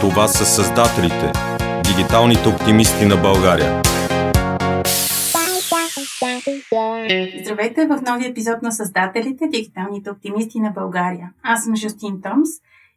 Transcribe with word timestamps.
Това 0.00 0.28
са 0.28 0.46
създателите, 0.46 1.32
дигиталните 1.84 2.48
оптимисти 2.48 3.06
на 3.06 3.16
България. 3.16 3.82
Здравейте 7.42 7.86
в 7.86 8.02
нови 8.06 8.26
епизод 8.26 8.62
на 8.62 8.72
Създателите, 8.72 9.48
дигиталните 9.48 10.10
оптимисти 10.10 10.60
на 10.60 10.70
България. 10.70 11.30
Аз 11.42 11.64
съм 11.64 11.76
Жустин 11.76 12.20
Томс 12.22 12.48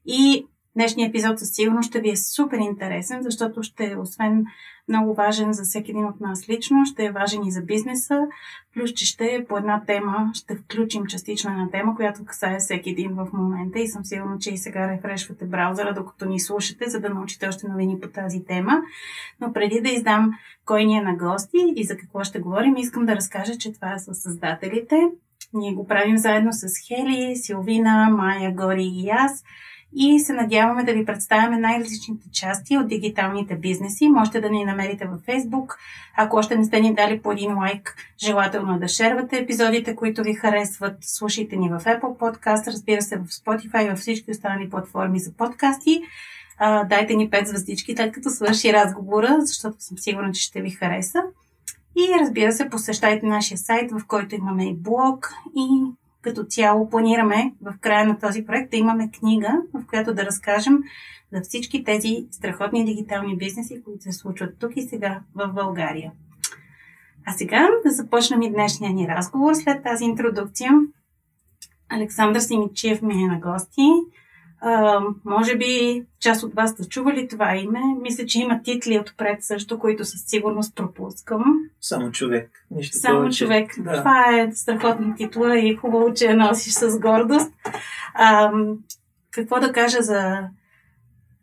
и 0.05 0.45
Днешният 0.75 1.09
епизод 1.09 1.39
със 1.39 1.51
сигурност 1.51 1.89
ще 1.89 1.99
ви 1.99 2.09
е 2.09 2.17
супер 2.17 2.57
интересен, 2.57 3.21
защото 3.21 3.63
ще 3.63 3.85
е 3.85 3.97
освен 3.97 4.45
много 4.87 5.13
важен 5.13 5.53
за 5.53 5.63
всеки 5.63 5.91
един 5.91 6.05
от 6.05 6.19
нас 6.19 6.49
лично, 6.49 6.85
ще 6.85 7.05
е 7.05 7.11
важен 7.11 7.45
и 7.45 7.51
за 7.51 7.61
бизнеса, 7.61 8.27
плюс 8.73 8.93
че 8.93 9.05
ще 9.05 9.45
по 9.49 9.57
една 9.57 9.83
тема, 9.85 10.31
ще 10.33 10.55
включим 10.55 11.05
частично 11.05 11.51
една 11.51 11.69
тема, 11.69 11.95
която 11.95 12.25
касае 12.25 12.57
всеки 12.59 12.89
един 12.89 13.13
в 13.13 13.27
момента 13.33 13.79
и 13.79 13.87
съм 13.87 14.05
сигурна, 14.05 14.39
че 14.39 14.53
и 14.53 14.57
сега 14.57 14.87
рефрешвате 14.87 15.45
браузъра, 15.45 15.93
докато 15.93 16.25
ни 16.25 16.39
слушате, 16.39 16.89
за 16.89 16.99
да 16.99 17.09
научите 17.09 17.47
още 17.47 17.67
новини 17.67 17.99
по 18.01 18.07
тази 18.07 18.45
тема. 18.45 18.81
Но 19.41 19.53
преди 19.53 19.81
да 19.81 19.89
издам 19.89 20.31
кой 20.65 20.85
ни 20.85 20.97
е 20.97 21.01
на 21.01 21.15
гости 21.15 21.73
и 21.75 21.83
за 21.83 21.97
какво 21.97 22.23
ще 22.23 22.39
говорим, 22.39 22.77
искам 22.77 23.05
да 23.05 23.15
разкажа, 23.15 23.57
че 23.57 23.73
това 23.73 23.93
е 23.93 23.99
с 23.99 24.15
създателите. 24.15 24.95
Ние 25.53 25.73
го 25.73 25.87
правим 25.87 26.17
заедно 26.17 26.53
с 26.53 26.67
Хели, 26.87 27.35
Силвина, 27.35 28.09
Майя, 28.09 28.53
Гори 28.55 28.89
и 28.93 29.09
аз– 29.09 29.43
и 29.95 30.19
се 30.19 30.33
надяваме 30.33 30.83
да 30.83 30.93
ви 30.93 31.05
представяме 31.05 31.57
най-различните 31.57 32.29
части 32.31 32.77
от 32.77 32.87
дигиталните 32.87 33.55
бизнеси. 33.55 34.09
Можете 34.09 34.41
да 34.41 34.49
ни 34.49 34.65
намерите 34.65 35.05
във 35.05 35.21
Facebook. 35.21 35.75
Ако 36.17 36.37
още 36.37 36.57
не 36.57 36.65
сте 36.65 36.79
ни 36.79 36.93
дали 36.93 37.21
по 37.21 37.31
един 37.31 37.57
лайк, 37.57 37.95
желателно 38.23 38.79
да 38.79 38.87
шервате 38.87 39.37
епизодите, 39.37 39.95
които 39.95 40.23
ви 40.23 40.33
харесват. 40.33 40.97
Слушайте 41.01 41.55
ни 41.55 41.69
в 41.69 41.79
Apple 41.79 42.17
Podcast, 42.17 42.67
разбира 42.67 43.01
се 43.01 43.17
в 43.17 43.25
Spotify 43.25 43.85
и 43.85 43.89
във 43.89 43.99
всички 43.99 44.31
останали 44.31 44.69
платформи 44.69 45.19
за 45.19 45.33
подкасти. 45.33 46.01
дайте 46.89 47.15
ни 47.15 47.29
5 47.29 47.45
звездички, 47.45 47.95
след 47.95 48.13
като 48.13 48.29
свърши 48.29 48.73
разговора, 48.73 49.37
защото 49.39 49.75
съм 49.79 49.97
сигурна, 49.97 50.31
че 50.31 50.41
ще 50.41 50.61
ви 50.61 50.69
хареса. 50.69 51.19
И 51.97 52.19
разбира 52.19 52.51
се, 52.51 52.69
посещайте 52.69 53.25
нашия 53.25 53.57
сайт, 53.57 53.91
в 53.91 54.07
който 54.07 54.35
имаме 54.35 54.69
и 54.69 54.75
блог 54.75 55.33
и 55.57 55.83
като 56.21 56.43
цяло 56.43 56.89
планираме 56.89 57.53
в 57.61 57.73
края 57.81 58.05
на 58.05 58.19
този 58.19 58.45
проект 58.45 58.71
да 58.71 58.77
имаме 58.77 59.11
книга, 59.11 59.61
в 59.73 59.85
която 59.87 60.13
да 60.13 60.25
разкажем 60.25 60.83
за 61.33 61.41
всички 61.41 61.83
тези 61.83 62.25
страхотни 62.31 62.85
дигитални 62.85 63.37
бизнеси, 63.37 63.83
които 63.83 64.03
се 64.03 64.11
случват 64.11 64.59
тук 64.59 64.71
и 64.75 64.81
сега 64.81 65.21
в 65.35 65.47
България. 65.47 66.11
А 67.25 67.31
сега 67.31 67.69
да 67.85 67.91
започнем 67.91 68.41
и 68.41 68.51
днешния 68.51 68.93
ни 68.93 69.07
разговор 69.07 69.53
след 69.53 69.83
тази 69.83 70.03
интродукция. 70.03 70.71
Александър 71.89 72.39
Симичев 72.39 73.01
ми 73.01 73.13
е 73.13 73.27
на 73.27 73.39
гости. 73.39 73.81
А, 74.63 75.01
може 75.25 75.57
би 75.57 76.03
част 76.19 76.43
от 76.43 76.53
вас 76.53 76.71
сте 76.71 76.89
чували 76.89 77.27
това 77.27 77.55
име. 77.55 77.79
Мисля, 78.01 78.25
че 78.25 78.39
има 78.39 78.61
титли 78.63 78.99
отпред 78.99 79.43
също, 79.43 79.79
които 79.79 80.05
със 80.05 80.21
сигурност 80.25 80.75
пропускам. 80.75 81.43
Само 81.81 82.11
човек. 82.11 82.51
Нищо 82.71 82.97
Само 82.97 83.19
повече. 83.19 83.37
човек. 83.37 83.71
Да. 83.79 83.97
Това 83.99 84.39
е 84.39 84.51
страхотна 84.51 85.15
титла 85.15 85.59
и 85.59 85.75
хубаво, 85.75 86.13
че 86.13 86.25
я 86.25 86.37
носиш 86.37 86.73
с 86.73 86.99
гордост. 86.99 87.51
А, 88.13 88.51
какво 89.31 89.59
да 89.59 89.71
кажа 89.71 90.01
за 90.01 90.39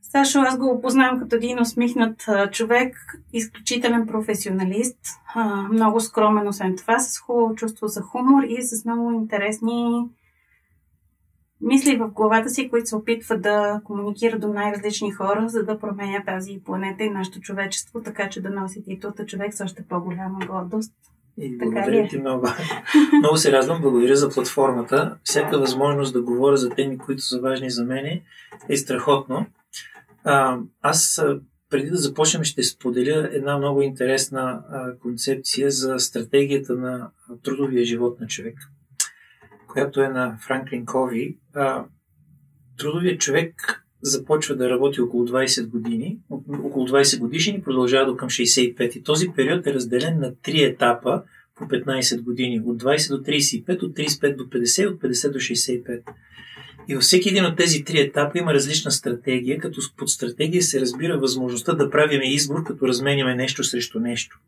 Сашо? 0.02 0.40
Аз 0.40 0.58
го 0.58 0.70
опознавам 0.70 1.20
като 1.20 1.36
един 1.36 1.60
усмихнат 1.60 2.24
човек, 2.52 2.96
изключителен 3.32 4.06
професионалист, 4.06 4.98
много 5.70 6.00
скромен, 6.00 6.48
освен 6.48 6.76
това, 6.76 6.98
с 6.98 7.18
хубаво 7.18 7.54
чувство 7.54 7.86
за 7.86 8.02
хумор 8.02 8.42
и 8.42 8.62
с 8.62 8.84
много 8.84 9.12
интересни 9.12 10.04
мисли 11.60 11.96
в 11.96 12.08
главата 12.08 12.48
си, 12.48 12.68
които 12.68 12.86
се 12.86 12.96
опитва 12.96 13.38
да 13.38 13.80
комуникира 13.84 14.38
до 14.38 14.48
най-различни 14.48 15.12
хора, 15.12 15.48
за 15.48 15.62
да 15.62 15.78
променя 15.78 16.24
тази 16.24 16.60
планета 16.64 17.04
и 17.04 17.10
нашето 17.10 17.40
човечество, 17.40 18.02
така 18.02 18.28
че 18.28 18.42
да 18.42 18.50
носи 18.50 18.84
титулата 18.84 19.26
човек 19.26 19.54
с 19.54 19.64
още 19.64 19.84
по-голяма 19.88 20.46
гордост. 20.46 20.92
И 21.40 21.58
благодаря 21.58 22.04
е? 22.04 22.08
ти 22.08 22.18
много. 22.18 22.46
много 23.18 23.36
се 23.36 23.52
радвам, 23.52 23.82
благодаря 23.82 24.16
за 24.16 24.30
платформата. 24.30 25.16
Всяка 25.24 25.58
възможност 25.58 26.12
да 26.12 26.22
говоря 26.22 26.56
за 26.56 26.70
теми, 26.70 26.98
които 26.98 27.22
са 27.22 27.40
важни 27.40 27.70
за 27.70 27.84
мен 27.84 28.20
е 28.68 28.76
страхотно. 28.76 29.46
А, 30.24 30.58
аз 30.82 31.22
преди 31.70 31.90
да 31.90 31.96
започнем 31.96 32.44
ще 32.44 32.62
споделя 32.62 33.28
една 33.32 33.58
много 33.58 33.82
интересна 33.82 34.40
а, 34.40 34.98
концепция 34.98 35.70
за 35.70 35.98
стратегията 35.98 36.74
на 36.74 37.10
трудовия 37.42 37.84
живот 37.84 38.20
на 38.20 38.26
човек, 38.26 38.54
която 39.68 40.00
е 40.00 40.08
на 40.08 40.38
Франклин 40.46 40.86
Кови. 40.86 41.38
А, 41.54 41.84
трудовият 42.78 43.20
човек 43.20 43.84
започва 44.02 44.56
да 44.56 44.70
работи 44.70 45.00
около 45.00 45.26
20 45.26 45.68
години, 45.68 46.18
около 46.64 46.88
20 46.88 47.18
годишни 47.18 47.54
и 47.58 47.62
продължава 47.62 48.06
до 48.06 48.16
към 48.16 48.28
65. 48.28 48.96
И 48.96 49.02
този 49.02 49.28
период 49.36 49.66
е 49.66 49.74
разделен 49.74 50.20
на 50.20 50.34
три 50.42 50.62
етапа 50.62 51.22
по 51.56 51.64
15 51.64 52.22
години. 52.22 52.62
От 52.66 52.82
20 52.82 53.16
до 53.16 53.22
35, 53.22 53.82
от 53.82 53.96
35 53.96 54.36
до 54.36 54.44
50 54.44 54.82
и 54.82 54.86
от 54.86 55.00
50 55.00 55.32
до 55.32 55.38
65. 55.38 56.02
И 56.88 56.94
във 56.94 57.02
всеки 57.02 57.28
един 57.28 57.44
от 57.44 57.56
тези 57.56 57.84
три 57.84 58.00
етапа 58.00 58.38
има 58.38 58.54
различна 58.54 58.90
стратегия, 58.90 59.58
като 59.58 59.80
под 59.96 60.10
стратегия 60.10 60.62
се 60.62 60.80
разбира 60.80 61.18
възможността 61.18 61.74
да 61.74 61.90
правиме 61.90 62.32
избор, 62.32 62.64
като 62.64 62.88
разменяме 62.88 63.34
нещо 63.34 63.64
срещу 63.64 64.00
нещо. 64.00 64.38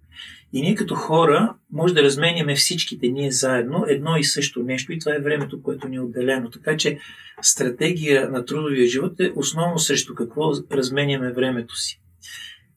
И 0.52 0.62
ние 0.62 0.74
като 0.74 0.94
хора 0.94 1.54
може 1.72 1.94
да 1.94 2.02
разменяме 2.02 2.54
всичките 2.54 3.08
ние 3.08 3.30
заедно 3.30 3.84
едно 3.88 4.16
и 4.16 4.24
също 4.24 4.62
нещо 4.62 4.92
и 4.92 4.98
това 4.98 5.14
е 5.14 5.20
времето, 5.20 5.62
което 5.62 5.88
ни 5.88 5.96
е 5.96 6.00
отделено. 6.00 6.50
Така 6.50 6.76
че 6.76 6.98
стратегия 7.42 8.30
на 8.30 8.44
трудовия 8.44 8.86
живот 8.86 9.20
е 9.20 9.32
основно 9.34 9.78
срещу 9.78 10.14
какво 10.14 10.52
разменяме 10.72 11.32
времето 11.32 11.76
си. 11.76 12.00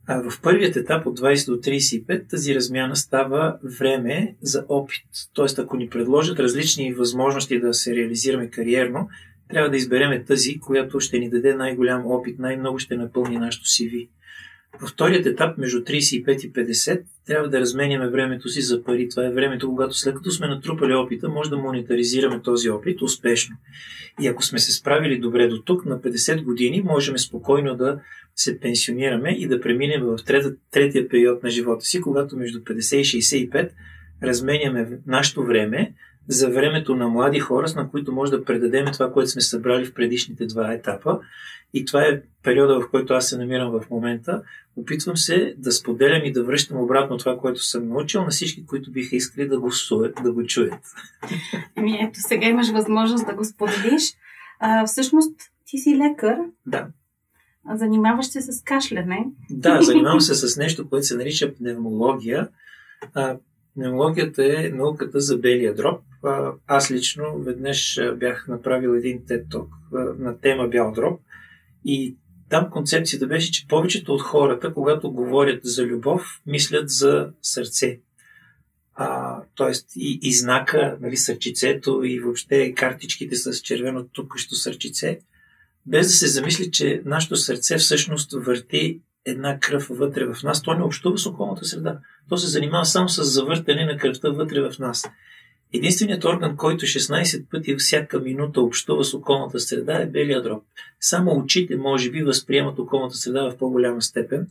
А 0.07 0.29
в 0.29 0.41
първият 0.41 0.75
етап 0.75 1.05
от 1.05 1.19
20 1.19 1.45
до 1.45 1.57
35 1.57 2.29
тази 2.29 2.55
размяна 2.55 2.95
става 2.95 3.57
време 3.79 4.35
за 4.41 4.65
опит. 4.69 5.05
Тоест, 5.33 5.59
ако 5.59 5.77
ни 5.77 5.89
предложат 5.89 6.39
различни 6.39 6.93
възможности 6.93 7.59
да 7.59 7.73
се 7.73 7.95
реализираме 7.95 8.49
кариерно, 8.49 9.09
трябва 9.49 9.69
да 9.69 9.77
избереме 9.77 10.23
тази, 10.23 10.59
която 10.59 10.99
ще 10.99 11.19
ни 11.19 11.29
даде 11.29 11.55
най-голям 11.55 12.05
опит, 12.05 12.39
най-много 12.39 12.79
ще 12.79 12.95
напълни 12.95 13.37
нашото 13.37 13.65
CV. 13.65 14.09
Във 14.81 14.89
вторият 14.89 15.25
етап, 15.25 15.57
между 15.57 15.79
35 15.79 16.45
и 16.45 16.53
50, 16.53 17.01
трябва 17.27 17.49
да 17.49 17.59
разменяме 17.59 18.09
времето 18.09 18.49
си 18.49 18.61
за 18.61 18.83
пари. 18.83 19.09
Това 19.09 19.25
е 19.25 19.31
времето, 19.31 19.69
когато 19.69 19.93
след 19.93 20.15
като 20.15 20.31
сме 20.31 20.47
натрупали 20.47 20.93
опита, 20.93 21.29
може 21.29 21.49
да 21.49 21.57
монетаризираме 21.57 22.41
този 22.41 22.69
опит 22.69 23.01
успешно. 23.01 23.55
И 24.21 24.27
ако 24.27 24.43
сме 24.43 24.59
се 24.59 24.71
справили 24.71 25.19
добре 25.19 25.47
до 25.47 25.61
тук, 25.61 25.85
на 25.85 26.01
50 26.01 26.43
години 26.43 26.81
можем 26.81 27.17
спокойно 27.17 27.75
да 27.75 27.99
се 28.35 28.59
пенсионираме 28.59 29.29
и 29.29 29.47
да 29.47 29.61
преминем 29.61 30.03
в 30.03 30.17
трета, 30.25 30.55
третия 30.71 31.09
период 31.09 31.43
на 31.43 31.49
живота 31.49 31.85
си, 31.85 32.01
когато 32.01 32.37
между 32.37 32.59
50 32.59 32.95
и 32.95 33.21
65 33.21 33.69
разменяме 34.23 34.99
нашето 35.07 35.43
време 35.45 35.93
за 36.27 36.49
времето 36.49 36.95
на 36.95 37.07
млади 37.09 37.39
хора, 37.39 37.67
на 37.75 37.89
които 37.89 38.11
може 38.11 38.31
да 38.31 38.45
предадем 38.45 38.85
това, 38.93 39.13
което 39.13 39.31
сме 39.31 39.41
събрали 39.41 39.85
в 39.85 39.93
предишните 39.93 40.45
два 40.45 40.73
етапа. 40.73 41.19
И 41.73 41.85
това 41.85 42.01
е 42.01 42.21
периода, 42.43 42.79
в 42.81 42.89
който 42.89 43.13
аз 43.13 43.29
се 43.29 43.37
намирам 43.37 43.71
в 43.71 43.89
момента. 43.89 44.41
Опитвам 44.75 45.17
се 45.17 45.55
да 45.57 45.71
споделям 45.71 46.25
и 46.25 46.31
да 46.31 46.43
връщам 46.43 46.77
обратно 46.77 47.17
това, 47.17 47.37
което 47.37 47.63
съм 47.63 47.87
научил 47.87 48.23
на 48.23 48.29
всички, 48.29 48.65
които 48.65 48.91
биха 48.91 49.15
искали 49.15 49.47
да 49.47 49.59
го, 49.59 49.71
суят, 49.71 50.15
да 50.23 50.31
го 50.31 50.45
чуят. 50.45 50.79
Еми, 51.75 51.99
ето 52.01 52.19
сега 52.19 52.47
имаш 52.47 52.69
възможност 52.69 53.25
да 53.25 53.33
го 53.33 53.45
споделиш. 53.45 54.13
А, 54.59 54.85
всъщност, 54.85 55.35
ти 55.65 55.77
си 55.77 55.97
лекар, 55.97 56.37
Да. 56.65 56.87
занимаваш 57.73 58.25
се 58.25 58.41
с 58.41 58.63
кашляне. 58.63 59.25
Да, 59.49 59.81
занимавам 59.81 60.21
се 60.21 60.35
с 60.35 60.57
нещо, 60.57 60.89
което 60.89 61.05
се 61.05 61.17
нарича 61.17 61.55
пневмология. 61.55 62.47
А, 63.13 63.37
пневмологията 63.75 64.45
е 64.45 64.69
науката 64.69 65.19
за 65.19 65.37
белия 65.37 65.75
дроб. 65.75 66.01
Аз 66.67 66.91
лично 66.91 67.37
веднъж 67.37 67.99
бях 68.15 68.47
направил 68.47 68.89
един 68.89 69.21
TED 69.21 69.47
Talk 69.47 69.67
на 70.19 70.39
тема 70.39 70.67
бял 70.67 70.91
дроб 70.91 71.21
и 71.85 72.17
там 72.49 72.69
концепцията 72.69 73.27
беше, 73.27 73.51
че 73.51 73.67
повечето 73.67 74.13
от 74.13 74.21
хората, 74.21 74.73
когато 74.73 75.11
говорят 75.11 75.59
за 75.63 75.85
любов, 75.85 76.41
мислят 76.45 76.89
за 76.89 77.29
сърце. 77.41 77.99
А, 78.95 79.39
тоест 79.55 79.87
и, 79.95 80.19
и 80.21 80.33
знака, 80.33 80.97
нали, 81.01 81.17
сърчицето 81.17 82.01
и 82.03 82.19
въобще 82.19 82.73
картичките 82.73 83.35
с 83.35 83.61
червено 83.61 84.07
тукащо 84.07 84.55
сърчице, 84.55 85.19
без 85.85 86.07
да 86.07 86.13
се 86.13 86.27
замисли, 86.27 86.71
че 86.71 87.01
нашето 87.05 87.35
сърце 87.35 87.77
всъщност 87.77 88.33
върти 88.33 89.01
една 89.25 89.59
кръв 89.59 89.87
вътре 89.89 90.25
в 90.25 90.43
нас. 90.43 90.61
То 90.61 90.73
не 90.73 90.83
общува 90.83 91.17
с 91.17 91.25
околната 91.25 91.65
среда. 91.65 91.99
То 92.29 92.37
се 92.37 92.47
занимава 92.47 92.85
само 92.85 93.09
с 93.09 93.23
завъртане 93.23 93.85
на 93.85 93.97
кръвта 93.97 94.29
вътре 94.29 94.69
в 94.69 94.79
нас. 94.79 95.03
Единственият 95.73 96.25
орган, 96.25 96.57
който 96.57 96.85
16 96.85 97.45
пъти 97.51 97.75
всяка 97.75 98.19
минута 98.19 98.61
общува 98.61 99.03
с 99.03 99.13
околната 99.13 99.59
среда 99.59 100.01
е 100.01 100.05
белия 100.05 100.41
дроб. 100.41 100.63
Само 100.99 101.31
очите, 101.31 101.75
може 101.75 102.11
би, 102.11 102.23
възприемат 102.23 102.79
околната 102.79 103.15
среда 103.15 103.49
в 103.49 103.57
по-голяма 103.57 104.01
степен. 104.01 104.47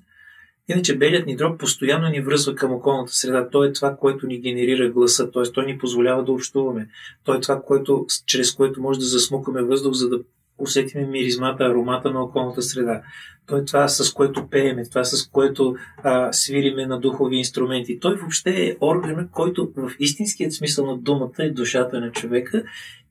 Иначе 0.69 0.99
белият 0.99 1.27
ни 1.27 1.37
дроб 1.37 1.61
постоянно 1.61 2.09
ни 2.09 2.21
връзва 2.21 2.55
към 2.55 2.73
околната 2.73 3.13
среда. 3.13 3.49
Той 3.49 3.69
е 3.69 3.73
това, 3.73 3.97
което 3.97 4.27
ни 4.27 4.41
генерира 4.41 4.91
гласа, 4.91 5.31
т.е. 5.31 5.43
той 5.43 5.67
ни 5.67 5.79
позволява 5.79 6.25
да 6.25 6.33
общуваме. 6.33 6.89
Той 7.25 7.37
е 7.37 7.41
това, 7.41 7.63
което, 7.63 8.07
чрез 8.27 8.53
което 8.53 8.81
може 8.81 8.99
да 8.99 9.07
засмукаме 9.07 9.63
въздух, 9.63 9.93
за 9.93 10.09
да 10.09 10.21
усетиме 10.59 11.07
миризмата, 11.07 11.65
аромата 11.65 12.11
на 12.11 12.23
околната 12.23 12.63
среда. 12.63 13.03
Той 13.47 13.61
е 13.61 13.65
това, 13.65 13.89
с 13.89 14.13
което 14.13 14.49
пееме, 14.51 14.89
това, 14.89 15.05
с 15.05 15.29
което 15.29 15.77
а, 16.03 16.33
свириме 16.33 16.87
на 16.87 17.01
духови 17.01 17.37
инструменти. 17.37 18.01
Той 18.01 18.15
въобще 18.15 18.51
е 18.51 18.77
органа, 18.81 19.29
който 19.31 19.73
в 19.77 19.91
истинският 19.99 20.53
смисъл 20.53 20.87
на 20.87 20.99
думата 20.99 21.33
е 21.39 21.51
душата 21.51 22.01
на 22.01 22.13
човека 22.13 22.65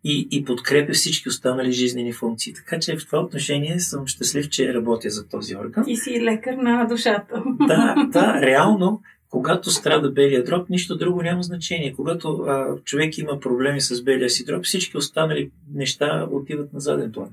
и, 0.03 0.27
и 0.31 0.45
подкрепя 0.45 0.93
всички 0.93 1.29
останали 1.29 1.71
жизнени 1.71 2.13
функции. 2.13 2.53
Така 2.53 2.79
че 2.79 2.97
в 2.97 3.05
това 3.05 3.19
отношение 3.19 3.79
съм 3.79 4.07
щастлив, 4.07 4.49
че 4.49 4.73
работя 4.73 5.09
за 5.09 5.27
този 5.27 5.55
орган. 5.55 5.85
Ти 5.85 5.95
си 5.95 6.21
лекар 6.21 6.53
на 6.53 6.85
душата. 6.85 7.43
Да, 7.67 7.95
да, 8.11 8.41
реално 8.41 9.01
когато 9.31 9.71
страда 9.71 10.11
белия 10.11 10.43
дроб, 10.43 10.69
нищо 10.69 10.97
друго 10.97 11.21
няма 11.21 11.43
значение. 11.43 11.93
Когато 11.93 12.33
а, 12.33 12.75
човек 12.83 13.17
има 13.17 13.39
проблеми 13.39 13.81
с 13.81 14.03
белия 14.03 14.29
си 14.29 14.45
дроб, 14.45 14.65
всички 14.65 14.97
останали 14.97 15.51
неща 15.73 16.27
отиват 16.31 16.73
на 16.73 16.79
заден 16.79 17.11
план. 17.11 17.29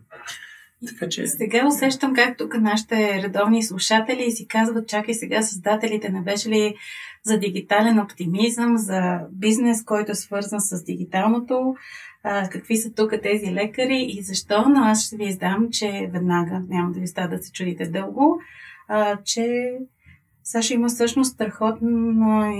Така 0.88 1.08
че... 1.08 1.26
Сега 1.26 1.66
усещам 1.66 2.14
как 2.14 2.38
тук 2.38 2.54
нашите 2.60 3.22
редовни 3.22 3.62
слушатели 3.62 4.30
си 4.30 4.46
казват, 4.46 4.88
чакай 4.88 5.14
сега 5.14 5.42
създателите 5.42 6.08
не 6.08 6.20
беше 6.20 6.48
ли 6.48 6.74
за 7.24 7.38
дигитален 7.38 7.98
оптимизъм, 7.98 8.76
за 8.76 9.20
бизнес, 9.32 9.84
който 9.84 10.12
е 10.12 10.14
свързан 10.14 10.60
с 10.60 10.84
дигиталното, 10.84 11.74
а, 12.22 12.48
какви 12.48 12.76
са 12.76 12.92
тук 12.92 13.12
тези 13.22 13.52
лекари 13.52 14.06
и 14.08 14.22
защо, 14.22 14.68
но 14.68 14.80
аз 14.80 15.06
ще 15.06 15.16
ви 15.16 15.24
издам, 15.24 15.68
че 15.70 16.10
веднага, 16.12 16.62
няма 16.68 16.92
да 16.92 17.00
ви 17.00 17.06
става 17.06 17.28
да 17.28 17.42
се 17.42 17.52
чудите 17.52 17.88
дълго, 17.88 18.40
а, 18.88 19.18
че 19.24 19.72
Саша 20.50 20.74
има 20.74 20.88
всъщност 20.88 21.32
страхотни 21.32 21.88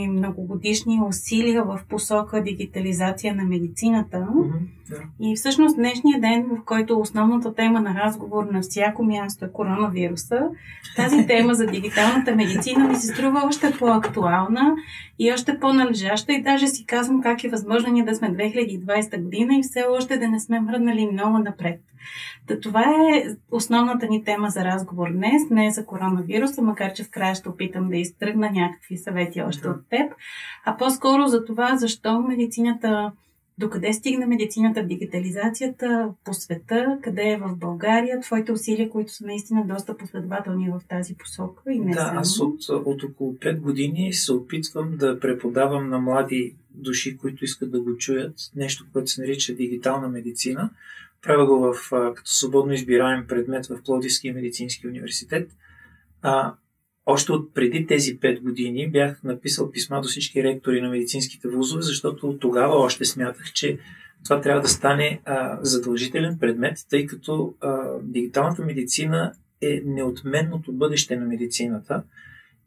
и 0.05 0.09
многогодишни 0.09 1.01
усилия 1.09 1.65
в 1.65 1.81
посока 1.89 2.43
дигитализация 2.43 3.35
на 3.35 3.45
медицината. 3.45 4.17
Mm-hmm, 4.17 4.61
yeah. 4.91 5.03
И 5.21 5.37
всъщност 5.37 5.77
днешния 5.77 6.21
ден, 6.21 6.47
в 6.51 6.65
който 6.65 7.01
основната 7.01 7.55
тема 7.55 7.81
на 7.81 7.95
разговор 7.95 8.45
на 8.45 8.61
всяко 8.61 9.05
място 9.05 9.45
е 9.45 9.53
коронавируса, 9.53 10.49
тази 10.97 11.27
тема 11.27 11.55
за 11.55 11.67
дигиталната 11.67 12.37
медицина 12.37 12.89
ми 12.89 12.97
се 12.97 13.07
струва 13.07 13.43
още 13.47 13.73
по-актуална 13.79 14.75
и 15.19 15.33
още 15.33 15.59
по-належаща 15.61 16.33
и 16.33 16.43
даже 16.43 16.67
си 16.67 16.87
казвам 16.87 17.23
как 17.23 17.45
е 17.45 17.49
възможно 17.49 17.93
ние 17.93 18.05
да 18.05 18.15
сме 18.15 18.31
2020 18.31 19.23
година 19.23 19.57
и 19.57 19.63
все 19.63 19.85
още 19.91 20.19
да 20.19 20.29
не 20.29 20.41
сме 20.41 20.61
мръднали 20.61 21.09
много 21.13 21.39
напред. 21.39 21.81
Та 22.47 22.61
това 22.61 22.83
е 22.83 23.25
основната 23.51 24.07
ни 24.07 24.25
тема 24.25 24.51
за 24.51 24.65
разговор 24.65 25.13
днес, 25.13 25.43
не 25.51 25.67
е 25.67 25.71
за 25.71 25.87
коронавируса, 25.87 26.63
макар 26.63 26.93
че 26.93 27.05
в 27.05 27.11
края 27.11 27.35
ще 27.35 27.49
опитам 27.49 27.89
да 27.89 27.97
изтръгна 27.97 28.51
някакви 28.51 28.97
съвети 28.97 29.43
още 29.43 29.63
да. 29.63 29.71
от 29.71 29.89
теб, 29.91 30.13
а 30.65 30.77
по-скоро 30.77 31.27
за 31.27 31.45
това 31.45 31.77
защо 31.77 32.21
медицината 32.21 33.13
Докъде 33.59 33.93
стигна 33.93 34.27
медицината 34.27 34.83
в 34.83 34.87
дигитализацията 34.87 36.15
по 36.25 36.35
света, 36.35 36.99
къде 37.03 37.23
е 37.23 37.37
в 37.37 37.57
България, 37.57 38.21
твоите 38.21 38.53
усилия, 38.53 38.91
които 38.91 39.13
са 39.13 39.27
наистина 39.27 39.67
доста 39.67 39.97
последователни 39.97 40.71
в 40.71 40.81
тази 40.89 41.15
посока 41.15 41.73
и 41.73 41.81
не 41.81 41.93
Да, 41.93 42.01
само. 42.01 42.21
аз 42.21 42.41
от, 42.41 42.69
от 42.69 43.03
около 43.03 43.35
5 43.35 43.61
години 43.61 44.13
се 44.13 44.33
опитвам 44.33 44.97
да 44.97 45.21
преподавам 45.21 45.89
на 45.89 45.99
млади 45.99 46.57
души, 46.71 47.17
които 47.17 47.45
искат 47.45 47.71
да 47.71 47.81
го 47.81 47.97
чуят, 47.97 48.35
нещо, 48.57 48.87
което 48.93 49.11
се 49.11 49.21
нарича 49.21 49.55
дигитална 49.55 50.09
медицина. 50.09 50.71
Правя 51.23 51.47
го 51.47 51.59
в, 51.59 51.91
като 51.91 52.31
свободно 52.31 52.73
избираем 52.73 53.27
предмет 53.27 53.67
в 53.67 53.83
Плодивския 53.85 54.35
медицински 54.35 54.89
университет. 54.89 55.51
А, 56.23 56.55
още 57.11 57.33
от 57.33 57.55
преди 57.55 57.87
тези 57.87 58.21
5 58.21 58.41
години 58.41 58.91
бях 58.91 59.23
написал 59.25 59.71
писма 59.71 60.01
до 60.01 60.09
всички 60.09 60.45
ректори 60.45 60.81
на 60.81 60.89
медицинските 60.89 61.49
вузове, 61.49 61.83
защото 61.83 62.39
тогава 62.41 62.75
още 62.75 63.05
смятах, 63.05 63.53
че 63.53 63.79
това 64.25 64.41
трябва 64.41 64.61
да 64.61 64.69
стане 64.69 65.21
а, 65.25 65.59
задължителен 65.63 66.39
предмет, 66.39 66.77
тъй 66.91 67.07
като 67.07 67.55
а, 67.61 67.99
дигиталната 68.03 68.63
медицина 68.63 69.33
е 69.61 69.83
неотменното 69.85 70.73
бъдеще 70.73 71.17
на 71.17 71.27
медицината 71.27 72.03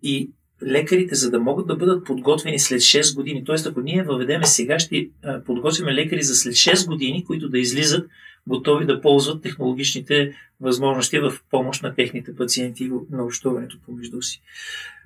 и 0.04 0.30
лекарите, 0.64 1.16
за 1.16 1.32
да 1.32 1.40
могат 1.40 1.68
да 1.68 1.76
бъдат 1.76 2.06
подготвени 2.06 2.60
след 2.60 2.80
6 2.80 3.16
години, 3.16 3.44
т.е. 3.46 3.70
ако 3.70 3.82
ние 3.82 4.04
въведеме 4.04 4.46
сега, 4.46 4.80
ще 4.80 5.10
подготвим 5.46 5.88
лекари 5.88 6.24
за 6.24 6.36
след 6.36 6.54
6 6.54 6.88
години, 6.88 7.26
които 7.26 7.50
да 7.50 7.60
излизат 7.60 8.10
готови 8.48 8.86
да 8.86 9.02
ползват 9.02 9.44
технологичните 9.44 10.36
възможности 10.60 11.20
в 11.20 11.34
помощ 11.50 11.84
на 11.84 11.96
техните 11.96 12.36
пациенти 12.36 12.92
на 13.12 13.24
общуването 13.24 13.78
помежду 13.86 14.22
си. 14.22 14.42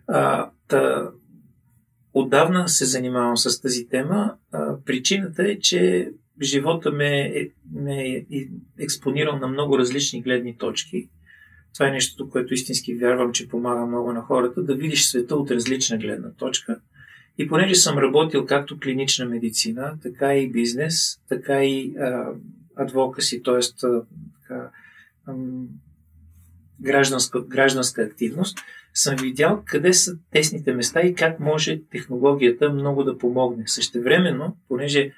А, 0.07 0.49
та, 0.67 1.11
отдавна 2.13 2.69
се 2.69 2.85
занимавам 2.85 3.37
с 3.37 3.61
тази 3.61 3.87
тема. 3.87 4.35
А, 4.51 4.77
причината 4.85 5.43
е, 5.43 5.59
че 5.59 6.11
живота 6.41 6.91
ме 6.91 7.19
е, 7.19 7.49
ме 7.73 8.07
е 8.07 8.25
експонирал 8.79 9.39
на 9.39 9.47
много 9.47 9.79
различни 9.79 10.21
гледни 10.21 10.57
точки. 10.57 11.09
Това 11.73 11.87
е 11.87 11.91
нещото, 11.91 12.29
което 12.29 12.53
истински 12.53 12.95
вярвам, 12.95 13.31
че 13.31 13.47
помага 13.47 13.85
много 13.85 14.13
на 14.13 14.21
хората, 14.21 14.63
да 14.63 14.75
видиш 14.75 15.05
света 15.05 15.35
от 15.35 15.51
различна 15.51 15.97
гледна 15.97 16.31
точка. 16.31 16.79
И 17.37 17.47
понеже 17.47 17.75
съм 17.75 17.97
работил 17.97 18.45
както 18.45 18.79
клинична 18.79 19.25
медицина, 19.25 19.97
така 20.03 20.35
и 20.35 20.51
бизнес, 20.51 21.19
така 21.29 21.63
и 21.63 21.95
а, 21.97 22.33
адвокаси, 22.75 23.43
т.е. 23.43 23.59
Гражданска, 26.81 27.41
гражданска 27.41 28.01
активност, 28.01 28.57
съм 28.93 29.15
видял 29.15 29.63
къде 29.65 29.93
са 29.93 30.17
тесните 30.31 30.73
места 30.73 31.01
и 31.01 31.15
как 31.15 31.39
може 31.39 31.81
технологията 31.91 32.69
много 32.69 33.03
да 33.03 33.17
помогне. 33.17 33.63
Същевременно, 33.67 34.57
понеже 34.67 35.11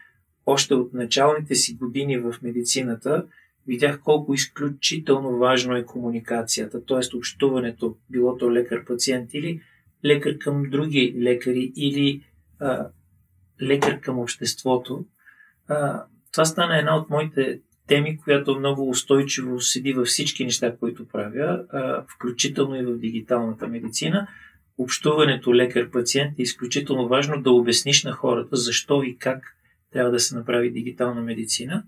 още 0.46 0.74
от 0.74 0.94
началните 0.94 1.56
си 1.56 1.74
години 1.76 2.18
в 2.18 2.36
медицината 2.42 3.26
видях 3.68 4.00
колко 4.00 4.34
изключително 4.34 5.38
важно 5.38 5.76
е 5.76 5.86
комуникацията, 5.86 6.86
т.е. 6.86 7.18
общуването, 7.18 7.98
било 8.10 8.38
то 8.38 8.52
лекар-пациент 8.52 9.34
или 9.34 9.62
лекар 10.06 10.38
към 10.38 10.64
други 10.64 11.16
лекари 11.20 11.72
или 11.76 12.24
а, 12.60 12.88
лекар 13.62 14.00
към 14.00 14.20
обществото. 14.20 15.06
А, 15.68 16.04
това 16.38 16.46
стана 16.46 16.80
една 16.80 16.98
от 16.98 17.10
моите 17.10 17.60
теми, 17.88 18.18
която 18.18 18.60
много 18.60 18.90
устойчиво 18.90 19.62
седи 19.62 19.94
във 19.94 20.08
всички 20.08 20.46
неща, 20.46 20.78
които 20.80 21.08
правя, 21.08 21.64
включително 22.16 22.76
и 22.76 22.86
в 22.86 22.98
дигиталната 22.98 23.68
медицина. 23.68 24.28
Общуването 24.78 25.50
лекар-пациент 25.50 26.40
е 26.40 26.42
изключително 26.42 27.08
важно 27.08 27.42
да 27.42 27.52
обясниш 27.52 28.04
на 28.04 28.12
хората 28.12 28.56
защо 28.56 29.04
и 29.04 29.18
как 29.18 29.56
трябва 29.94 30.12
да 30.12 30.20
се 30.20 30.36
направи 30.36 30.72
дигитална 30.72 31.22
медицина. 31.22 31.84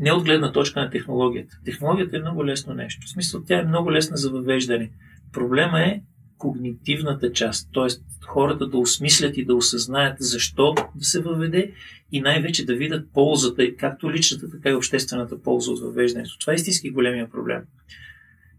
Не 0.00 0.12
от 0.12 0.24
гледна 0.24 0.52
точка 0.52 0.80
на 0.80 0.90
технологията. 0.90 1.56
Технологията 1.64 2.16
е 2.16 2.20
много 2.20 2.46
лесно 2.46 2.74
нещо. 2.74 3.06
В 3.06 3.10
смисъл, 3.10 3.42
тя 3.46 3.58
е 3.58 3.64
много 3.64 3.92
лесна 3.92 4.16
за 4.16 4.30
въвеждане. 4.30 4.90
Проблема 5.32 5.80
е 5.80 6.00
когнитивната 6.40 7.32
част, 7.32 7.68
т.е. 7.74 7.86
хората 8.26 8.66
да 8.66 8.78
осмислят 8.78 9.36
и 9.36 9.44
да 9.44 9.54
осъзнаят 9.54 10.16
защо 10.20 10.74
да 10.94 11.04
се 11.04 11.20
въведе 11.20 11.72
и 12.12 12.20
най-вече 12.20 12.66
да 12.66 12.74
видят 12.74 13.12
ползата, 13.12 13.76
както 13.76 14.12
личната, 14.12 14.50
така 14.50 14.70
и 14.70 14.74
обществената 14.74 15.42
полза 15.42 15.70
от 15.70 15.80
въвеждането. 15.80 16.38
Това 16.38 16.52
е 16.52 16.56
истински 16.56 16.90
големия 16.90 17.30
проблем. 17.30 17.62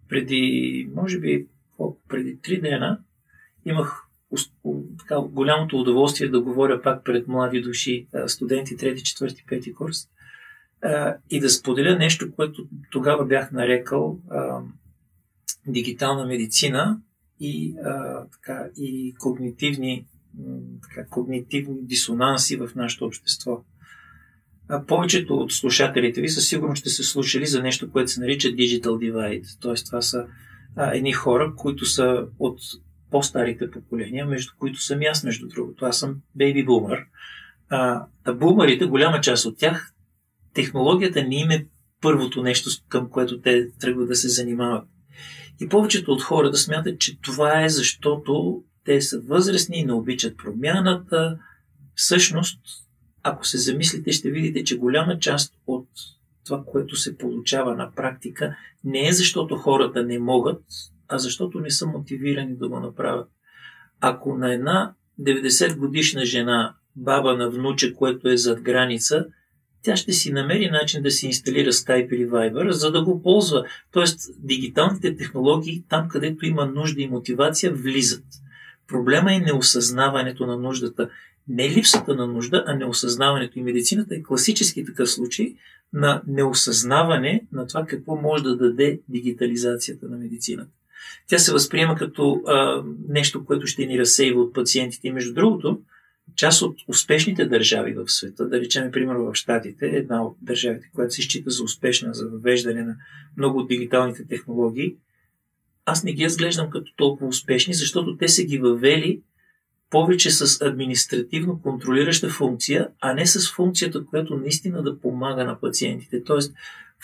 Преди, 0.09 0.89
може 0.95 1.19
би, 1.19 1.47
преди 2.07 2.39
три 2.41 2.61
дена 2.61 3.00
имах 3.65 4.03
така, 5.00 5.21
голямото 5.21 5.79
удоволствие 5.79 6.29
да 6.29 6.41
говоря 6.41 6.81
пак 6.81 7.05
пред 7.05 7.27
млади 7.27 7.61
души, 7.61 8.07
студенти, 8.27 8.77
трети, 8.77 9.03
четвърти, 9.03 9.43
пети 9.47 9.73
курс 9.73 9.97
и 11.29 11.39
да 11.39 11.50
споделя 11.50 11.95
нещо, 11.95 12.31
което 12.35 12.67
тогава 12.91 13.25
бях 13.25 13.51
нарекал 13.51 14.19
дигитална 15.67 16.25
медицина 16.25 17.01
и, 17.41 17.75
а, 17.86 18.25
така, 18.31 18.69
и 18.77 19.13
когнитивни, 19.19 20.05
така, 20.81 21.07
когнитивни 21.10 21.86
дисонанси 21.86 22.57
в 22.57 22.69
нашето 22.75 23.05
общество. 23.05 23.63
А 24.69 24.86
повечето 24.86 25.36
от 25.36 25.51
слушателите 25.51 26.21
ви 26.21 26.29
със 26.29 26.48
сигурност 26.48 26.79
ще 26.79 26.89
се 26.89 27.03
слушали 27.03 27.45
за 27.45 27.63
нещо, 27.63 27.91
което 27.91 28.12
се 28.12 28.19
нарича 28.19 28.48
Digital 28.48 28.81
Divide. 28.81 29.62
Т.е. 29.62 29.86
това 29.86 30.01
са 30.01 30.25
а, 30.75 30.95
едни 30.95 31.13
хора, 31.13 31.53
които 31.57 31.86
са 31.86 32.25
от 32.39 32.60
по-старите 33.12 33.71
поколения, 33.71 34.25
между 34.25 34.51
които 34.60 34.81
съм 34.81 35.00
аз, 35.12 35.24
между 35.24 35.48
другото. 35.48 35.86
Аз 35.86 36.00
съм 36.00 36.15
бейби 36.36 36.65
бумър. 36.65 37.05
А, 37.69 38.05
а 38.24 38.33
бумърите, 38.33 38.86
голяма 38.86 39.21
част 39.21 39.45
от 39.45 39.57
тях, 39.57 39.93
технологията 40.53 41.24
не 41.24 41.36
им 41.36 41.51
е 41.51 41.65
първото 42.01 42.43
нещо, 42.43 42.69
към 42.89 43.10
което 43.10 43.41
те 43.41 43.71
тръгват 43.79 44.07
да 44.07 44.15
се 44.15 44.29
занимават. 44.29 44.88
И 45.62 45.70
повечето 45.70 46.12
от 46.12 46.22
хората 46.22 46.58
смятат, 46.58 47.00
че 47.00 47.22
това 47.22 47.63
е 47.63 47.70
защото 47.70 48.63
те 48.86 49.01
са 49.01 49.20
възрастни 49.20 49.77
и 49.77 49.86
не 49.86 49.94
обичат 49.94 50.38
промяната. 50.38 51.38
Всъщност, 51.96 52.60
ако 53.24 53.46
се 53.46 53.58
замислите, 53.58 54.12
ще 54.12 54.32
видите, 54.32 54.63
че 54.63 54.77
голяма 54.77 55.20
част 55.20 55.53
от 55.68 55.88
това, 56.46 56.63
което 56.65 56.96
се 56.96 57.18
получава 57.18 57.75
на 57.75 57.91
практика, 57.96 58.56
не 58.84 59.08
е 59.08 59.12
защото 59.12 59.56
хората 59.56 60.03
не 60.03 60.20
могат, 60.20 60.63
а 61.08 61.18
защото 61.18 61.60
не 61.60 61.72
са 61.72 61.88
мотивирани 61.88 62.58
да 62.58 62.70
го 62.70 62.80
направят. 62.80 63.30
Ако 64.00 64.38
на 64.38 64.53
една 64.53 64.94
90 65.20 65.77
годишна 65.77 66.25
жена, 66.25 66.75
баба 66.96 67.38
на 67.38 67.50
внуче, 67.50 67.94
което 67.94 68.30
е 68.30 68.38
зад 68.38 68.62
граница, 68.62 69.25
тя 69.83 69.95
ще 69.95 70.13
си 70.13 70.31
намери 70.31 70.69
начин 70.69 71.03
да 71.03 71.11
си 71.11 71.25
инсталира 71.25 71.71
Skype 71.71 72.15
или 72.15 72.27
Viber, 72.27 72.69
за 72.69 72.91
да 72.91 73.03
го 73.03 73.21
ползва. 73.21 73.65
Тоест, 73.91 74.19
дигиталните 74.38 75.15
технологии, 75.15 75.83
там 75.89 76.07
където 76.09 76.45
има 76.45 76.65
нужда 76.65 77.01
и 77.01 77.07
мотивация, 77.07 77.73
влизат. 77.73 78.23
Проблема 78.88 79.33
е 79.33 79.39
неосъзнаването 79.39 80.45
на 80.45 80.57
нуждата. 80.57 81.09
Не 81.47 81.69
липсата 81.69 82.15
на 82.15 82.27
нужда, 82.27 82.63
а 82.67 82.75
неосъзнаването. 82.75 83.59
И 83.59 83.63
медицината 83.63 84.15
е 84.15 84.23
класически 84.23 84.85
такъв 84.85 85.11
случай 85.11 85.55
на 85.93 86.21
неосъзнаване 86.27 87.45
на 87.51 87.67
това 87.67 87.85
какво 87.85 88.15
може 88.15 88.43
да 88.43 88.57
даде 88.57 89.00
дигитализацията 89.09 90.05
на 90.09 90.17
медицината. 90.17 90.71
Тя 91.27 91.39
се 91.39 91.53
възприема 91.53 91.95
като 91.95 92.41
а, 92.47 92.83
нещо, 93.09 93.45
което 93.45 93.67
ще 93.67 93.85
ни 93.85 94.00
разсейва 94.00 94.41
от 94.41 94.53
пациентите. 94.53 95.07
И 95.07 95.11
между 95.11 95.33
другото, 95.33 95.79
част 96.35 96.61
от 96.61 96.77
успешните 96.88 97.45
държави 97.45 97.93
в 97.93 98.09
света, 98.09 98.50
да 98.50 98.59
речем, 98.59 98.91
примерно 98.91 99.25
в 99.25 99.35
Штатите, 99.35 99.85
една 99.85 100.23
от 100.23 100.38
държавите, 100.41 100.91
която 100.95 101.13
се 101.13 101.21
счита 101.21 101.50
за 101.50 101.63
успешна 101.63 102.13
за 102.13 102.27
въвеждане 102.27 102.83
на 102.83 102.95
много 103.38 103.59
от 103.59 103.67
дигиталните 103.67 104.27
технологии, 104.27 104.95
аз 105.85 106.03
не 106.03 106.13
ги 106.13 106.25
разглеждам 106.25 106.69
като 106.69 106.95
толкова 106.95 107.27
успешни, 107.27 107.73
защото 107.73 108.17
те 108.17 108.27
са 108.27 108.43
ги 108.43 108.57
въвели 108.57 109.21
повече 109.89 110.31
с 110.31 110.61
административно 110.61 111.61
контролираща 111.61 112.29
функция, 112.29 112.88
а 113.01 113.13
не 113.13 113.25
с 113.25 113.51
функцията, 113.51 114.05
която 114.05 114.38
наистина 114.38 114.83
да 114.83 115.00
помага 115.00 115.45
на 115.45 115.59
пациентите. 115.59 116.23
Тоест, 116.23 116.53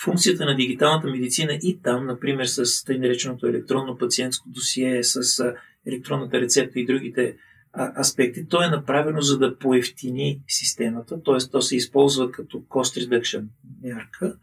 функцията 0.04 0.44
на 0.44 0.56
дигиталната 0.56 1.08
медицина 1.08 1.58
и 1.62 1.78
там, 1.82 2.06
например, 2.06 2.46
с 2.46 2.84
тъй 2.84 2.98
нареченото 2.98 3.46
електронно 3.46 3.98
пациентско 3.98 4.48
досие, 4.48 5.04
с 5.04 5.44
електронната 5.86 6.40
рецепта 6.40 6.80
и 6.80 6.86
другите 6.86 7.36
аспекти, 8.00 8.48
то 8.48 8.62
е 8.62 8.68
направено 8.68 9.20
за 9.20 9.38
да 9.38 9.58
поевтини 9.58 10.40
системата, 10.48 11.22
т.е. 11.22 11.50
то 11.50 11.62
се 11.62 11.76
използва 11.76 12.32
като 12.32 12.58
cost 12.58 13.06
reduction 13.06 13.44
мярка 13.82 14.36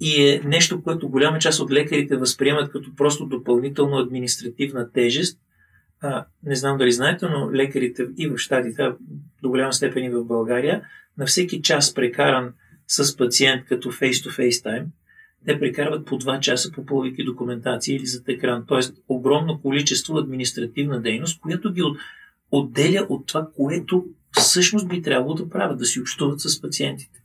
и 0.00 0.28
е 0.28 0.40
нещо, 0.44 0.82
което 0.82 1.08
голяма 1.08 1.38
част 1.38 1.60
от 1.60 1.72
лекарите 1.72 2.16
възприемат 2.16 2.72
като 2.72 2.94
просто 2.94 3.26
допълнително 3.26 3.98
административна 3.98 4.92
тежест. 4.92 5.38
А, 6.00 6.26
не 6.42 6.56
знам 6.56 6.78
дали 6.78 6.92
знаете, 6.92 7.26
но 7.26 7.52
лекарите 7.52 8.06
и 8.18 8.28
в 8.28 8.38
Штатите, 8.38 8.90
до 9.42 9.48
голяма 9.48 9.72
степен 9.72 10.04
и 10.04 10.10
в 10.10 10.24
България, 10.24 10.82
на 11.18 11.26
всеки 11.26 11.62
час 11.62 11.94
прекаран 11.94 12.54
с 12.88 13.16
пациент 13.16 13.64
като 13.64 13.92
face-to-face 13.92 14.50
time, 14.50 14.86
те 15.46 15.58
прекарват 15.58 16.06
по 16.06 16.18
2 16.18 16.40
часа 16.40 16.72
попълвайки 16.72 17.24
документация 17.24 17.96
или 17.96 18.06
зад 18.06 18.28
екран. 18.28 18.64
Тоест 18.68 18.96
огромно 19.08 19.60
количество 19.60 20.18
административна 20.18 21.00
дейност, 21.00 21.40
която 21.40 21.72
ги 21.72 21.82
от, 21.82 21.98
отделя 22.52 23.06
от 23.08 23.26
това, 23.26 23.48
което 23.56 24.04
всъщност 24.32 24.88
би 24.88 25.02
трябвало 25.02 25.34
да 25.34 25.48
правят, 25.48 25.78
да 25.78 25.84
си 25.84 26.00
общуват 26.00 26.40
с 26.40 26.60
пациентите. 26.60 27.22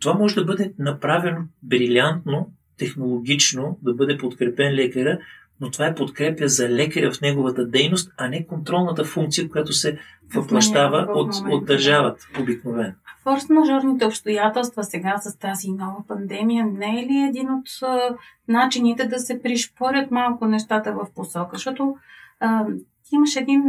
Това 0.00 0.14
може 0.14 0.34
да 0.34 0.44
бъде 0.44 0.72
направено 0.78 1.40
брилянтно, 1.62 2.52
технологично, 2.78 3.78
да 3.82 3.94
бъде 3.94 4.18
подкрепен 4.18 4.74
лекаря, 4.74 5.18
но 5.60 5.70
това 5.70 5.86
е 5.86 5.94
подкрепя 5.94 6.48
за 6.48 6.68
лекаря 6.68 7.12
в 7.12 7.20
неговата 7.20 7.66
дейност, 7.66 8.12
а 8.16 8.28
не 8.28 8.46
контролната 8.46 9.04
функция, 9.04 9.48
която 9.48 9.72
се 9.72 9.98
въплащава 10.34 11.06
от, 11.14 11.34
от 11.50 11.66
държавата 11.66 12.28
обикновено. 12.40 12.92
Форс-мажорните 13.24 14.06
обстоятелства 14.06 14.84
сега 14.84 15.16
с 15.18 15.38
тази 15.38 15.70
нова 15.70 16.06
пандемия 16.08 16.66
не 16.66 17.00
е 17.00 17.06
ли 17.06 17.26
един 17.28 17.50
от 17.50 17.68
а, 17.82 18.16
начините 18.48 19.04
да 19.04 19.18
се 19.18 19.42
пришпорят 19.42 20.10
малко 20.10 20.46
нещата 20.46 20.92
в 20.92 21.06
посока? 21.14 21.50
Защото 21.52 21.96
а, 22.40 22.66
имаш 23.12 23.36
един, 23.36 23.62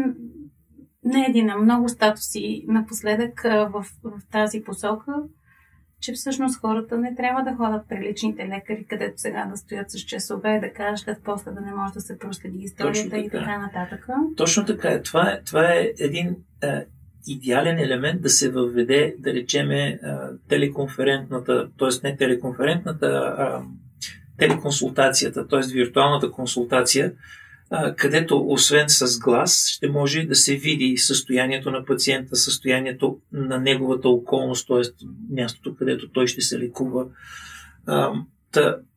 не 1.03 1.25
един, 1.29 1.49
а 1.49 1.57
много 1.57 1.89
статуси 1.89 2.65
напоследък 2.67 3.41
в, 3.43 3.85
в 4.03 4.21
тази 4.31 4.63
посока, 4.63 5.13
че 6.01 6.13
всъщност 6.13 6.59
хората 6.59 6.97
не 6.97 7.15
трябва 7.15 7.43
да 7.43 7.55
ходят 7.55 7.81
при 7.89 8.09
личните 8.09 8.47
лекари, 8.47 8.85
където 8.89 9.13
сега 9.17 9.45
да 9.45 9.57
стоят 9.57 9.91
с 9.91 9.99
часове, 9.99 10.59
да 10.59 10.73
кажат, 10.73 11.17
после 11.23 11.51
да 11.51 11.61
не 11.61 11.73
може 11.73 11.93
да 11.93 12.01
се 12.01 12.17
проследи 12.19 12.57
историята 12.57 13.09
така. 13.09 13.19
и 13.21 13.29
така 13.29 13.57
нататък. 13.57 14.07
Точно 14.37 14.65
така 14.65 14.89
е. 14.89 15.01
Това 15.01 15.31
е, 15.31 15.43
това 15.43 15.73
е 15.73 15.91
един 15.99 16.35
е, 16.63 16.85
идеален 17.27 17.79
елемент 17.79 18.21
да 18.21 18.29
се 18.29 18.51
въведе, 18.51 19.15
да 19.19 19.33
речеме, 19.33 19.99
телеконферентната, 20.49 21.69
т.е. 21.79 22.07
не 22.07 22.17
телеконферентната, 22.17 23.07
а 23.37 23.61
телеконсултацията, 24.37 25.47
т.е. 25.47 25.73
виртуалната 25.73 26.31
консултация, 26.31 27.13
където 27.97 28.45
освен 28.47 28.89
с 28.89 29.19
глас 29.19 29.67
ще 29.67 29.89
може 29.89 30.23
да 30.23 30.35
се 30.35 30.55
види 30.55 30.97
състоянието 30.97 31.71
на 31.71 31.85
пациента, 31.85 32.35
състоянието 32.35 33.19
на 33.31 33.59
неговата 33.59 34.09
околност, 34.09 34.67
т.е. 34.67 35.05
мястото, 35.29 35.75
където 35.75 36.09
той 36.11 36.27
ще 36.27 36.41
се 36.41 36.59
лекува. 36.59 37.05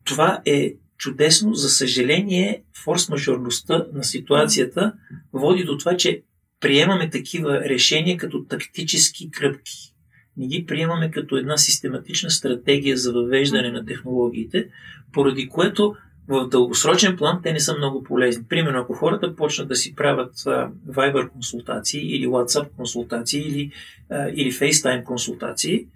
Това 0.04 0.42
е 0.44 0.74
чудесно. 0.98 1.54
За 1.54 1.68
съжаление, 1.68 2.64
форс-мажорността 2.84 3.86
на 3.92 4.04
ситуацията 4.04 4.92
води 5.32 5.64
до 5.64 5.78
това, 5.78 5.96
че 5.96 6.22
приемаме 6.60 7.10
такива 7.10 7.60
решения 7.60 8.16
като 8.16 8.44
тактически 8.44 9.30
кръпки. 9.30 9.94
Не 10.36 10.46
ги 10.46 10.66
приемаме 10.66 11.10
като 11.10 11.36
една 11.36 11.56
систематична 11.56 12.30
стратегия 12.30 12.96
за 12.96 13.12
въвеждане 13.12 13.70
на 13.70 13.86
технологиите, 13.86 14.68
поради 15.12 15.48
което 15.48 15.94
в 16.28 16.48
дългосрочен 16.48 17.16
план 17.16 17.40
те 17.42 17.52
не 17.52 17.60
са 17.60 17.76
много 17.76 18.02
полезни. 18.02 18.44
Примерно, 18.48 18.80
ако 18.80 18.92
хората 18.92 19.36
почнат 19.36 19.68
да 19.68 19.76
си 19.76 19.94
правят 19.94 20.32
а, 20.46 20.70
Viber 20.88 21.28
консултации 21.28 22.16
или 22.16 22.26
WhatsApp 22.26 22.68
консултации 22.76 23.40
или, 23.40 23.70
а, 24.10 24.28
или 24.28 24.52
FaceTime 24.52 25.04
консултации, 25.04 25.86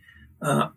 а, 0.41 0.71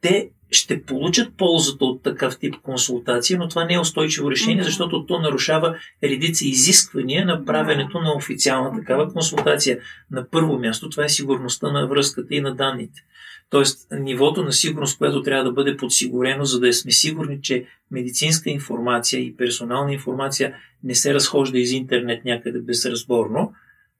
те 0.00 0.30
ще 0.50 0.82
получат 0.82 1.36
ползата 1.36 1.84
от 1.84 2.02
такъв 2.02 2.38
тип 2.38 2.54
консултация, 2.62 3.38
но 3.38 3.48
това 3.48 3.64
не 3.64 3.74
е 3.74 3.80
устойчиво 3.80 4.30
решение, 4.30 4.62
защото 4.62 5.06
то 5.06 5.18
нарушава 5.20 5.76
редица 6.02 6.44
изисквания 6.44 7.26
на 7.26 7.44
правенето 7.44 8.00
на 8.00 8.14
официална 8.14 8.80
такава 8.80 9.12
консултация. 9.12 9.78
На 10.10 10.30
първо 10.30 10.58
място 10.58 10.90
това 10.90 11.04
е 11.04 11.08
сигурността 11.08 11.72
на 11.72 11.86
връзката 11.86 12.34
и 12.34 12.40
на 12.40 12.54
данните. 12.54 13.04
Тоест, 13.50 13.88
нивото 13.92 14.42
на 14.42 14.52
сигурност, 14.52 14.98
което 14.98 15.22
трябва 15.22 15.44
да 15.44 15.52
бъде 15.52 15.76
подсигурено, 15.76 16.44
за 16.44 16.60
да 16.60 16.72
сме 16.72 16.92
сигурни, 16.92 17.42
че 17.42 17.66
медицинска 17.90 18.50
информация 18.50 19.20
и 19.20 19.36
персонална 19.36 19.92
информация 19.92 20.54
не 20.84 20.94
се 20.94 21.14
разхожда 21.14 21.58
из 21.58 21.72
интернет 21.72 22.24
някъде 22.24 22.60
безразборно, 22.60 23.52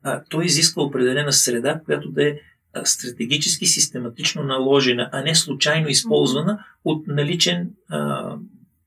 а, 0.03 0.23
то 0.29 0.43
изисква 0.43 0.83
определена 0.83 1.33
среда, 1.33 1.81
която 1.85 2.11
да 2.11 2.29
е 2.29 2.39
стратегически 2.85 3.67
систематично 3.67 4.43
наложена, 4.43 5.09
а 5.13 5.23
не 5.23 5.35
случайно 5.35 5.89
използвана 5.89 6.65
от 6.85 7.07
наличен 7.07 7.71
а, 7.89 8.37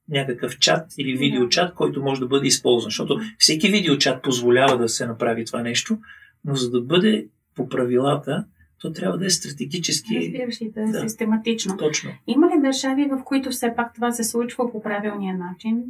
някакъв 0.09 0.59
чат 0.59 0.85
или 0.97 1.17
видеочат, 1.17 1.73
който 1.73 2.03
може 2.03 2.21
да 2.21 2.27
бъде 2.27 2.47
използван. 2.47 2.89
Защото 2.89 3.19
всеки 3.37 3.69
видеочат 3.69 4.23
позволява 4.23 4.77
да 4.77 4.89
се 4.89 5.05
направи 5.05 5.45
това 5.45 5.61
нещо, 5.61 5.97
но 6.45 6.55
за 6.55 6.71
да 6.71 6.81
бъде 6.81 7.27
по 7.55 7.69
правилата, 7.69 8.45
то 8.83 8.93
трябва 8.93 9.17
да 9.17 9.25
е 9.25 9.29
стратегически. 9.29 10.15
Разбираш 10.15 10.61
ли, 10.61 10.71
да 10.75 10.81
е 10.81 10.85
да, 10.85 10.99
систематично. 10.99 11.77
Точно. 11.77 12.09
Има 12.27 12.47
ли 12.47 12.61
държави, 12.61 13.09
в 13.11 13.23
които 13.23 13.49
все 13.49 13.73
пак 13.75 13.93
това 13.93 14.11
се 14.11 14.23
случва 14.23 14.71
по 14.71 14.81
правилния 14.81 15.37
начин? 15.37 15.83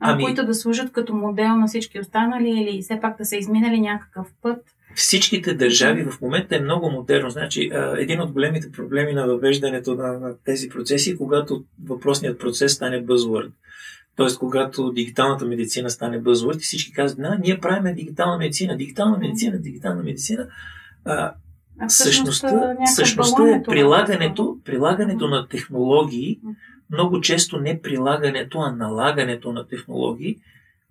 Ами... 0.00 0.24
които 0.24 0.46
да 0.46 0.54
служат 0.54 0.92
като 0.92 1.14
модел 1.14 1.56
на 1.56 1.66
всички 1.66 2.00
останали 2.00 2.48
или 2.48 2.82
все 2.82 3.00
пак 3.00 3.18
да 3.18 3.24
са 3.24 3.36
изминали 3.36 3.80
някакъв 3.80 4.26
път? 4.42 4.58
всичките 4.96 5.54
държави 5.54 6.04
в 6.04 6.20
момента 6.20 6.56
е 6.56 6.60
много 6.60 6.90
модерно. 6.90 7.30
Значи, 7.30 7.70
един 7.98 8.20
от 8.20 8.32
големите 8.32 8.72
проблеми 8.72 9.12
на 9.12 9.26
въвеждането 9.26 9.94
на, 9.94 10.18
на 10.18 10.34
тези 10.44 10.68
процеси 10.68 11.10
е 11.10 11.16
когато 11.16 11.64
въпросният 11.84 12.40
процес 12.40 12.72
стане 12.72 13.02
бъзвърд. 13.02 13.52
Тоест, 14.16 14.38
когато 14.38 14.92
дигиталната 14.92 15.46
медицина 15.46 15.90
стане 15.90 16.18
бъзвърд 16.18 16.56
и 16.56 16.64
всички 16.64 16.92
казват, 16.92 17.20
да, 17.20 17.38
ние 17.42 17.58
правим 17.60 17.94
дигитална 17.94 18.38
медицина, 18.38 18.76
дигитална 18.76 19.18
медицина, 19.18 19.58
дигитална 19.58 20.02
медицина. 20.02 20.48
А 21.04 21.34
същността, 21.88 22.76
същността 22.94 23.48
е 23.48 23.62
прилагането, 23.62 24.58
прилагането 24.64 25.28
на 25.28 25.48
технологии, 25.48 26.40
много 26.90 27.20
често 27.20 27.58
не 27.60 27.82
прилагането, 27.82 28.58
а 28.58 28.72
налагането 28.72 29.52
на 29.52 29.66
технологии, 29.66 30.38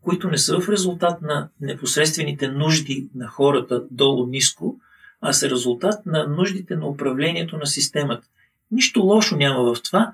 които 0.02 0.30
не 0.30 0.38
са 0.38 0.60
в 0.62 0.70
резултат 0.70 1.22
на 1.22 1.50
непосредствените 1.62 2.48
нужди 2.48 3.10
на 3.16 3.28
хората 3.28 3.84
долу-ниско, 3.92 4.80
а 5.22 5.34
са 5.34 5.50
резултат 5.50 6.06
на 6.06 6.28
нуждите 6.28 6.76
на 6.76 6.88
управлението 6.88 7.58
на 7.58 7.66
системата. 7.66 8.28
Нищо 8.72 9.02
лошо 9.02 9.36
няма 9.36 9.74
в 9.74 9.84
това, 9.84 10.14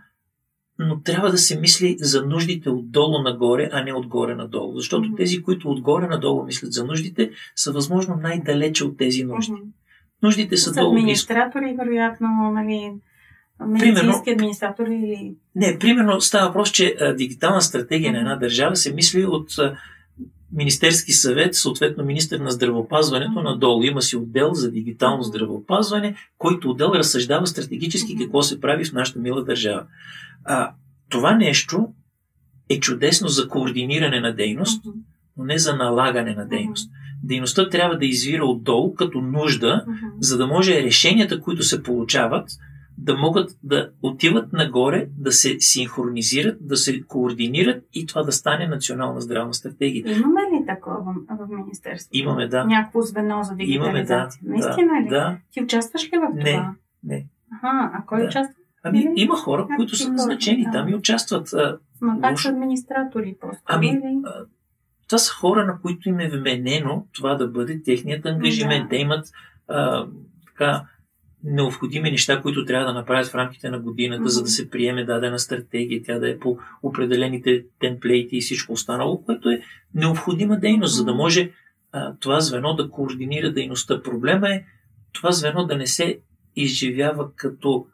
но 0.79 1.01
трябва 1.01 1.31
да 1.31 1.37
се 1.37 1.59
мисли 1.59 1.97
за 1.99 2.25
нуждите 2.25 2.69
отдолу 2.69 3.21
нагоре, 3.21 3.69
а 3.71 3.83
не 3.83 3.93
отгоре 3.93 4.35
надолу. 4.35 4.77
Защото 4.77 5.15
тези, 5.15 5.41
които 5.41 5.71
отгоре 5.71 6.07
надолу 6.07 6.43
мислят 6.43 6.73
за 6.73 6.85
нуждите, 6.85 7.31
са 7.55 7.71
възможно 7.71 8.15
най-далече 8.15 8.85
от 8.85 8.97
тези 8.97 9.23
нужди. 9.23 9.53
Нуждите 10.23 10.57
са 10.57 10.73
долу. 10.73 10.89
Администратори, 10.89 11.75
вероятно, 11.79 12.27
нали, 12.53 12.91
медицински 13.67 14.29
администратор 14.31 14.87
или... 14.87 15.35
Не, 15.55 15.79
примерно 15.79 16.21
става 16.21 16.47
въпрос, 16.47 16.71
че 16.71 16.95
а, 17.01 17.13
дигитална 17.13 17.61
стратегия 17.61 18.11
на 18.11 18.19
една 18.19 18.35
държава 18.35 18.75
се 18.75 18.93
мисли 18.93 19.25
от 19.25 19.57
а, 19.59 19.77
Министерски 20.53 21.11
съвет, 21.11 21.55
съответно 21.55 22.05
министър 22.05 22.39
на 22.39 22.51
здравеопазването, 22.51 23.41
надолу 23.41 23.83
има 23.83 24.01
си 24.01 24.17
отдел 24.17 24.53
за 24.53 24.71
дигитално 24.71 25.23
здравеопазване, 25.23 26.15
който 26.37 26.69
отдел 26.69 26.91
разсъждава 26.95 27.47
стратегически 27.47 28.17
какво 28.17 28.41
се 28.41 28.61
прави 28.61 28.85
в 28.85 28.93
нашата 28.93 29.19
мила 29.19 29.43
държава. 29.43 29.85
А, 30.45 30.71
това 31.09 31.35
нещо 31.35 31.87
е 32.69 32.79
чудесно 32.79 33.27
за 33.27 33.47
координиране 33.47 34.19
на 34.19 34.35
дейност, 34.35 34.85
но 35.37 35.43
не 35.43 35.57
за 35.57 35.75
налагане 35.75 36.35
на 36.35 36.47
дейност. 36.47 36.91
Дейността 37.23 37.69
трябва 37.69 37.97
да 37.97 38.05
извира 38.05 38.45
отдолу 38.45 38.93
като 38.93 39.21
нужда, 39.21 39.85
за 40.19 40.37
да 40.37 40.47
може 40.47 40.83
решенията, 40.83 41.41
които 41.41 41.63
се 41.63 41.83
получават, 41.83 42.49
да 42.97 43.17
могат 43.17 43.49
да 43.63 43.89
отиват 44.01 44.53
нагоре, 44.53 45.07
да 45.17 45.31
се 45.31 45.55
синхронизират, 45.59 46.67
да 46.67 46.77
се 46.77 47.01
координират 47.01 47.83
и 47.93 48.05
това 48.05 48.23
да 48.23 48.31
стане 48.31 48.67
национална 48.67 49.21
здравна 49.21 49.53
стратегия. 49.53 50.17
Имаме 50.17 50.41
ли 50.41 50.65
такова 50.67 50.97
в, 50.97 51.45
в 51.45 51.47
Министерството? 51.57 52.17
Имаме, 52.17 52.47
да. 52.47 52.65
Някакво 52.65 53.01
звено 53.01 53.43
за 53.43 53.55
дигитализация? 53.55 54.39
Имаме, 54.43 54.59
да. 54.59 54.67
Наистина 54.67 54.93
да, 54.93 55.05
ли? 55.05 55.09
Да. 55.09 55.37
Ти 55.51 55.63
участваш 55.63 56.03
ли 56.03 56.17
в 56.17 56.35
не, 56.35 56.43
това? 56.43 56.75
Не. 57.03 57.25
Аха, 57.55 57.91
а 57.93 58.03
кой 58.05 58.19
да. 58.19 58.25
участва? 58.25 58.55
Ами, 58.83 59.13
има 59.15 59.35
хора, 59.35 59.67
които 59.75 59.95
са 59.95 60.11
назначени 60.11 60.63
да. 60.63 60.71
там 60.71 60.89
и 60.89 60.95
участват. 60.95 61.49
Ма 62.01 62.17
как 62.21 62.39
са 62.39 62.49
администратори 62.49 63.35
просто? 63.41 63.63
Ами, 63.65 64.01
а, 64.25 64.45
това 65.11 65.19
са 65.19 65.33
хора, 65.33 65.65
на 65.65 65.81
които 65.81 66.09
им 66.09 66.19
е 66.19 66.29
вменено 66.29 67.05
това 67.13 67.35
да 67.35 67.47
бъде 67.47 67.81
техният 67.83 68.25
ангажимент. 68.25 68.83
Да. 68.83 68.89
Те 68.89 68.95
имат 68.95 69.25
а, 69.67 70.07
така, 70.47 70.85
необходими 71.43 72.11
неща, 72.11 72.41
които 72.41 72.65
трябва 72.65 72.85
да 72.85 72.93
направят 72.93 73.27
в 73.27 73.35
рамките 73.35 73.69
на 73.69 73.79
годината, 73.79 74.21
Мгм. 74.21 74.29
за 74.29 74.43
да 74.43 74.49
се 74.49 74.69
приеме 74.69 75.05
дадена 75.05 75.39
стратегия, 75.39 76.01
тя 76.03 76.19
да 76.19 76.29
е 76.29 76.39
по 76.39 76.57
определените 76.83 77.65
темплейти 77.79 78.37
и 78.37 78.41
всичко 78.41 78.73
останало, 78.73 79.23
което 79.23 79.49
е 79.49 79.61
необходима 79.95 80.59
дейност, 80.59 80.95
за 80.95 81.05
да 81.05 81.13
може 81.13 81.51
а, 81.91 82.13
това 82.19 82.39
звено 82.39 82.73
да 82.73 82.89
координира 82.89 83.53
дейността. 83.53 84.03
Проблема 84.03 84.49
е 84.49 84.63
това 85.13 85.31
звено 85.31 85.65
да 85.65 85.77
не 85.77 85.87
се 85.87 86.19
изживява 86.55 87.35
като 87.35 87.87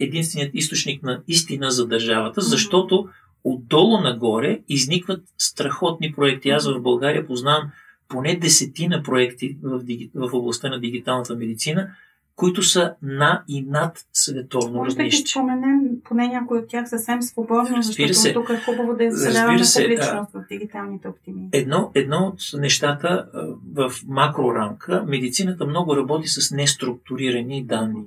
единственият 0.00 0.54
източник 0.54 1.02
на 1.02 1.22
истина 1.28 1.70
за 1.70 1.86
държавата, 1.86 2.40
защото 2.40 3.08
отдолу 3.46 4.00
нагоре 4.00 4.60
изникват 4.68 5.24
страхотни 5.38 6.12
проекти. 6.12 6.50
Аз 6.50 6.68
в 6.68 6.82
България 6.82 7.26
познавам 7.26 7.70
поне 8.08 8.36
десетина 8.36 9.02
проекти 9.02 9.56
в, 9.62 9.82
диги... 9.82 10.10
в 10.14 10.30
областта 10.32 10.68
на 10.68 10.80
дигиталната 10.80 11.36
медицина, 11.36 11.90
които 12.36 12.62
са 12.62 12.94
на 13.02 13.42
и 13.48 13.62
над 13.62 14.04
световно 14.12 14.78
Може 14.78 14.90
да 14.90 14.94
ги 14.94 14.98
равнище. 14.98 15.30
споменем 15.30 15.80
поне 16.04 16.28
някой 16.28 16.58
от 16.58 16.68
тях 16.68 16.88
съвсем 16.88 17.22
свободно, 17.22 17.76
Разбира 17.76 17.82
защото 17.82 18.14
се. 18.14 18.32
тук 18.32 18.50
е 18.50 18.60
хубаво 18.64 18.96
да 18.96 19.12
се, 19.12 19.44
публичност 19.46 20.32
в 20.32 20.44
дигиталните 20.48 21.08
оптимисти. 21.08 21.58
Едно, 21.58 21.90
едно 21.94 22.16
от 22.26 22.60
нещата 22.60 23.26
в 23.74 23.92
макрорамка, 24.06 25.04
медицината 25.06 25.66
много 25.66 25.96
работи 25.96 26.28
с 26.28 26.50
неструктурирани 26.50 27.64
данни. 27.64 28.04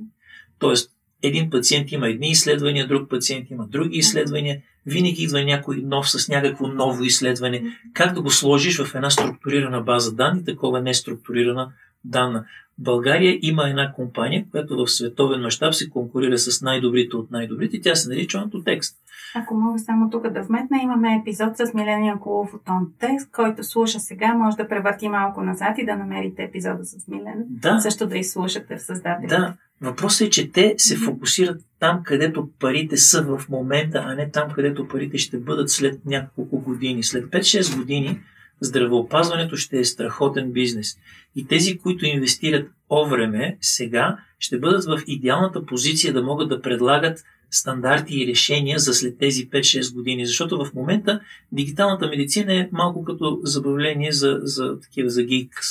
Тоест, 0.60 0.92
един 1.24 1.50
пациент 1.50 1.92
има 1.92 2.10
едни 2.10 2.28
изследвания, 2.30 2.88
друг 2.88 3.10
пациент 3.10 3.50
има 3.50 3.68
други 3.68 3.98
изследвания, 3.98 4.62
винаги 4.86 5.24
идва 5.24 5.44
някой 5.44 5.78
нов 5.78 6.10
с 6.10 6.30
някакво 6.30 6.68
ново 6.68 7.04
изследване. 7.04 7.64
Как 7.94 8.14
да 8.14 8.22
го 8.22 8.32
сложиш 8.32 8.82
в 8.82 8.96
една 8.96 9.10
структурирана 9.10 9.82
база 9.82 10.16
данни, 10.16 10.46
такова 10.46 10.82
неструктурирана 10.82 11.72
данна? 12.04 12.46
България 12.82 13.40
има 13.42 13.70
една 13.70 13.94
компания, 13.94 14.46
която 14.52 14.78
в 14.78 14.88
световен 14.88 15.42
мащаб 15.42 15.74
се 15.74 15.90
конкурира 15.90 16.38
с 16.38 16.62
най-добрите 16.62 17.16
от 17.16 17.32
най-добрите. 17.32 17.82
Тя 17.82 17.96
се 17.96 18.10
нарича 18.10 18.38
Антотекст. 18.38 18.96
Ако 19.36 19.54
мога 19.56 19.80
само 19.80 20.10
тук 20.10 20.30
да 20.30 20.42
вметна, 20.42 20.78
имаме 20.84 21.20
епизод 21.22 21.58
с 21.58 21.74
Милен 21.74 22.06
Янкулов 22.06 22.54
от 22.54 22.62
Text, 23.02 23.32
който 23.32 23.64
слуша 23.64 24.00
сега, 24.00 24.34
може 24.34 24.58
да 24.58 24.68
превърти 24.68 25.10
малко 25.10 25.42
назад 25.42 25.78
и 25.78 25.86
да 25.86 25.96
намерите 25.96 26.44
епизода 26.44 26.86
с 26.86 27.08
Милен. 27.08 27.46
Да, 27.50 27.80
Също 27.80 28.08
да 28.08 28.18
изслушате 28.18 28.76
в 28.76 28.82
създателите. 28.82 29.36
Да, 29.36 29.54
въпросът 29.82 30.28
е, 30.28 30.30
че 30.30 30.52
те 30.52 30.74
се 30.78 30.98
фокусират 30.98 31.62
там, 31.80 32.02
където 32.04 32.50
парите 32.60 32.98
са 32.98 33.24
в 33.24 33.50
момента, 33.50 34.04
а 34.06 34.16
не 34.16 34.32
там, 34.32 34.52
където 34.52 34.88
парите 34.88 35.18
ще 35.18 35.40
бъдат 35.40 35.70
след 35.70 36.06
няколко 36.06 36.60
години. 36.60 37.04
След 37.04 37.26
5-6 37.26 37.78
години 37.78 38.20
здравеопазването 38.62 39.56
ще 39.58 39.80
е 39.80 39.86
страхотен 39.86 40.52
бизнес. 40.52 40.96
И 41.36 41.48
тези, 41.48 41.78
които 41.78 42.06
инвестират 42.06 42.70
о 42.90 43.10
време, 43.10 43.58
сега, 43.62 44.18
ще 44.40 44.60
бъдат 44.60 44.86
в 44.86 45.04
идеалната 45.08 45.66
позиция 45.66 46.14
да 46.14 46.24
могат 46.24 46.50
да 46.50 46.62
предлагат 46.62 47.24
стандарти 47.52 48.22
и 48.22 48.28
решения 48.28 48.80
за 48.80 48.94
след 48.94 49.18
тези 49.18 49.50
5-6 49.50 49.94
години. 49.94 50.26
Защото 50.26 50.66
в 50.66 50.74
момента 50.74 51.22
дигиталната 51.52 52.08
медицина 52.08 52.54
е 52.54 52.70
малко 52.72 53.04
като 53.04 53.40
забавление 53.44 54.12
за, 54.12 54.40
за 54.42 54.80
такива 54.80 55.10
за 55.10 55.24
гикс. 55.24 55.66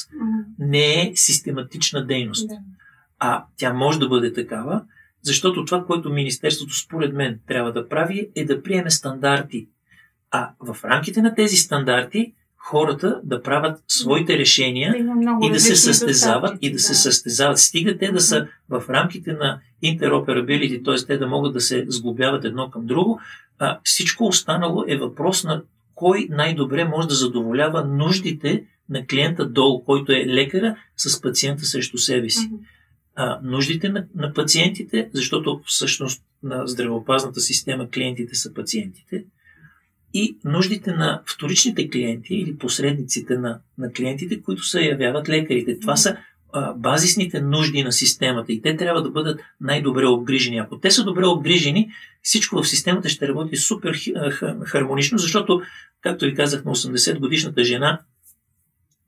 Не 0.59 1.03
е 1.03 1.13
систематична 1.15 2.07
дейност. 2.07 2.51
А 3.19 3.45
тя 3.57 3.73
може 3.73 3.99
да 3.99 4.09
бъде 4.09 4.33
такава, 4.33 4.83
защото 5.23 5.65
това, 5.65 5.85
което 5.85 6.11
Министерството 6.11 6.79
според 6.79 7.15
мен 7.15 7.41
трябва 7.47 7.73
да 7.73 7.89
прави, 7.89 8.29
е 8.35 8.45
да 8.45 8.63
приеме 8.63 8.91
стандарти. 8.91 9.69
А 10.31 10.51
в 10.61 10.85
рамките 10.85 11.23
на 11.23 11.35
тези 11.35 11.57
стандарти 11.57 12.35
хората 12.59 13.21
да 13.25 13.43
правят 13.43 13.83
своите 13.89 14.39
решения 14.39 14.93
Да 14.93 15.47
и 15.47 15.51
да 15.51 15.61
се 15.61 15.77
състезават 15.77 16.59
и 16.63 16.73
да 16.73 16.79
се 16.79 16.95
състезават. 16.95 17.59
Стига 17.59 17.99
те 17.99 18.13
да 18.13 18.21
са 18.21 18.47
в 18.69 18.85
рамките 18.89 19.33
на 19.33 19.61
интероперабилити, 19.83 20.83
т.е. 20.83 20.95
те 21.07 21.19
да 21.19 21.27
могат 21.27 21.53
да 21.53 21.61
се 21.61 21.85
сглобяват 21.89 22.45
едно 22.45 22.71
към 22.71 22.87
друго. 22.87 23.21
А, 23.59 23.79
всичко 23.85 24.27
останало 24.27 24.85
е 24.89 24.97
въпрос 24.97 25.45
на 25.45 25.63
кой 25.95 26.27
най-добре 26.31 26.85
може 26.85 27.09
да 27.09 27.15
задоволява 27.15 27.85
нуждите 27.85 28.65
на 28.91 29.07
клиента 29.07 29.49
долу, 29.49 29.85
който 29.85 30.13
е 30.13 30.27
лекара 30.27 30.77
с 30.97 31.21
пациента 31.21 31.65
срещу 31.65 31.99
себе 31.99 32.31
си 32.31 32.51
а, 33.21 33.41
нуждите 33.43 33.89
на, 33.89 34.07
на 34.15 34.33
пациентите, 34.33 35.11
защото 35.13 35.61
всъщност 35.67 36.23
на 36.43 36.67
здравеопазната 36.67 37.41
система 37.41 37.91
клиентите 37.91 38.35
са 38.35 38.55
пациентите, 38.55 39.25
и 40.15 40.39
нуждите 40.45 40.93
на 40.93 41.23
вторичните 41.27 41.91
клиенти 41.91 42.35
или 42.35 42.57
посредниците 42.57 43.39
на, 43.39 43.61
на 43.79 43.93
клиентите, 43.93 44.43
които 44.43 44.63
се 44.63 44.81
явяват 44.81 45.29
лекарите. 45.29 45.81
Това 45.81 45.97
са 45.97 46.17
а, 46.53 46.75
базисните 46.75 47.41
нужди 47.41 47.83
на 47.83 47.93
системата 47.93 48.53
и 48.53 48.63
те 48.63 48.77
трябва 48.77 49.03
да 49.03 49.11
бъдат 49.11 49.41
най-добре 49.61 50.07
обгрижени. 50.07 50.59
Ако 50.59 50.79
те 50.79 50.91
са 50.91 51.05
добре 51.05 51.27
обгрижени, 51.27 51.91
всичко 52.23 52.63
в 52.63 52.69
системата 52.69 53.09
ще 53.09 53.29
работи 53.29 53.57
супер 53.57 53.99
хармонично, 54.65 55.19
защото, 55.19 55.63
както 56.01 56.25
ви 56.25 56.35
казах, 56.35 56.65
на 56.65 56.75
80 56.75 57.19
годишната 57.19 57.65
жена, 57.65 58.01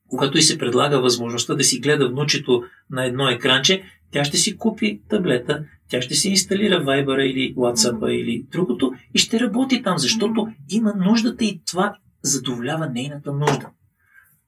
когато 0.08 0.38
и 0.38 0.42
се 0.42 0.58
предлага 0.58 1.00
възможността 1.00 1.54
да 1.54 1.64
си 1.64 1.80
гледа 1.80 2.08
внучето 2.08 2.64
на 2.90 3.04
едно 3.04 3.28
екранче, 3.28 3.82
тя 4.12 4.24
ще 4.24 4.36
си 4.36 4.56
купи 4.56 5.00
таблета, 5.08 5.64
тя 5.88 6.02
ще 6.02 6.14
си 6.14 6.28
инсталира 6.28 6.84
Viber 6.84 7.22
или 7.22 7.54
WhatsApp 7.54 8.08
или 8.08 8.46
другото 8.52 8.92
и 9.14 9.18
ще 9.18 9.40
работи 9.40 9.82
там, 9.82 9.98
защото 9.98 10.48
има 10.70 10.94
нуждата 10.96 11.44
и 11.44 11.60
това 11.66 11.96
задоволява 12.22 12.86
нейната 12.86 13.32
нужда. 13.32 13.70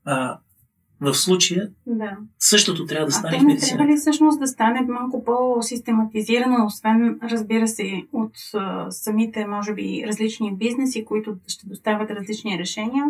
А, 0.04 0.38
в 1.00 1.14
случая 1.14 1.70
Да. 1.86 2.16
същото 2.38 2.86
трябва 2.86 3.06
да 3.06 3.10
А 3.10 3.18
стане 3.18 3.38
в 3.38 3.42
не 3.42 3.56
трябва 3.56 3.86
ли 3.86 3.96
всъщност 3.96 4.40
да 4.40 4.46
стане 4.46 4.80
малко 4.88 5.24
по-систематизирано, 5.24 6.66
освен, 6.66 7.18
разбира 7.22 7.68
се, 7.68 8.02
от 8.12 8.32
а, 8.54 8.90
самите, 8.90 9.46
може 9.46 9.74
би, 9.74 10.04
различни 10.06 10.56
бизнеси, 10.56 11.04
които 11.04 11.36
ще 11.46 11.66
доставят 11.66 12.10
различни 12.10 12.58
решения, 12.58 13.04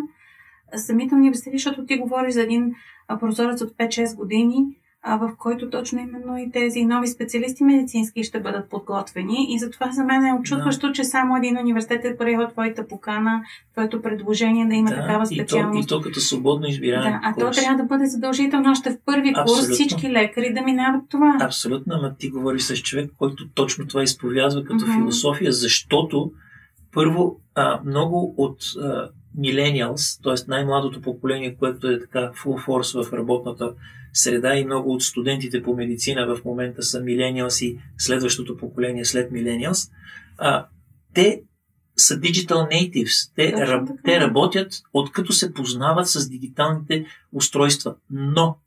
а 0.73 0.77
самите 0.77 1.15
университети, 1.15 1.57
защото 1.57 1.85
ти 1.85 1.97
говориш 1.97 2.33
за 2.33 2.41
един 2.41 2.73
а, 3.07 3.19
прозорец 3.19 3.61
от 3.61 3.71
5-6 3.71 4.15
години, 4.15 4.65
а, 5.05 5.17
в 5.17 5.31
който 5.37 5.69
точно 5.69 5.99
именно 5.99 6.37
и 6.37 6.51
тези 6.51 6.85
нови 6.85 7.07
специалисти 7.07 7.63
медицински 7.63 8.23
ще 8.23 8.39
бъдат 8.39 8.69
подготвени. 8.69 9.47
И 9.49 9.59
затова 9.59 9.91
за 9.91 10.03
мен 10.03 10.25
е 10.25 10.33
очудващо, 10.33 10.91
че 10.91 11.03
само 11.03 11.37
един 11.37 11.57
университет 11.57 12.05
е 12.05 12.17
приел 12.17 12.47
твоята 12.51 12.87
покана, 12.87 13.41
твоето 13.73 14.01
предложение 14.01 14.65
да 14.65 14.75
има 14.75 14.89
такава 14.89 15.23
и, 15.23 15.27
то, 15.27 15.33
и 15.33 15.35
специалност. 15.35 15.89
то 15.89 16.01
като 16.01 16.19
свободно 16.19 16.67
избираем. 16.67 17.11
Да, 17.13 17.19
а 17.23 17.33
то 17.33 17.45
курс. 17.45 17.57
трябва 17.57 17.77
да 17.77 17.83
бъде 17.83 18.05
задължително 18.05 18.71
още 18.71 18.89
в 18.89 18.97
първи 19.05 19.33
курс 19.33 19.41
Абсолютно. 19.41 19.73
всички 19.73 20.09
лекари 20.09 20.53
да 20.53 20.61
минават 20.61 21.01
това. 21.09 21.37
Абсолютно, 21.41 21.93
ама 21.95 22.15
ти 22.19 22.29
говориш 22.29 22.61
с 22.61 22.75
човек, 22.77 23.11
който 23.17 23.49
точно 23.49 23.87
това 23.87 24.03
изповядва 24.03 24.63
като 24.63 24.85
Мгм. 24.85 24.93
философия, 24.93 25.51
защото 25.51 26.31
първо 26.93 27.39
а, 27.55 27.79
много 27.85 28.33
от 28.37 28.57
а, 28.81 29.09
millennials, 29.39 30.23
т.е. 30.23 30.49
най-младото 30.49 31.01
поколение, 31.01 31.55
което 31.55 31.87
е 31.87 31.99
така 31.99 32.31
full 32.43 32.65
force 32.65 33.03
в 33.03 33.13
работната 33.13 33.73
среда 34.13 34.55
и 34.55 34.65
много 34.65 34.93
от 34.93 35.03
студентите 35.03 35.63
по 35.63 35.75
медицина 35.75 36.35
в 36.35 36.45
момента 36.45 36.83
са 36.83 37.01
millennials 37.01 37.65
и 37.65 37.79
следващото 37.97 38.57
поколение 38.57 39.05
след 39.05 39.31
а, 40.37 40.67
те 41.13 41.41
са 41.97 42.19
digital 42.19 42.69
natives. 42.71 43.31
Те, 43.35 43.51
раб, 43.51 43.87
така. 43.87 44.01
те 44.05 44.19
работят 44.19 44.73
откато 44.93 45.33
се 45.33 45.53
познават 45.53 46.07
с 46.07 46.29
дигиталните 46.29 47.05
устройства, 47.31 47.95
но 48.09 48.57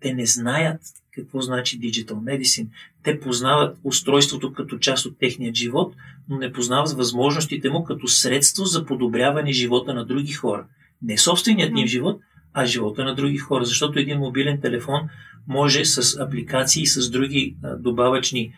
те 0.00 0.14
не 0.14 0.26
знаят 0.26 0.80
какво 1.14 1.40
значи 1.40 1.80
digital 1.80 2.12
medicine. 2.12 2.66
Те 3.02 3.20
познават 3.20 3.78
устройството 3.84 4.52
като 4.52 4.78
част 4.78 5.06
от 5.06 5.18
техния 5.18 5.54
живот, 5.54 5.94
но 6.28 6.38
не 6.38 6.52
познават 6.52 6.92
възможностите 6.92 7.70
му 7.70 7.84
като 7.84 8.08
средство 8.08 8.64
за 8.64 8.86
подобряване 8.86 9.52
живота 9.52 9.94
на 9.94 10.06
други 10.06 10.32
хора. 10.32 10.66
не 11.02 11.18
собственият 11.18 11.78
им 11.78 11.86
живот, 11.86 12.20
а 12.54 12.66
живота 12.66 13.04
на 13.04 13.14
други 13.14 13.38
хора. 13.38 13.64
Защото 13.64 13.98
един 13.98 14.18
мобилен 14.18 14.60
телефон 14.60 15.00
може 15.48 15.84
с 15.84 16.20
апликации, 16.20 16.86
с 16.86 17.10
други 17.10 17.56
добавъчни 17.78 18.52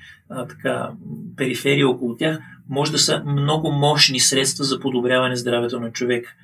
така, 0.49 0.91
периферии 1.37 1.85
около 1.85 2.17
тях, 2.17 2.39
може 2.69 2.93
да 2.93 2.99
са 2.99 3.23
много 3.27 3.73
мощни 3.73 4.21
средства 4.21 4.65
за 4.65 4.81
подобряване 4.81 5.37
здравето 5.37 5.81
на 5.81 5.93
човек. 5.93 6.37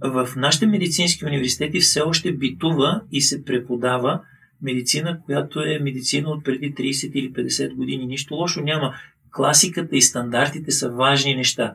В 0.00 0.28
нашите 0.36 0.66
медицински 0.66 1.26
университети 1.26 1.80
все 1.80 2.00
още 2.00 2.32
битува 2.32 3.00
и 3.12 3.20
се 3.20 3.44
преподава 3.44 4.20
медицина, 4.62 5.20
която 5.24 5.60
е 5.60 5.78
медицина 5.78 6.30
от 6.30 6.44
преди 6.44 6.74
30 6.74 7.12
или 7.12 7.32
50 7.32 7.74
години. 7.74 8.06
Нищо 8.06 8.34
лошо 8.34 8.60
няма. 8.60 8.94
Класиката 9.30 9.96
и 9.96 10.02
стандартите 10.02 10.70
са 10.70 10.90
важни 10.90 11.34
неща. 11.34 11.74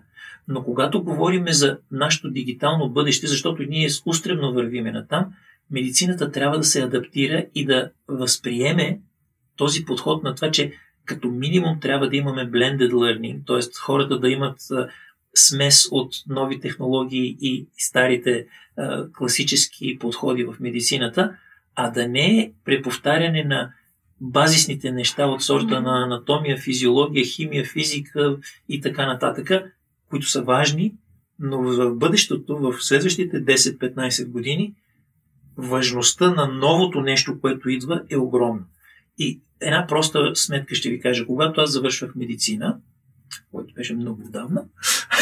Но 0.50 0.64
когато 0.64 1.04
говорим 1.04 1.46
за 1.48 1.78
нашето 1.92 2.30
дигитално 2.30 2.90
бъдеще, 2.90 3.28
защото 3.28 3.64
ние 3.64 3.90
устремно 4.06 4.54
вървиме 4.54 4.92
на 4.92 5.08
там, 5.08 5.26
медицината 5.72 6.32
трябва 6.32 6.58
да 6.58 6.64
се 6.64 6.82
адаптира 6.82 7.46
и 7.56 7.66
да 7.66 7.92
възприеме 8.08 9.00
този 9.56 9.86
подход 9.86 10.24
на 10.24 10.36
това, 10.36 10.52
че 10.52 10.74
като 11.06 11.30
минимум 11.30 11.80
трябва 11.80 12.10
да 12.10 12.18
имаме 12.18 12.52
blended 12.52 12.92
learning, 12.92 13.48
т.е. 13.48 13.80
хората 13.82 14.20
да 14.20 14.30
имат 14.30 14.58
смес 15.36 15.88
от 15.92 16.14
нови 16.28 16.60
технологии 16.60 17.38
и 17.42 17.68
старите 17.78 18.46
а, 18.78 19.12
класически 19.12 20.00
подходи 20.00 20.44
в 20.44 20.56
медицината, 20.60 21.36
а 21.76 21.90
да 21.90 22.08
не 22.08 22.40
е 22.40 22.52
преповтаряне 22.66 23.44
на 23.44 23.74
базисните 24.22 24.92
неща 24.92 25.28
от 25.28 25.44
сорта 25.44 25.82
на 25.82 26.04
анатомия, 26.04 26.58
физиология, 26.58 27.26
химия, 27.26 27.66
физика 27.66 28.38
и 28.70 28.82
така 28.82 29.06
нататък, 29.06 29.76
които 30.10 30.30
са 30.30 30.42
важни, 30.42 30.94
но 31.40 31.62
в 31.62 31.96
бъдещето, 31.96 32.58
в 32.58 32.76
следващите 32.80 33.46
10-15 33.46 34.28
години, 34.30 34.76
важността 35.58 36.32
на 36.32 36.48
новото 36.48 37.02
нещо, 37.02 37.40
което 37.42 37.70
идва, 37.70 38.04
е 38.10 38.18
огромна. 38.18 38.66
И 39.18 39.42
една 39.62 39.88
проста 39.88 40.36
сметка 40.36 40.76
ще 40.76 40.90
ви 40.90 41.00
кажа. 41.00 41.26
Когато 41.26 41.62
аз 41.62 41.72
завършвах 41.72 42.16
медицина, 42.16 42.78
което 43.52 43.74
беше 43.74 43.96
много 43.96 44.22
отдавна, 44.26 44.64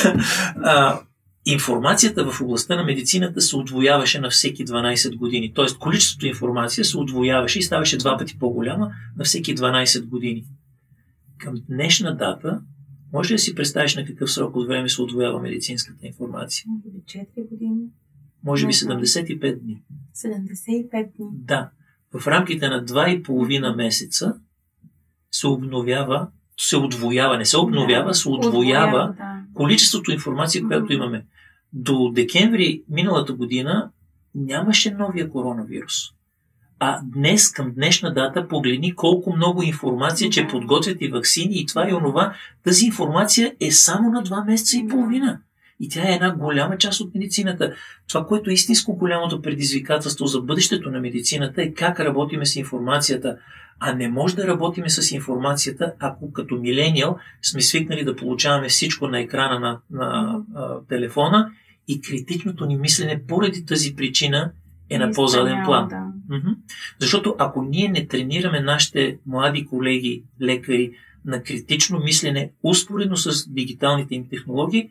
информацията 1.45 2.31
в 2.31 2.41
областта 2.41 2.75
на 2.75 2.83
медицината 2.83 3.41
се 3.41 3.55
отвояваше 3.55 4.19
на 4.19 4.29
всеки 4.29 4.65
12 4.65 5.15
години. 5.15 5.53
Тоест 5.53 5.77
количеството 5.77 6.27
информация 6.27 6.85
се 6.85 6.97
отвояваше 6.97 7.59
и 7.59 7.63
ставаше 7.63 7.97
два 7.97 8.17
пъти 8.17 8.39
по-голяма 8.39 8.91
на 9.17 9.23
всеки 9.23 9.55
12 9.55 10.05
години. 10.05 10.45
Към 11.37 11.53
днешна 11.69 12.17
дата, 12.17 12.61
може 13.17 13.33
ли 13.33 13.35
да 13.35 13.39
си 13.39 13.55
представиш 13.55 13.95
на 13.95 14.05
какъв 14.05 14.31
срок 14.31 14.55
от 14.55 14.67
време 14.67 14.89
се 14.89 15.01
отвоява 15.01 15.41
медицинската 15.41 16.07
информация? 16.07 16.65
Може 16.67 16.89
би 16.89 16.99
4 16.99 17.49
години. 17.49 17.81
Може 18.43 18.67
би 18.67 18.73
75 18.73 19.59
дни. 19.59 19.83
75 20.15 20.91
дни. 20.91 21.27
Да. 21.31 21.69
В 22.13 22.27
рамките 22.27 22.69
на 22.69 22.85
2,5 22.85 23.75
месеца 23.75 24.35
се 25.31 25.47
обновява, 25.47 26.27
се 26.59 26.77
отвоява, 26.77 27.37
не 27.37 27.45
се 27.45 27.57
обновява, 27.57 28.13
се 28.13 28.29
отвоява 28.29 29.15
да. 29.17 29.43
количеството 29.53 30.11
информация, 30.11 30.67
която 30.67 30.93
имаме. 30.93 31.25
До 31.73 32.11
декември 32.11 32.83
миналата 32.89 33.33
година 33.33 33.91
нямаше 34.35 34.91
новия 34.91 35.29
коронавирус. 35.29 35.93
А 36.79 36.99
днес, 37.03 37.51
към 37.51 37.71
днешна 37.71 38.13
дата, 38.13 38.47
погледни 38.47 38.95
колко 38.95 39.35
много 39.35 39.63
информация, 39.63 40.29
че 40.29 40.47
подготвят 40.47 40.97
и 41.01 41.07
вакцини 41.07 41.59
и 41.59 41.65
това 41.65 41.89
и 41.89 41.93
онова. 41.93 42.33
Тази 42.63 42.85
информация 42.85 43.55
е 43.59 43.71
само 43.71 44.11
на 44.11 44.23
два 44.23 44.43
месеца 44.43 44.77
и 44.77 44.87
половина. 44.87 45.39
И 45.79 45.89
тя 45.89 46.09
е 46.09 46.13
една 46.13 46.35
голяма 46.35 46.77
част 46.77 47.01
от 47.01 47.15
медицината. 47.15 47.73
Това, 48.07 48.25
което 48.25 48.49
е 48.49 48.53
истинско 48.53 48.95
голямото 48.95 49.41
предизвикателство 49.41 50.25
за 50.25 50.41
бъдещето 50.41 50.91
на 50.91 50.99
медицината 50.99 51.61
е 51.61 51.73
как 51.73 51.99
работиме 51.99 52.45
с 52.45 52.55
информацията. 52.55 53.37
А 53.79 53.93
не 53.93 54.07
може 54.07 54.35
да 54.35 54.47
работиме 54.47 54.89
с 54.89 55.11
информацията, 55.11 55.93
ако 55.99 56.31
като 56.31 56.55
милениал 56.55 57.17
сме 57.41 57.61
свикнали 57.61 58.03
да 58.03 58.15
получаваме 58.15 58.67
всичко 58.67 59.07
на 59.07 59.19
екрана 59.19 59.59
на, 59.59 59.79
на 59.91 60.39
а, 60.55 60.79
телефона 60.89 61.51
и 61.87 62.01
критичното 62.01 62.65
ни 62.65 62.77
мислене 62.77 63.21
поради 63.27 63.65
тази 63.65 63.95
причина 63.95 64.51
е 64.89 64.97
на 64.97 65.11
по-заден 65.11 65.61
план. 65.65 65.87
Да. 65.87 66.06
Защото 66.99 67.35
ако 67.39 67.63
ние 67.63 67.89
не 67.89 68.07
тренираме 68.07 68.59
нашите 68.59 69.17
млади 69.25 69.65
колеги, 69.65 70.23
лекари 70.41 70.91
на 71.25 71.43
критично 71.43 71.99
мислене, 71.99 72.51
успоредно 72.63 73.17
с 73.17 73.49
дигиталните 73.49 74.15
им 74.15 74.29
технологии, 74.29 74.89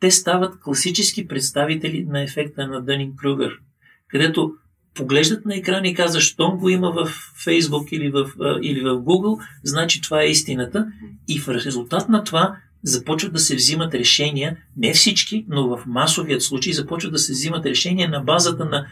те 0.00 0.10
стават 0.10 0.60
класически 0.60 1.28
представители 1.28 2.04
на 2.04 2.22
ефекта 2.22 2.66
на 2.66 2.80
Дънин 2.80 3.16
Крюгър, 3.16 3.60
където 4.08 4.54
поглеждат 4.94 5.44
на 5.44 5.56
екрана 5.56 5.88
и 5.88 5.94
казват, 5.94 6.22
щом 6.22 6.58
го 6.58 6.68
има 6.68 6.92
в 6.92 7.32
Facebook 7.46 7.88
или 7.92 8.10
в, 8.10 8.30
или 8.62 8.80
в 8.80 8.94
Google, 8.94 9.46
значи 9.62 10.00
това 10.00 10.22
е 10.22 10.26
истината. 10.26 10.92
И 11.28 11.38
в 11.38 11.48
резултат 11.48 12.08
на 12.08 12.24
това 12.24 12.56
започват 12.82 13.32
да 13.32 13.38
се 13.38 13.56
взимат 13.56 13.94
решения, 13.94 14.56
не 14.76 14.92
всички, 14.92 15.46
но 15.48 15.68
в 15.68 15.86
масовият 15.86 16.42
случай 16.42 16.72
започват 16.72 17.12
да 17.12 17.18
се 17.18 17.32
взимат 17.32 17.66
решения 17.66 18.08
на 18.08 18.20
базата 18.20 18.64
на 18.64 18.86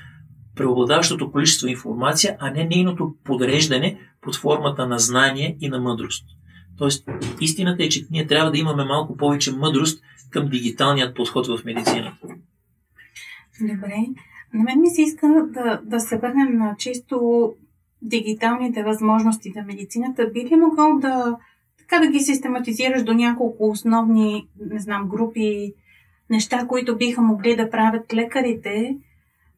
преобладаващото 0.56 1.32
количество 1.32 1.68
информация, 1.68 2.36
а 2.40 2.50
не 2.50 2.64
нейното 2.64 3.14
подреждане 3.24 3.98
под 4.20 4.36
формата 4.36 4.86
на 4.86 4.98
знание 4.98 5.56
и 5.60 5.68
на 5.68 5.80
мъдрост. 5.80 6.24
Тоест, 6.78 7.08
истината 7.40 7.84
е, 7.84 7.88
че 7.88 8.06
ние 8.10 8.26
трябва 8.26 8.50
да 8.50 8.58
имаме 8.58 8.84
малко 8.84 9.16
повече 9.16 9.52
мъдрост 9.52 10.02
към 10.30 10.48
дигиталният 10.48 11.16
подход 11.16 11.46
в 11.46 11.64
медицината. 11.64 12.18
Добре. 13.60 13.96
На 14.54 14.62
мен 14.62 14.80
ми 14.80 14.90
се 14.90 15.02
иска 15.02 15.26
да, 15.54 15.80
да 15.84 16.00
се 16.00 16.18
върнем 16.18 16.58
на 16.58 16.74
чисто 16.78 17.52
дигиталните 18.02 18.82
възможности 18.82 19.52
на 19.56 19.62
медицината. 19.62 20.30
Би 20.34 20.40
ли 20.40 20.56
могъл 20.56 20.98
да, 20.98 21.36
така 21.78 21.98
да 21.98 22.10
ги 22.10 22.20
систематизираш 22.20 23.02
до 23.02 23.14
няколко 23.14 23.70
основни, 23.70 24.48
не 24.70 24.80
знам, 24.80 25.08
групи, 25.08 25.72
неща, 26.30 26.66
които 26.66 26.96
биха 26.96 27.22
могли 27.22 27.56
да 27.56 27.70
правят 27.70 28.14
лекарите 28.14 28.96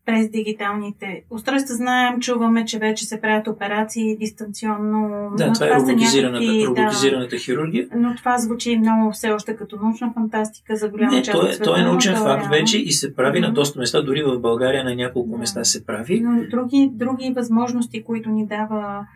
през 0.06 0.30
дигиталните 0.30 1.22
устройства. 1.30 1.74
Знаем, 1.74 2.20
чуваме, 2.20 2.64
че 2.64 2.78
вече 2.78 3.04
се 3.04 3.20
правят 3.20 3.46
операции 3.46 4.16
дистанционно. 4.16 5.30
Да, 5.36 5.46
но 5.46 5.52
това 5.52 5.66
е 5.66 5.70
роботизираната, 5.70 6.40
някакви- 6.40 6.66
роботизираната 6.66 7.36
хирургия. 7.36 7.86
Да, 7.88 7.98
но 7.98 8.14
това 8.14 8.38
звучи 8.38 8.78
много 8.78 9.12
все 9.12 9.30
още 9.30 9.56
като 9.56 9.76
научна 9.76 10.12
фантастика 10.12 10.76
за 10.76 10.88
голяма 10.88 11.12
Не, 11.12 11.22
част 11.22 11.32
то 11.32 11.46
от 11.46 11.52
е, 11.52 11.58
то 11.58 11.76
е 11.76 11.82
научен 11.82 12.14
то 12.14 12.18
факт 12.18 12.28
реално. 12.36 12.50
вече 12.50 12.78
и 12.78 12.92
се 12.92 13.14
прави 13.14 13.40
на 13.40 13.46
Мгм. 13.46 13.54
доста 13.54 13.78
места, 13.78 14.02
дори 14.02 14.22
в 14.22 14.40
България 14.40 14.84
на 14.84 14.94
няколко 14.94 15.30
Да. 15.30 15.38
места 15.38 15.64
се 15.64 15.86
прави. 15.86 16.20
Но 16.20 16.42
други, 16.50 16.90
други 16.92 17.32
възможности, 17.36 18.04
които 18.04 18.30
ни 18.30 18.46
дава 18.46 19.06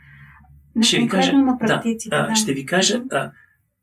Ще 0.81 0.98
ви 0.98 1.09
кажа, 1.09 1.33
на 1.33 1.53
да, 1.53 1.59
практиците. 1.59 2.16
а, 2.16 2.35
ще 2.35 2.53
ви 2.53 2.66
кажа, 2.66 3.03
а, 3.12 3.31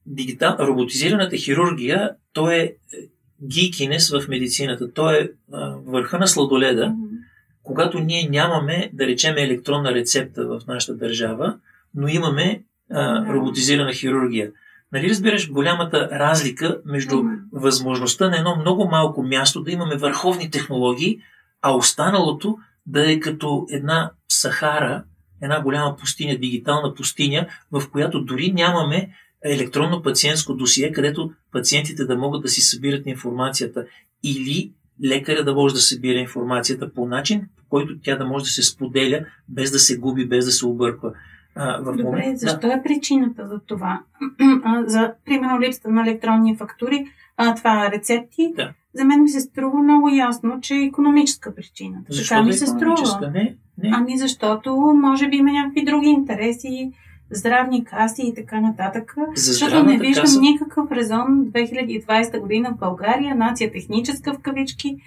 дигитал, 0.06 0.56
роботизираната 0.60 1.38
хирургия, 1.38 2.12
то 2.34 2.52
е 2.52 2.74
гикинес 3.47 4.10
в 4.10 4.28
медицината. 4.28 4.93
То 4.93 5.12
е 5.12 5.32
а, 5.54 5.76
върха 5.86 6.19
на 6.19 6.28
сладоледа, 6.28 6.95
когато 7.63 8.00
ние 8.00 8.30
нямаме, 8.30 8.89
да 8.93 9.08
речем, 9.08 9.38
електронна 9.38 9.93
рецепта 9.93 10.47
в 10.47 10.62
нашата 10.67 10.95
държава, 10.95 11.58
но 11.95 12.08
имаме 12.08 12.63
а, 12.91 13.26
роботизирана 13.34 13.93
хирургия. 13.93 14.52
Нали 14.91 15.10
разбираш 15.10 15.52
голямата 15.52 16.10
разлика 16.12 16.78
между 16.86 17.23
възможността 17.54 18.30
на 18.30 18.38
едно 18.38 18.56
много 18.56 18.88
малко 18.88 19.23
място 19.23 19.62
да 19.62 19.71
имаме 19.71 19.95
върховни 19.95 20.52
технологии, 20.52 21.19
а 21.62 21.71
останалото 21.71 22.58
да 22.86 23.12
е 23.12 23.19
като 23.19 23.67
една 23.71 24.12
Сахара, 24.30 25.04
една 25.41 25.62
голяма 25.62 25.95
пустиня, 25.95 26.38
дигитална 26.38 26.93
пустиня, 26.93 27.47
в 27.71 27.91
която 27.91 28.21
дори 28.21 28.52
нямаме 28.52 29.10
електронно 29.54 30.02
пациентско 30.02 30.54
досие, 30.54 30.92
където 30.92 31.32
пациентите 31.52 32.06
да 32.06 32.18
могат 32.18 32.42
да 32.42 32.48
си 32.48 32.62
събират 32.62 33.06
информацията 33.06 33.86
или 34.24 34.72
лекаря 35.06 35.44
да 35.44 35.54
може 35.54 35.76
да 35.76 35.82
събира 35.82 36.20
информацията 36.20 36.94
по 36.94 37.06
начин, 37.08 37.42
по 37.58 37.64
който 37.70 38.00
тя 38.04 38.16
да 38.16 38.26
може 38.26 38.44
да 38.44 38.50
се 38.50 38.64
споделя, 38.64 39.26
без 39.50 39.72
да 39.72 39.80
се 39.80 39.98
губи, 39.98 40.28
без 40.28 40.46
да 40.46 40.52
се 40.52 40.66
обърква. 40.66 41.12
А, 41.56 41.82
в 41.82 41.84
Добре, 41.84 42.04
момент- 42.04 42.40
защо 42.40 42.68
е 42.68 42.82
причината 42.84 43.48
за 43.48 43.60
това? 43.60 44.02
За, 44.86 45.14
примерно, 45.26 45.62
липсата 45.62 45.90
на 45.90 46.02
електронни 46.02 46.58
фактури, 46.58 47.06
а, 47.38 47.56
това 47.56 47.92
рецепти. 47.92 48.54
Да. 48.56 48.74
За 48.94 49.06
мен 49.06 49.22
ми 49.24 49.30
се 49.30 49.40
струва 49.40 49.84
много 49.84 50.10
ясно, 50.10 50.60
че 50.62 50.76
е 50.76 50.84
економическа 50.84 51.56
причина. 51.56 51.98
Защо 52.10 52.30
така 52.30 52.42
да 52.42 52.46
ми 52.46 52.50
е 52.50 52.54
се 52.54 52.68
струва. 52.68 53.32
Не, 53.34 53.56
не. 53.78 53.92
Ами 53.94 54.18
защото 54.18 54.76
може 54.76 55.28
би 55.30 55.38
има 55.38 55.52
някакви 55.52 55.86
други 55.86 56.08
интереси, 56.08 56.92
здравни 57.32 57.86
каси 57.86 58.22
и 58.26 58.34
така 58.36 58.62
нататък. 58.62 59.16
За 59.36 59.52
Защото 59.52 59.84
не 59.84 59.98
виждам 59.98 60.26
каса- 60.26 60.40
никакъв 60.40 60.92
резон 60.92 61.26
2020 61.52 62.40
година 62.40 62.74
в 62.76 62.80
България, 62.80 63.36
нация 63.36 63.72
техническа 63.72 64.34
в 64.34 64.40
кавички, 64.40 64.98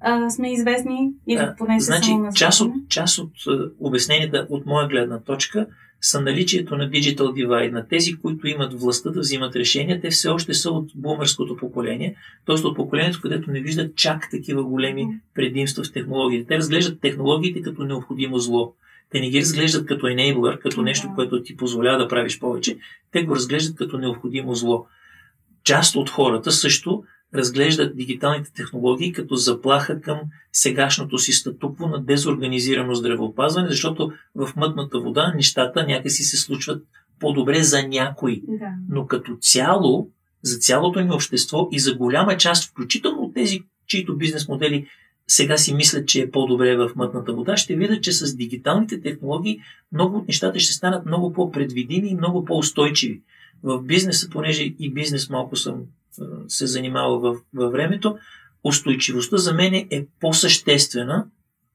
а, 0.00 0.30
сме 0.30 0.52
известни 0.52 1.10
или 1.26 1.38
Да, 1.38 1.54
поне 1.58 1.80
се 1.80 1.86
Значи, 1.86 2.10
част 2.34 2.60
от, 2.60 2.72
част 2.88 3.18
от 3.18 3.32
обясненията 3.80 4.46
от 4.50 4.66
моя 4.66 4.88
гледна 4.88 5.20
точка 5.20 5.66
са 6.00 6.20
наличието 6.20 6.76
на 6.76 6.90
Digital 6.90 7.16
Divide, 7.16 7.72
на 7.72 7.88
тези, 7.88 8.14
които 8.14 8.46
имат 8.46 8.80
властта 8.80 9.10
да 9.10 9.20
взимат 9.20 9.56
решения, 9.56 10.00
те 10.00 10.10
все 10.10 10.28
още 10.28 10.54
са 10.54 10.70
от 10.70 10.90
бумърското 10.94 11.56
поколение, 11.56 12.14
т.е. 12.46 12.54
от 12.54 12.76
поколението, 12.76 13.20
където 13.22 13.50
не 13.50 13.60
виждат 13.60 13.96
чак 13.96 14.28
такива 14.30 14.64
големи 14.64 15.06
предимства 15.34 15.84
в 15.84 15.92
технологиите. 15.92 16.46
Те 16.46 16.56
разглеждат 16.56 17.00
технологиите 17.00 17.62
като 17.62 17.84
необходимо 17.84 18.38
зло. 18.38 18.74
Те 19.10 19.20
не 19.20 19.30
ги 19.30 19.40
разглеждат 19.40 19.86
като 19.86 20.06
enabler, 20.06 20.58
като 20.58 20.82
нещо, 20.82 21.12
което 21.14 21.42
ти 21.42 21.56
позволява 21.56 21.98
да 21.98 22.08
правиш 22.08 22.38
повече. 22.38 22.78
Те 23.12 23.22
го 23.22 23.34
разглеждат 23.34 23.76
като 23.76 23.98
необходимо 23.98 24.54
зло. 24.54 24.86
Част 25.64 25.96
от 25.96 26.10
хората 26.10 26.52
също 26.52 27.02
разглеждат 27.34 27.96
дигиталните 27.96 28.52
технологии 28.52 29.12
като 29.12 29.34
заплаха 29.34 30.00
към 30.00 30.20
сегашното 30.52 31.18
си 31.18 31.32
статукво 31.32 31.86
на 31.86 32.04
дезорганизирано 32.04 32.94
здравеопазване, 32.94 33.68
защото 33.68 34.12
в 34.34 34.52
мътната 34.56 35.00
вода 35.00 35.32
нещата 35.36 35.86
някакси 35.86 36.22
се 36.22 36.36
случват 36.36 36.82
по-добре 37.20 37.62
за 37.62 37.88
някой. 37.88 38.42
Да. 38.48 38.70
Но 38.88 39.06
като 39.06 39.36
цяло, 39.40 40.10
за 40.42 40.58
цялото 40.58 41.00
ни 41.00 41.10
общество 41.10 41.68
и 41.72 41.78
за 41.78 41.94
голяма 41.94 42.36
част, 42.36 42.70
включително 42.70 43.22
от 43.22 43.34
тези, 43.34 43.60
чието 43.86 44.16
бизнес 44.16 44.48
модели 44.48 44.86
сега 45.28 45.56
си 45.56 45.74
мислят, 45.74 46.08
че 46.08 46.20
е 46.20 46.30
по-добре 46.30 46.76
в 46.76 46.90
мътната 46.96 47.32
вода, 47.32 47.56
ще 47.56 47.76
видят, 47.76 48.02
че 48.02 48.12
с 48.12 48.36
дигиталните 48.36 49.00
технологии 49.00 49.60
много 49.92 50.16
от 50.16 50.28
нещата 50.28 50.58
ще 50.58 50.72
станат 50.72 51.06
много 51.06 51.32
по-предвидими 51.32 52.08
и 52.08 52.14
много 52.14 52.44
по-устойчиви. 52.44 53.22
В 53.62 53.82
бизнеса, 53.82 54.28
понеже 54.30 54.62
и 54.78 54.90
бизнес 54.92 55.30
малко 55.30 55.56
съм 55.56 55.82
се 56.48 56.66
занимава 56.66 57.18
във, 57.18 57.38
във 57.54 57.72
времето, 57.72 58.16
устойчивостта 58.64 59.36
за 59.36 59.54
мен 59.54 59.74
е 59.74 60.06
по-съществена 60.20 61.26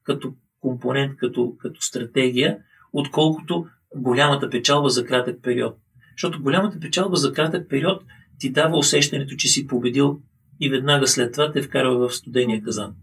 като 0.02 0.34
компонент, 0.60 1.16
като, 1.16 1.56
като 1.58 1.82
стратегия, 1.82 2.58
отколкото 2.92 3.66
голямата 3.96 4.50
печалба 4.50 4.88
за 4.88 5.04
кратък 5.04 5.42
период. 5.42 5.76
Защото 6.16 6.42
голямата 6.42 6.80
печалба 6.80 7.16
за 7.16 7.32
кратък 7.32 7.68
период 7.68 8.02
ти 8.38 8.50
дава 8.50 8.78
усещането, 8.78 9.36
че 9.36 9.48
си 9.48 9.66
победил 9.66 10.20
и 10.60 10.70
веднага 10.70 11.06
след 11.06 11.32
това 11.32 11.52
те 11.52 11.62
вкарва 11.62 12.08
в 12.08 12.14
студения 12.14 12.62
казан. 12.62 12.94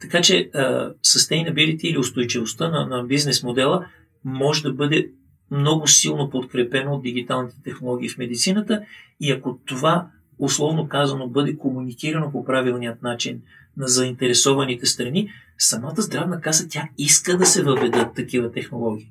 Така 0.00 0.20
че 0.20 0.50
uh, 0.50 0.94
sustainability 0.94 1.84
или 1.84 1.98
устойчивостта 1.98 2.68
на, 2.68 2.86
на 2.86 3.04
бизнес 3.04 3.42
модела 3.42 3.86
може 4.24 4.62
да 4.62 4.72
бъде 4.72 5.10
много 5.50 5.88
силно 5.88 6.30
подкрепено 6.30 6.94
от 6.94 7.02
дигиталните 7.02 7.62
технологии 7.64 8.08
в 8.08 8.18
медицината 8.18 8.82
и 9.20 9.30
ако 9.30 9.58
това 9.66 10.06
условно 10.38 10.88
казано, 10.88 11.28
бъде 11.28 11.56
комуникирано 11.56 12.32
по 12.32 12.44
правилният 12.44 13.02
начин 13.02 13.42
на 13.76 13.88
заинтересованите 13.88 14.86
страни, 14.86 15.30
самата 15.58 15.94
здравна 16.02 16.40
каса 16.40 16.68
тя 16.68 16.88
иска 16.98 17.36
да 17.36 17.46
се 17.46 17.62
въведат 17.62 18.14
такива 18.14 18.52
технологии. 18.52 19.10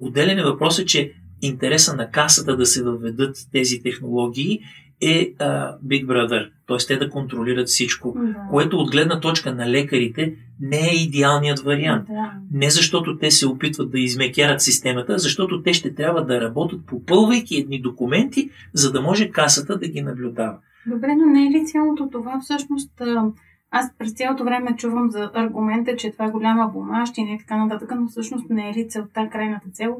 Отделен 0.00 0.38
е 0.38 0.44
въпросът, 0.44 0.88
че 0.88 1.12
интереса 1.42 1.96
на 1.96 2.10
касата 2.10 2.56
да 2.56 2.66
се 2.66 2.82
въведат 2.82 3.36
тези 3.52 3.82
технологии 3.82 4.60
е 5.00 5.34
uh, 5.38 5.78
Big 5.86 6.06
Brother, 6.06 6.50
т.е. 6.68 6.76
те 6.86 6.96
да 6.96 7.10
контролират 7.10 7.68
всичко, 7.68 8.16
Да. 8.18 8.34
което 8.50 8.76
от 8.76 8.90
гледна 8.90 9.20
точка 9.20 9.54
на 9.54 9.70
лекарите 9.70 10.34
не 10.60 10.90
е 10.90 10.94
идеалният 10.94 11.60
вариант. 11.60 12.06
Да. 12.06 12.32
Не 12.52 12.70
защото 12.70 13.18
те 13.18 13.30
се 13.30 13.48
опитват 13.48 13.90
да 13.90 14.00
измекярат 14.00 14.60
системата, 14.62 15.12
а 15.12 15.18
защото 15.18 15.62
те 15.62 15.72
ще 15.72 15.94
трябва 15.94 16.24
да 16.24 16.40
работят 16.40 16.86
попълвайки 16.86 17.56
едни 17.56 17.80
документи, 17.82 18.50
за 18.72 18.92
да 18.92 19.00
може 19.02 19.30
касата 19.30 19.78
да 19.78 19.88
ги 19.88 20.02
наблюдава. 20.02 20.58
Добре, 20.86 21.14
но 21.16 21.26
не 21.26 21.46
е 21.46 21.50
ли 21.50 21.66
цялото 21.66 22.08
това 22.12 22.40
всъщност... 22.42 23.00
а, 23.00 23.24
Аз 23.70 23.86
през 23.98 24.12
цялото 24.12 24.44
време 24.44 24.76
чувам 24.76 25.10
за 25.10 25.30
аргумента, 25.34 25.96
че 25.96 26.12
това 26.12 26.24
е 26.24 26.30
голяма 26.30 26.70
бумащина 26.72 27.30
и 27.30 27.38
така 27.38 27.56
нататък, 27.56 27.92
но 28.00 28.06
всъщност 28.08 28.50
не 28.50 28.70
е 28.70 28.72
ли 28.74 28.88
целта, 28.88 29.28
крайната 29.32 29.68
цел, 29.72 29.96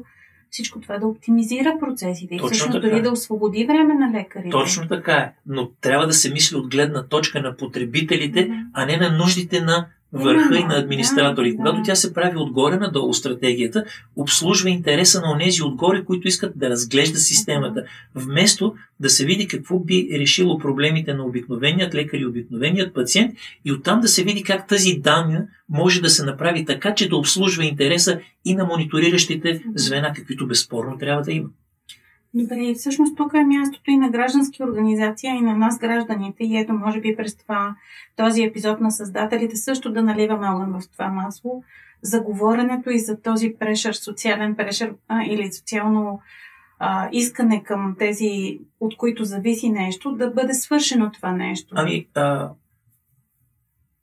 всичко 0.51 0.81
това 0.81 0.97
да 0.97 1.07
оптимизира 1.07 1.77
процесите 1.79 2.35
и 2.35 2.37
Точно 2.37 2.47
всъщност 2.49 2.81
така. 2.81 2.89
дори 2.89 3.01
да 3.01 3.11
освободи 3.11 3.65
време 3.65 3.93
на 3.93 4.11
лекарите. 4.19 4.49
Точно 4.49 4.87
така 4.87 5.13
е. 5.13 5.33
Но 5.45 5.69
трябва 5.81 6.07
да 6.07 6.13
се 6.13 6.33
мисли 6.33 6.55
от 6.55 6.71
гледна 6.71 7.07
точка 7.07 7.41
на 7.41 7.55
потребителите, 7.55 8.51
а 8.73 8.85
не 8.85 8.97
на 8.97 9.17
нуждите 9.17 9.61
на 9.61 9.87
върха 10.13 10.57
и 10.57 10.63
на 10.63 10.75
администратори. 10.75 11.51
да, 11.51 11.57
Когато 11.57 11.77
да. 11.77 11.83
тя 11.83 11.95
се 11.95 12.13
прави 12.13 12.37
отгоре 12.37 12.77
надолу 12.77 13.13
стратегията, 13.13 13.85
обслужва 14.15 14.69
интереса 14.69 15.21
на 15.21 15.31
онези 15.31 15.63
отгоре, 15.63 16.03
които 16.05 16.27
искат 16.27 16.59
да 16.59 16.69
разглежда 16.69 17.19
системата, 17.19 17.83
вместо 18.15 18.75
да 18.99 19.09
се 19.09 19.25
види 19.25 19.47
какво 19.47 19.79
би 19.79 20.09
решило 20.13 20.57
проблемите 20.57 21.13
на 21.13 21.25
обикновеният 21.25 21.95
лекар 21.95 22.17
и 22.17 22.25
обикновеният 22.25 22.93
пациент 22.93 23.35
и 23.65 23.71
оттам 23.71 23.99
да 23.99 24.07
се 24.07 24.23
види 24.23 24.43
как 24.43 24.67
тази 24.67 24.93
данна 24.93 25.47
може 25.69 26.01
да 26.01 26.09
се 26.09 26.25
направи 26.25 26.65
така, 26.65 26.93
че 26.93 27.09
да 27.09 27.17
обслужва 27.17 27.65
интереса 27.65 28.19
и 28.45 28.55
на 28.55 28.65
мониториращите 28.65 29.63
звена, 29.75 30.13
каквито 30.15 30.47
безспорно 30.47 30.97
трябва 30.97 31.21
да 31.21 31.31
има. 31.31 31.49
Добре, 32.37 32.55
и 32.55 32.75
всъщност 32.75 33.17
тук 33.17 33.33
е 33.33 33.43
мястото 33.43 33.91
и 33.91 33.97
на 33.97 34.09
граждански 34.09 34.63
организации, 34.63 35.29
и 35.29 35.41
на 35.41 35.57
нас 35.57 35.79
гражданите. 35.79 36.43
И 36.43 36.57
ето, 36.57 36.73
може 36.73 36.99
би 37.01 37.15
през 37.15 37.37
това, 37.37 37.75
този 38.15 38.43
епизод 38.43 38.81
на 38.81 38.91
създателите 38.91 39.55
също 39.55 39.91
да 39.91 40.03
наливаме 40.03 40.47
огън 40.47 40.79
в 40.79 40.91
това 40.91 41.07
масло 41.07 41.63
за 42.01 42.21
говоренето 42.21 42.89
и 42.89 42.99
за 42.99 43.21
този 43.21 43.55
прешър, 43.59 43.93
социален 43.93 44.55
прешър 44.55 44.93
а, 45.07 45.23
или 45.23 45.53
социално 45.53 46.21
а, 46.79 47.09
искане 47.11 47.63
към 47.63 47.95
тези, 47.99 48.59
от 48.79 48.97
които 48.97 49.23
зависи 49.23 49.69
нещо, 49.69 50.11
да 50.11 50.31
бъде 50.31 50.53
свършено 50.53 51.11
това 51.11 51.31
нещо. 51.31 51.73
Ами, 51.77 52.07
а, 52.15 52.49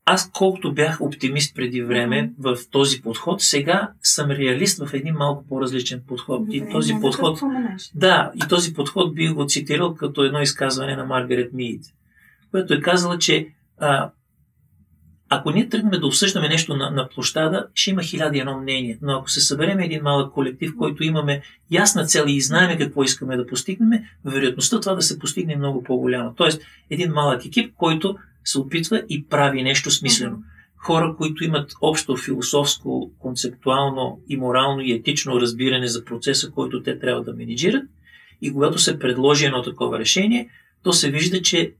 аз 0.04 0.30
колкото 0.32 0.74
бях 0.74 1.00
оптимист 1.00 1.54
преди 1.54 1.82
време 1.82 2.32
в 2.38 2.56
този 2.70 3.02
подход, 3.02 3.42
сега 3.42 3.90
съм 4.02 4.30
реалист 4.30 4.86
в 4.86 4.94
един 4.94 5.14
малко 5.14 5.44
по-различен 5.48 6.02
подход. 6.08 6.42
И 6.50 6.64
този 6.72 6.94
подход, 7.00 7.40
да, 7.94 8.32
и 8.34 8.48
този 8.48 8.74
подход 8.74 9.14
би 9.14 9.28
го 9.28 9.46
цитирал 9.46 9.94
като 9.94 10.22
едно 10.22 10.40
изказване 10.40 10.96
на 10.96 11.04
Маргарет 11.04 11.52
Мид, 11.52 11.84
което 12.50 12.74
е 12.74 12.80
казала, 12.80 13.18
че 13.18 13.48
а, 13.78 14.10
ако 15.28 15.50
ние 15.50 15.68
тръгнем 15.68 16.00
да 16.00 16.06
обсъждаме 16.06 16.48
нещо 16.48 16.76
на, 16.76 16.90
на 16.90 17.08
площада, 17.08 17.66
ще 17.74 17.90
има 17.90 18.02
хиляди 18.02 18.38
едно 18.38 18.60
мнение. 18.60 18.98
Но 19.02 19.12
ако 19.12 19.30
се 19.30 19.40
съберем 19.40 19.80
един 19.80 20.02
малък 20.02 20.32
колектив, 20.32 20.72
който 20.78 21.04
имаме 21.04 21.42
ясна 21.70 22.04
цел 22.04 22.24
и 22.28 22.40
знаеме 22.40 22.78
какво 22.78 23.02
искаме 23.02 23.36
да 23.36 23.46
постигнем, 23.46 24.00
вероятността 24.24 24.80
това 24.80 24.94
да 24.94 25.02
се 25.02 25.18
постигне 25.18 25.52
е 25.52 25.56
много 25.56 25.82
по-голяма. 25.82 26.34
Тоест, 26.36 26.62
един 26.90 27.12
малък 27.12 27.44
екип, 27.44 27.74
който 27.76 28.16
се 28.44 28.58
опитва 28.58 29.02
и 29.08 29.26
прави 29.26 29.62
нещо 29.62 29.90
смислено. 29.90 30.42
Хора, 30.76 31.14
които 31.18 31.44
имат 31.44 31.72
общо 31.80 32.16
философско, 32.16 33.12
концептуално 33.18 34.20
и 34.28 34.36
морално 34.36 34.80
и 34.80 34.92
етично 34.92 35.40
разбиране 35.40 35.88
за 35.88 36.04
процеса, 36.04 36.50
който 36.50 36.82
те 36.82 36.98
трябва 36.98 37.24
да 37.24 37.34
менеджират. 37.34 37.84
И 38.42 38.52
когато 38.52 38.78
се 38.78 38.98
предложи 38.98 39.46
едно 39.46 39.62
такова 39.62 39.98
решение, 39.98 40.48
то 40.82 40.92
се 40.92 41.10
вижда, 41.10 41.42
че 41.42 41.74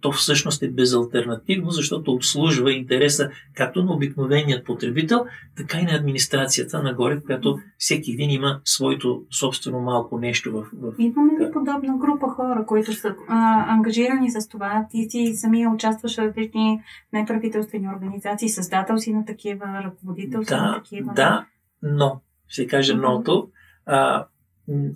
то 0.00 0.12
всъщност 0.12 0.62
е 0.62 0.70
безалтернативно, 0.70 1.70
защото 1.70 2.12
обслужва 2.12 2.72
интереса 2.72 3.30
както 3.54 3.84
на 3.84 3.92
обикновеният 3.92 4.66
потребител, 4.66 5.26
така 5.56 5.78
и 5.78 5.82
на 5.84 5.92
администрацията 5.92 6.82
нагоре, 6.82 7.20
която 7.26 7.58
всеки 7.78 8.12
един 8.12 8.30
има 8.30 8.60
своето 8.64 9.22
собствено 9.30 9.80
малко 9.80 10.18
нещо 10.18 10.52
в, 10.52 10.66
в 10.72 10.94
Имаме 10.98 11.32
ли 11.32 11.52
подобна 11.52 11.96
група 11.98 12.28
хора, 12.28 12.64
които 12.66 12.92
са 12.92 13.14
а, 13.28 13.64
ангажирани 13.74 14.30
с 14.30 14.48
това? 14.48 14.86
Ти 14.90 15.06
си 15.10 15.32
самия 15.36 15.70
участваш 15.70 16.16
в 16.16 16.18
различни 16.18 16.80
неправителствени 17.12 17.88
организации, 17.96 18.48
създател 18.48 18.98
си 18.98 19.12
на 19.12 19.24
такива, 19.24 19.66
ръководител 19.84 20.44
си 20.44 20.54
на 20.54 20.72
Да, 20.72 20.74
такива. 20.82 21.12
да, 21.14 21.46
но, 21.82 22.20
ще 22.48 22.66
кажа 22.66 22.94
Мгм. 22.94 23.02
ното. 23.02 23.48
А, 23.86 24.26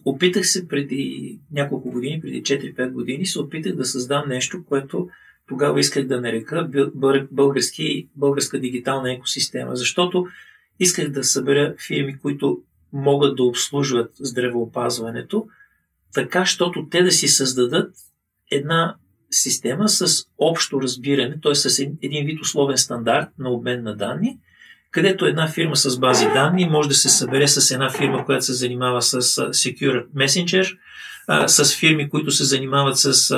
опитах 0.05 0.47
се 0.47 0.69
преди 0.69 1.39
няколко 1.53 1.91
години, 1.91 2.21
преди 2.21 2.43
4-5 2.43 2.91
години, 2.91 3.27
се 3.27 3.41
опитах 3.41 3.77
да 3.77 3.85
създам 3.85 4.29
нещо, 4.29 4.65
което 4.65 5.09
тогава 5.49 5.81
исках 5.81 6.07
да 6.07 6.21
нарека 6.21 6.69
български, 7.31 8.09
българска 8.17 8.61
дигитална 8.61 9.13
екосистема, 9.13 9.77
защото 9.77 10.27
исках 10.81 11.09
да 11.09 11.25
събера 11.25 11.75
фирми, 11.87 12.19
които 12.19 12.63
могат 12.93 13.37
да 13.37 13.43
обслужват 13.43 14.11
здравеопазването, 14.21 15.47
така, 16.15 16.47
щото 16.47 16.89
те 16.91 17.03
да 17.03 17.11
си 17.11 17.29
създадат 17.29 17.95
една 18.51 18.97
система 19.31 19.89
с 19.89 20.25
общо 20.39 20.83
разбиране, 20.83 21.41
т.е. 21.43 21.55
с 21.55 21.79
един 21.79 22.27
вид 22.27 22.41
условен 22.41 22.79
стандарт 22.79 23.29
на 23.39 23.51
обмен 23.51 23.83
на 23.83 23.97
данни, 23.97 24.39
където 24.93 25.27
една 25.27 25.49
фирма 25.49 25.77
с 25.77 25.99
бази 25.99 26.25
данни 26.25 26.69
може 26.69 26.89
да 26.89 26.95
се 26.95 27.09
събере 27.09 27.49
с 27.49 27.71
една 27.71 27.91
фирма, 27.91 28.25
която 28.25 28.45
се 28.45 28.53
занимава 28.53 29.03
с 29.03 29.23
Secure 29.37 30.07
Messenger, 30.17 30.77
с 31.47 31.77
фирми, 31.77 32.09
които 32.09 32.31
се 32.31 32.45
занимават 32.45 32.99
с 32.99 33.37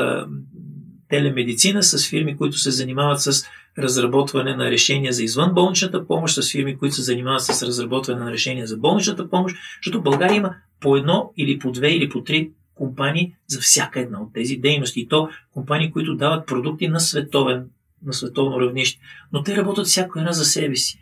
телемедицина, 1.08 1.82
с 1.82 2.08
фирми, 2.08 2.36
които 2.36 2.58
се 2.58 2.70
занимават 2.70 3.20
с 3.20 3.46
разработване 3.78 4.56
на 4.56 4.70
решения 4.70 5.12
за 5.12 5.22
извънболничната 5.22 6.06
помощ, 6.06 6.42
с 6.42 6.52
фирми, 6.52 6.78
които 6.78 6.94
се 6.94 7.02
занимават 7.02 7.42
с 7.42 7.62
разработване 7.62 8.24
на 8.24 8.32
решения 8.32 8.66
за 8.66 8.76
болничната 8.76 9.30
помощ, 9.30 9.56
защото 9.84 10.02
България 10.02 10.36
има 10.36 10.54
по 10.80 10.96
едно 10.96 11.32
или 11.36 11.58
по 11.58 11.72
две 11.72 11.88
или 11.88 12.08
по 12.08 12.24
три 12.24 12.50
компании 12.74 13.34
за 13.46 13.60
всяка 13.60 14.00
една 14.00 14.22
от 14.22 14.32
тези 14.34 14.56
дейности. 14.56 15.00
И 15.00 15.08
то 15.08 15.28
компании, 15.52 15.92
които 15.92 16.14
дават 16.14 16.46
продукти 16.46 16.88
на, 16.88 17.00
световен, 17.00 17.64
на 18.06 18.12
световно 18.12 18.60
равнище. 18.60 19.00
Но 19.32 19.42
те 19.42 19.56
работят 19.56 19.86
всяко 19.86 20.18
една 20.18 20.32
за 20.32 20.44
себе 20.44 20.76
си. 20.76 21.00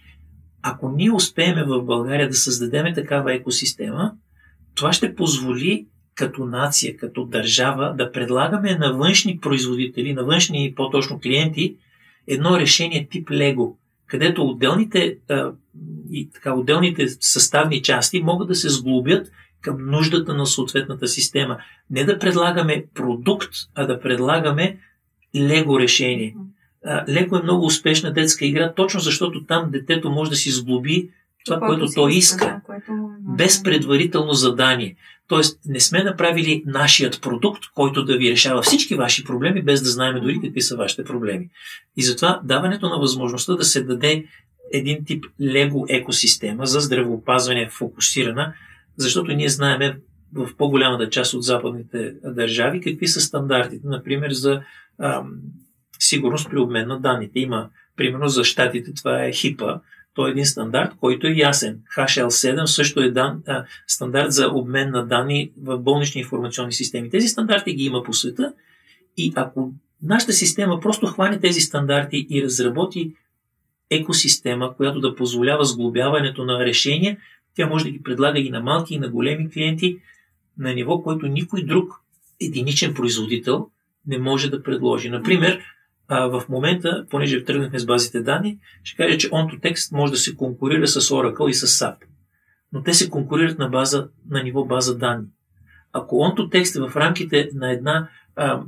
Ако 0.63 0.89
ние 0.91 1.13
успеем 1.13 1.57
в 1.67 1.83
България 1.83 2.29
да 2.29 2.35
създадем 2.35 2.95
такава 2.95 3.35
екосистема, 3.35 4.13
това 4.75 4.93
ще 4.93 5.15
позволи 5.15 5.87
като 6.15 6.45
нация, 6.45 6.97
като 6.97 7.25
държава 7.25 7.95
да 7.99 8.13
предлагаме 8.13 8.79
на 8.79 8.93
външни 8.93 9.39
производители, 9.39 10.15
на 10.15 10.25
външни 10.25 10.75
по-точно 10.77 11.21
клиенти, 11.21 11.77
едно 12.27 12.59
решение 12.59 13.09
тип 13.11 13.31
Лего, 13.31 13.79
където 14.07 14.43
отделните, 14.43 15.19
а, 15.31 15.53
и, 16.11 16.31
така, 16.31 16.55
отделните 16.55 17.09
съставни 17.09 17.83
части 17.83 18.23
могат 18.23 18.49
да 18.49 18.55
се 18.55 18.69
сглобят 18.69 19.31
към 19.61 19.91
нуждата 19.91 20.35
на 20.35 20.47
съответната 20.47 21.09
система. 21.09 21.59
Не 21.91 22.05
да 22.05 22.19
предлагаме 22.19 22.85
продукт, 22.95 23.51
а 23.75 23.87
да 23.87 24.01
предлагаме 24.01 24.79
лего 25.37 25.81
решение. 25.81 26.37
Лего 27.09 27.37
е 27.37 27.43
много 27.43 27.67
успешна 27.67 28.13
детска 28.13 28.47
игра, 28.47 28.73
точно 28.73 29.01
защото 29.01 29.45
там 29.45 29.71
детето 29.71 30.11
може 30.11 30.31
да 30.31 30.37
си 30.37 30.51
сглоби 30.51 31.11
това, 31.45 31.59
което, 31.59 31.81
което 31.81 31.95
то 31.95 32.09
иска, 32.09 32.45
да, 32.47 32.61
което... 32.67 33.11
без 33.21 33.63
предварително 33.63 34.33
задание. 34.33 34.97
Тоест, 35.29 35.61
не 35.67 35.81
сме 35.81 36.05
направили 36.05 36.63
нашият 36.67 37.21
продукт, 37.23 37.63
който 37.75 38.05
да 38.05 38.17
ви 38.17 38.31
решава 38.31 38.63
всички 38.63 38.95
ваши 38.95 39.25
проблеми, 39.25 39.63
без 39.63 39.83
да 39.83 39.89
знаем 39.89 40.21
дори 40.23 40.41
какви 40.41 40.61
са 40.61 40.77
вашите 40.77 41.05
проблеми. 41.05 41.49
И 41.97 42.03
затова 42.03 42.41
даването 42.45 42.89
на 42.89 42.99
възможността 42.99 43.55
да 43.55 43.65
се 43.65 43.83
даде 43.83 44.25
един 44.73 45.05
тип 45.05 45.25
лего 45.41 45.87
екосистема 45.89 46.67
за 46.67 46.81
здравеопазване 46.81 47.69
фокусирана, 47.71 48.55
защото 48.97 49.33
ние 49.33 49.49
знаеме 49.49 49.99
в 50.35 50.57
по-голямата 50.57 51.11
част 51.11 51.35
от 51.35 51.45
западните 51.45 52.15
държави 52.25 52.81
какви 52.81 53.09
са 53.09 53.21
стандартите, 53.21 53.87
например, 53.87 54.31
за 54.31 54.63
ам, 54.99 55.33
сигурност 56.03 56.51
при 56.51 56.59
обмен 56.59 56.89
на 56.89 57.01
данните. 57.01 57.41
Има, 57.41 57.69
примерно, 57.97 58.29
за 58.29 58.45
щатите 58.45 58.95
това 58.95 59.25
е 59.25 59.33
ХИПА, 59.33 59.81
той 60.15 60.29
е 60.29 60.33
един 60.33 60.47
стандарт, 60.47 60.93
който 61.01 61.27
е 61.27 61.31
ясен. 61.31 61.81
HL7 61.97 62.65
също 62.65 63.01
е 63.01 63.11
дан, 63.11 63.43
а, 63.47 63.65
стандарт 63.87 64.33
за 64.33 64.49
обмен 64.49 64.91
на 64.91 65.07
данни 65.07 65.53
в 65.63 65.79
болнични 65.79 66.21
информационни 66.21 66.73
системи. 66.73 67.11
Тези 67.11 67.29
стандарти 67.29 67.75
ги 67.75 67.85
има 67.85 68.03
по 68.03 68.13
света 68.13 68.53
и 69.17 69.33
ако 69.37 69.73
нашата 70.03 70.33
система 70.33 70.81
просто 70.81 71.07
хване 71.07 71.41
тези 71.41 71.61
стандарти 71.61 72.27
и 72.31 72.43
разработи 72.43 73.13
екосистема, 73.91 74.77
която 74.77 75.01
да 75.01 75.17
позволява 75.17 75.65
сглобяването 75.65 76.45
на 76.45 76.65
решения, 76.65 77.17
тя 77.57 77.67
може 77.67 77.85
да 77.85 77.91
ги 77.91 78.03
предлага 78.03 78.39
и 78.39 78.51
на 78.51 78.61
малки, 78.61 78.95
и 78.95 78.99
на 78.99 79.09
големи 79.09 79.51
клиенти 79.51 79.99
на 80.59 80.75
ниво, 80.75 81.03
който 81.03 81.27
никой 81.27 81.63
друг 81.63 82.01
единичен 82.41 82.95
производител 82.95 83.69
не 84.07 84.19
може 84.19 84.51
да 84.51 84.63
предложи. 84.63 85.11
Например, 85.11 85.61
а, 86.15 86.27
в 86.27 86.49
момента, 86.49 87.07
понеже 87.11 87.45
тръгнахме 87.45 87.79
с 87.79 87.87
базите 87.87 88.21
данни, 88.21 88.59
ще 88.83 88.97
кажа, 88.97 89.19
че 89.19 89.31
OnToText 89.31 89.93
може 89.93 90.13
да 90.13 90.19
се 90.19 90.37
конкурира 90.37 90.87
с 90.87 91.01
Oracle 91.01 91.49
и 91.49 91.55
с 91.55 91.67
SAP. 91.67 91.97
Но 92.73 92.83
те 92.83 92.95
се 92.95 93.11
конкурират 93.11 93.59
на, 93.59 93.69
база, 93.69 94.09
на 94.31 94.43
ниво 94.43 94.65
база 94.65 94.99
данни. 94.99 95.27
Ако 95.93 96.17
OnToText 96.17 96.77
е 96.77 96.91
в 96.91 96.97
рамките 96.97 97.51
на 97.55 97.73
една 97.73 98.09
а, 98.37 98.63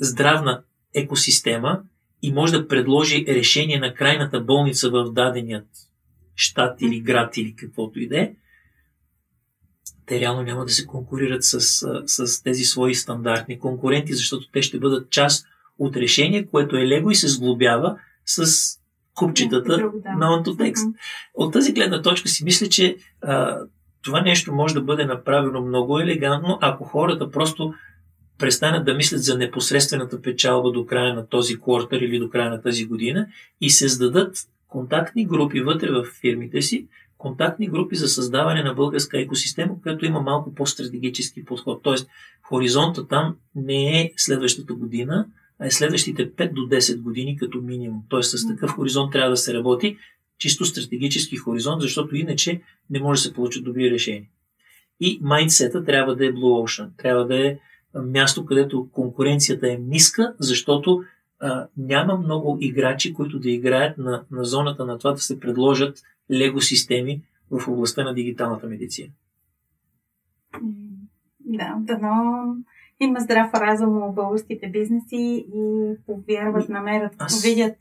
здравна 0.00 0.62
екосистема 0.94 1.82
и 2.22 2.32
може 2.32 2.52
да 2.52 2.68
предложи 2.68 3.24
решение 3.28 3.78
на 3.78 3.94
крайната 3.94 4.40
болница 4.40 4.90
в 4.90 5.12
даденият 5.12 5.68
щат 6.34 6.82
или 6.82 7.00
град 7.00 7.36
или 7.36 7.56
каквото 7.56 8.00
и 8.00 8.08
да 8.08 8.20
е, 8.20 8.34
те 10.06 10.20
реално 10.20 10.42
няма 10.42 10.64
да 10.64 10.72
се 10.72 10.86
конкурират 10.86 11.44
с, 11.44 11.60
с 12.06 12.42
тези 12.42 12.64
свои 12.64 12.94
стандартни 12.94 13.58
конкуренти, 13.58 14.14
защото 14.14 14.50
те 14.52 14.62
ще 14.62 14.78
бъдат 14.78 15.10
част 15.10 15.46
от 15.82 15.96
решение, 15.96 16.46
което 16.46 16.76
е 16.76 16.86
лего 16.86 17.10
и 17.10 17.14
се 17.14 17.28
сглобява 17.28 17.96
с 18.26 18.46
купчетата 19.14 19.76
Друг, 19.76 19.94
да. 20.02 20.12
на 20.12 20.34
онтотекст. 20.34 20.86
Mm-hmm. 20.86 21.34
От 21.34 21.52
тази 21.52 21.72
гледна 21.72 22.02
точка 22.02 22.28
си 22.28 22.44
мисля, 22.44 22.68
че 22.68 22.96
а, 23.22 23.58
това 24.02 24.20
нещо 24.20 24.52
може 24.52 24.74
да 24.74 24.82
бъде 24.82 25.04
направено 25.04 25.60
много 25.60 25.98
елегантно, 25.98 26.58
ако 26.60 26.84
хората 26.84 27.30
просто 27.30 27.74
престанат 28.38 28.84
да 28.84 28.94
мислят 28.94 29.22
за 29.22 29.38
непосредствената 29.38 30.22
печалба 30.22 30.72
до 30.72 30.86
края 30.86 31.14
на 31.14 31.26
този 31.28 31.60
квартал 31.60 31.98
или 31.98 32.18
до 32.18 32.30
края 32.30 32.50
на 32.50 32.62
тази 32.62 32.84
година 32.86 33.26
и 33.60 33.70
се 33.70 33.88
създадат 33.88 34.36
контактни 34.68 35.26
групи 35.26 35.60
вътре 35.60 35.90
в 35.90 36.04
фирмите 36.20 36.62
си, 36.62 36.88
контактни 37.18 37.68
групи 37.68 37.96
за 37.96 38.08
създаване 38.08 38.62
на 38.62 38.74
българска 38.74 39.20
екосистема, 39.20 39.80
която 39.82 40.06
има 40.06 40.20
малко 40.20 40.54
по-стратегически 40.54 41.44
подход. 41.44 41.82
Тоест, 41.82 42.08
хоризонта 42.42 43.08
там 43.08 43.36
не 43.54 44.00
е 44.00 44.12
следващата 44.16 44.74
година, 44.74 45.26
а 45.62 45.66
е 45.66 45.70
следващите 45.70 46.32
5 46.32 46.52
до 46.52 46.60
10 46.60 47.00
години 47.00 47.36
като 47.36 47.60
минимум. 47.60 48.02
Тоест, 48.08 48.38
с 48.38 48.48
такъв 48.48 48.70
хоризонт 48.70 49.12
трябва 49.12 49.30
да 49.30 49.36
се 49.36 49.54
работи, 49.54 49.96
чисто 50.38 50.64
стратегически 50.64 51.36
хоризонт, 51.36 51.82
защото 51.82 52.16
иначе 52.16 52.60
не 52.90 53.00
може 53.00 53.18
да 53.18 53.22
се 53.22 53.34
получат 53.34 53.64
добри 53.64 53.90
решения. 53.90 54.24
И 55.00 55.18
майндсета 55.22 55.84
трябва 55.84 56.16
да 56.16 56.26
е 56.26 56.32
Blue 56.32 56.66
Ocean. 56.66 56.88
Трябва 56.96 57.26
да 57.26 57.46
е 57.46 57.58
място, 57.94 58.44
където 58.44 58.88
конкуренцията 58.92 59.72
е 59.72 59.76
ниска, 59.76 60.34
защото 60.38 61.02
а, 61.40 61.66
няма 61.76 62.16
много 62.16 62.58
играчи, 62.60 63.14
които 63.14 63.38
да 63.38 63.50
играят 63.50 63.98
на, 63.98 64.24
на 64.30 64.44
зоната 64.44 64.84
на 64.84 64.98
това 64.98 65.12
да 65.12 65.18
се 65.18 65.40
предложат 65.40 66.02
лего 66.30 66.60
системи 66.60 67.22
в 67.50 67.68
областта 67.68 68.04
на 68.04 68.14
дигиталната 68.14 68.66
медицина. 68.66 69.12
Да, 71.40 71.76
дано 71.80 72.56
има 73.04 73.20
здрав 73.20 73.54
разум 73.54 73.88
в 73.88 74.12
българските 74.14 74.68
бизнеси 74.68 75.46
и 75.54 75.94
повярват, 76.06 76.68
намерят, 76.68 77.12
Аз... 77.18 77.42
видят 77.42 77.76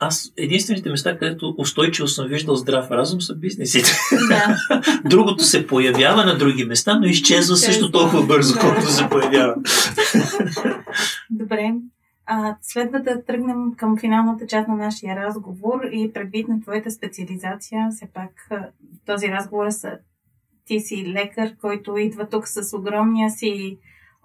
аз 0.00 0.32
единствените 0.36 0.90
места, 0.90 1.18
където 1.18 1.54
устойчиво 1.58 2.08
съм 2.08 2.28
виждал 2.28 2.56
здрав 2.56 2.90
разум, 2.90 3.20
са 3.20 3.36
бизнесите. 3.36 3.90
Да. 4.28 4.56
Другото 5.04 5.44
се 5.44 5.66
появява 5.66 6.24
на 6.24 6.38
други 6.38 6.64
места, 6.64 6.98
но 6.98 7.06
изчезва 7.06 7.56
също 7.56 7.90
толкова 7.90 8.26
бързо, 8.26 8.54
да. 8.54 8.60
колкото 8.60 8.86
се 8.86 9.08
появява. 9.08 9.54
Добре. 11.30 11.74
А, 12.26 12.56
следва 12.62 13.00
да 13.00 13.24
тръгнем 13.24 13.74
към 13.76 13.98
финалната 13.98 14.46
част 14.46 14.68
на 14.68 14.76
нашия 14.76 15.16
разговор 15.16 15.80
и 15.92 16.12
предвид 16.12 16.48
на 16.48 16.60
твоята 16.60 16.90
специализация, 16.90 17.88
все 17.90 18.08
пак 18.14 18.50
този 19.06 19.28
разговор 19.28 19.66
е 19.66 19.70
са 19.70 19.98
ти 20.64 20.80
си 20.80 21.06
лекар, 21.06 21.56
който 21.60 21.96
идва 21.96 22.28
тук 22.28 22.48
с 22.48 22.76
огромния 22.76 23.30
си 23.30 23.78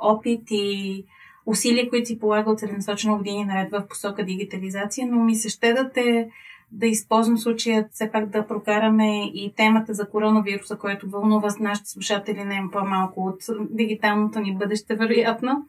опит 0.03 0.41
и 0.51 1.05
усилия, 1.45 1.89
които 1.89 2.07
си 2.07 2.19
полага 2.19 2.51
от 2.51 2.59
целенасочено 2.59 3.17
години 3.17 3.45
наред 3.45 3.71
в 3.71 3.87
посока 3.89 4.25
дигитализация, 4.25 5.07
но 5.07 5.23
ми 5.23 5.35
се 5.35 5.49
ще 5.49 5.73
да 5.73 5.91
те 5.91 6.29
да 6.73 6.87
използвам 6.87 7.37
случая 7.37 7.87
все 7.91 8.11
пак 8.11 8.29
да 8.29 8.47
прокараме 8.47 9.25
и 9.25 9.53
темата 9.57 9.93
за 9.93 10.09
коронавируса, 10.09 10.77
което 10.77 11.09
вълнува 11.09 11.49
с 11.49 11.59
нашите 11.59 11.89
слушатели 11.89 12.43
не 12.43 12.63
по-малко 12.71 13.25
от 13.25 13.37
дигиталното 13.69 14.39
ни 14.39 14.57
бъдеще, 14.57 14.95
вероятно. 14.95 15.65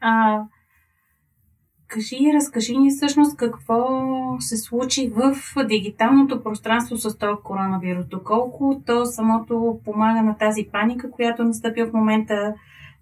А, 0.00 0.40
кажи, 1.88 2.32
разкажи 2.34 2.78
ни 2.78 2.90
всъщност 2.90 3.36
какво 3.36 3.80
се 4.40 4.56
случи 4.56 5.12
в 5.14 5.36
дигиталното 5.68 6.42
пространство 6.42 6.96
с 6.96 7.18
този 7.18 7.42
коронавирус. 7.44 8.06
Доколко 8.06 8.82
то 8.86 9.06
самото 9.06 9.80
помага 9.84 10.22
на 10.22 10.38
тази 10.38 10.68
паника, 10.72 11.10
която 11.10 11.44
настъпи 11.44 11.82
в 11.82 11.92
момента 11.92 12.54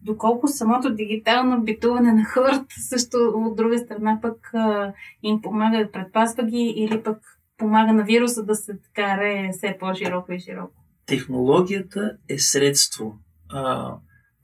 доколко 0.04 0.48
самото 0.48 0.94
дигитално 0.94 1.62
битуване 1.62 2.12
на 2.12 2.24
хората 2.24 2.74
също 2.88 3.16
от 3.34 3.56
друга 3.56 3.78
страна 3.78 4.18
пък 4.22 4.52
им 5.22 5.42
помага 5.42 5.78
да 5.78 5.90
предпазва 5.90 6.42
ги 6.42 6.74
или 6.76 7.02
пък 7.02 7.18
помага 7.58 7.92
на 7.92 8.04
вируса 8.04 8.44
да 8.44 8.54
се 8.54 8.78
каре 8.94 9.48
все 9.52 9.76
по-широко 9.80 10.32
и 10.32 10.40
широко. 10.40 10.74
Технологията 11.06 12.16
е 12.28 12.38
средство. 12.38 13.18
А, 13.48 13.94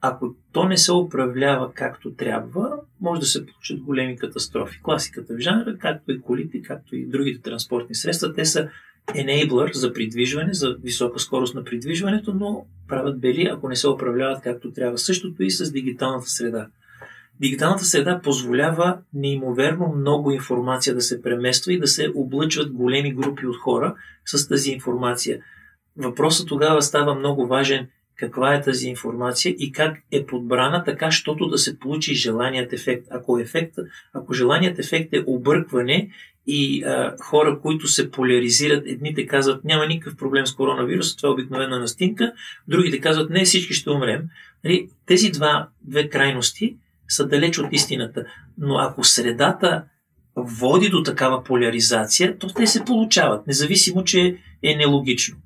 ако 0.00 0.34
то 0.52 0.64
не 0.64 0.76
се 0.76 0.92
управлява 0.92 1.72
както 1.72 2.14
трябва, 2.14 2.80
може 3.00 3.20
да 3.20 3.26
се 3.26 3.46
получат 3.46 3.80
големи 3.80 4.16
катастрофи. 4.16 4.82
Класиката 4.82 5.34
в 5.34 5.38
жанра, 5.38 5.78
както 5.78 6.12
и 6.12 6.20
колите, 6.20 6.62
както 6.62 6.96
и 6.96 7.06
другите 7.06 7.42
транспортни 7.42 7.94
средства, 7.94 8.34
те 8.34 8.44
са 8.44 8.68
enabler 9.14 9.72
за 9.72 9.92
придвижване, 9.92 10.54
за 10.54 10.76
висока 10.82 11.18
скорост 11.18 11.54
на 11.54 11.64
придвижването, 11.64 12.34
но 12.34 12.66
правят 12.88 13.20
бели, 13.20 13.48
ако 13.52 13.68
не 13.68 13.76
се 13.76 13.88
управляват 13.88 14.42
както 14.42 14.72
трябва. 14.72 14.98
Същото 14.98 15.42
и 15.42 15.50
с 15.50 15.72
дигиталната 15.72 16.28
среда. 16.28 16.66
Дигиталната 17.40 17.84
среда 17.84 18.20
позволява 18.22 18.98
неимоверно 19.14 19.94
много 19.96 20.30
информация 20.30 20.94
да 20.94 21.00
се 21.00 21.22
премества 21.22 21.72
и 21.72 21.78
да 21.78 21.86
се 21.86 22.12
облъчват 22.14 22.72
големи 22.72 23.14
групи 23.14 23.46
от 23.46 23.56
хора 23.56 23.94
с 24.24 24.48
тази 24.48 24.70
информация. 24.70 25.40
Въпросът 25.96 26.48
тогава 26.48 26.82
става 26.82 27.14
много 27.14 27.46
важен 27.46 27.88
каква 28.20 28.54
е 28.54 28.62
тази 28.62 28.88
информация 28.88 29.54
и 29.58 29.72
как 29.72 29.98
е 30.12 30.26
подбрана 30.26 30.84
така, 30.84 31.10
щото 31.10 31.48
да 31.48 31.58
се 31.58 31.78
получи 31.78 32.14
желаният 32.14 32.72
ефект. 32.72 33.06
Ако, 33.10 33.38
ефект, 33.38 33.74
ако 34.12 34.34
желаният 34.34 34.78
ефект 34.78 35.12
е 35.12 35.24
объркване 35.26 36.10
и 36.46 36.84
а, 36.84 37.16
хора, 37.20 37.60
които 37.62 37.88
се 37.88 38.10
поляризират, 38.10 38.82
едните 38.86 39.26
казват 39.26 39.64
няма 39.64 39.86
никакъв 39.86 40.16
проблем 40.16 40.46
с 40.46 40.54
коронавируса, 40.54 41.16
това 41.16 41.28
е 41.28 41.32
обикновена 41.32 41.78
настинка, 41.78 42.32
другите 42.68 43.00
казват 43.00 43.30
не, 43.30 43.44
всички 43.44 43.74
ще 43.74 43.90
умрем. 43.90 44.22
Нали, 44.64 44.88
тези 45.06 45.30
два, 45.30 45.68
две 45.82 46.08
крайности 46.08 46.76
са 47.08 47.28
далеч 47.28 47.58
от 47.58 47.66
истината. 47.72 48.24
Но 48.58 48.78
ако 48.78 49.04
средата 49.04 49.84
води 50.36 50.88
до 50.88 51.02
такава 51.02 51.44
поляризация, 51.44 52.38
то 52.38 52.46
те 52.46 52.66
се 52.66 52.84
получават, 52.84 53.46
независимо, 53.46 54.04
че 54.04 54.38
е 54.62 54.76
нелогично. 54.76 55.36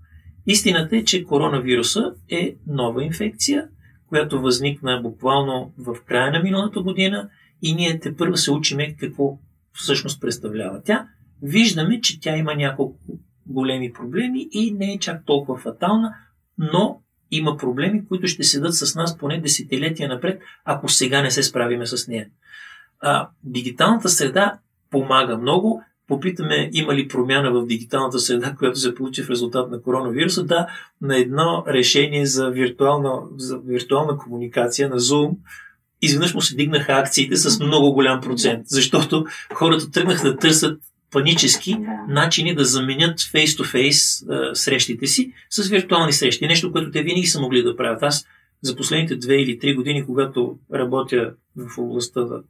Истината 0.46 0.96
е, 0.96 1.04
че 1.04 1.24
коронавируса 1.24 2.12
е 2.30 2.54
нова 2.66 3.04
инфекция, 3.04 3.68
която 4.08 4.40
възникна 4.40 5.00
буквално 5.02 5.72
в 5.78 5.96
края 6.06 6.32
на 6.32 6.42
миналата 6.42 6.80
година 6.80 7.28
и 7.62 7.74
ние 7.74 8.00
те 8.00 8.16
първо 8.16 8.36
се 8.36 8.50
учиме 8.50 8.96
какво 8.96 9.38
всъщност 9.74 10.20
представлява 10.20 10.82
тя. 10.84 11.08
Виждаме, 11.42 12.00
че 12.00 12.20
тя 12.20 12.36
има 12.36 12.54
няколко 12.54 12.98
големи 13.46 13.92
проблеми 13.92 14.48
и 14.52 14.72
не 14.72 14.92
е 14.92 14.98
чак 14.98 15.24
толкова 15.26 15.58
фатална, 15.58 16.14
но 16.58 17.00
има 17.30 17.56
проблеми, 17.56 18.06
които 18.08 18.26
ще 18.26 18.42
седат 18.42 18.74
с 18.74 18.94
нас 18.94 19.18
поне 19.18 19.40
десетилетия 19.40 20.08
напред, 20.08 20.42
ако 20.64 20.88
сега 20.88 21.22
не 21.22 21.30
се 21.30 21.42
справиме 21.42 21.86
с 21.86 22.08
нея. 22.08 22.26
А, 23.00 23.28
дигиталната 23.42 24.08
среда 24.08 24.58
помага 24.90 25.38
много. 25.38 25.82
Попитаме 26.08 26.70
има 26.72 26.94
ли 26.94 27.08
промяна 27.08 27.52
в 27.52 27.66
дигиталната 27.66 28.18
среда, 28.18 28.54
която 28.58 28.78
се 28.78 28.94
получи 28.94 29.22
в 29.22 29.30
резултат 29.30 29.70
на 29.70 29.82
коронавируса. 29.82 30.44
Да, 30.44 30.66
на 31.00 31.18
едно 31.18 31.64
решение 31.68 32.26
за 32.26 32.50
виртуална, 32.50 33.22
за 33.36 33.58
виртуална 33.58 34.18
комуникация 34.18 34.88
на 34.88 35.00
Zoom, 35.00 35.36
изведнъж 36.04 36.34
му 36.34 36.40
се 36.40 36.56
дигнаха 36.56 36.92
акциите 36.92 37.36
с 37.36 37.60
много 37.60 37.92
голям 37.92 38.20
процент, 38.20 38.62
защото 38.66 39.26
хората 39.54 39.90
тръгнаха 39.90 40.28
да 40.28 40.36
търсят 40.36 40.80
панически 41.10 41.76
начини 42.08 42.54
да 42.54 42.64
заменят 42.64 43.20
фейс-то-фейс 43.30 44.24
срещите 44.52 45.06
си 45.06 45.32
с 45.50 45.68
виртуални 45.68 46.12
срещи. 46.12 46.46
Нещо, 46.46 46.72
което 46.72 46.90
те 46.90 47.02
винаги 47.02 47.26
са 47.26 47.40
могли 47.40 47.62
да 47.62 47.76
правят. 47.76 48.02
Аз 48.02 48.26
за 48.62 48.76
последните 48.76 49.16
две 49.16 49.34
или 49.34 49.58
три 49.58 49.74
години, 49.74 50.06
когато 50.06 50.58
работя 50.74 51.32
в 51.56 51.78
областта 51.78 52.20
на, 52.20 52.40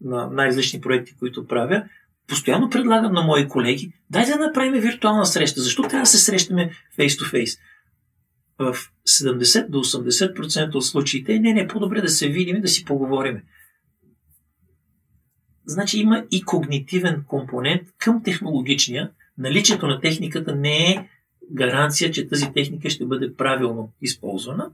на 0.00 0.30
най-различни 0.32 0.80
проекти, 0.80 1.14
които 1.18 1.46
правя, 1.46 1.82
постоянно 2.28 2.70
предлагам 2.70 3.12
на 3.12 3.22
мои 3.22 3.48
колеги, 3.48 3.92
дай 4.10 4.26
да 4.26 4.36
направим 4.36 4.80
виртуална 4.80 5.26
среща. 5.26 5.60
Защо 5.60 5.82
трябва 5.82 6.02
да 6.02 6.06
се 6.06 6.18
срещаме 6.18 6.70
фейс-то-фейс? 6.96 7.58
В 8.58 8.76
70 9.08 9.68
до 9.68 9.78
80% 9.78 10.74
от 10.74 10.86
случаите, 10.86 11.38
не, 11.38 11.52
не, 11.52 11.68
по-добре 11.68 12.00
да 12.00 12.08
се 12.08 12.28
видим 12.28 12.56
и 12.56 12.60
да 12.60 12.68
си 12.68 12.84
поговорим. 12.84 13.42
Значи 15.66 16.00
има 16.00 16.24
и 16.30 16.42
когнитивен 16.42 17.24
компонент 17.28 17.82
към 17.98 18.22
технологичния. 18.22 19.10
Наличието 19.38 19.86
на 19.86 20.00
техниката 20.00 20.56
не 20.56 20.90
е 20.90 21.08
гаранция, 21.52 22.10
че 22.10 22.28
тази 22.28 22.52
техника 22.54 22.90
ще 22.90 23.06
бъде 23.06 23.34
правилно 23.34 23.92
използвана. 24.02 24.70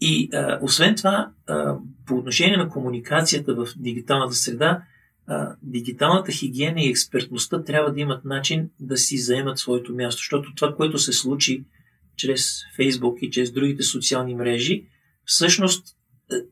И 0.00 0.28
а, 0.32 0.58
освен 0.62 0.94
това, 0.94 1.30
а, 1.46 1.76
по 2.06 2.16
отношение 2.16 2.56
на 2.56 2.68
комуникацията 2.68 3.54
в 3.54 3.68
дигиталната 3.76 4.34
среда, 4.34 4.82
а, 5.26 5.56
дигиталната 5.62 6.32
хигиена 6.32 6.80
и 6.80 6.88
експертността 6.88 7.62
трябва 7.62 7.92
да 7.92 8.00
имат 8.00 8.24
начин 8.24 8.70
да 8.80 8.96
си 8.96 9.18
заемат 9.18 9.58
своето 9.58 9.94
място, 9.94 10.18
защото 10.18 10.54
това, 10.54 10.74
което 10.74 10.98
се 10.98 11.12
случи 11.12 11.64
чрез 12.16 12.62
Фейсбук 12.76 13.18
и 13.22 13.30
чрез 13.30 13.52
другите 13.52 13.82
социални 13.82 14.34
мрежи, 14.34 14.84
всъщност 15.24 15.96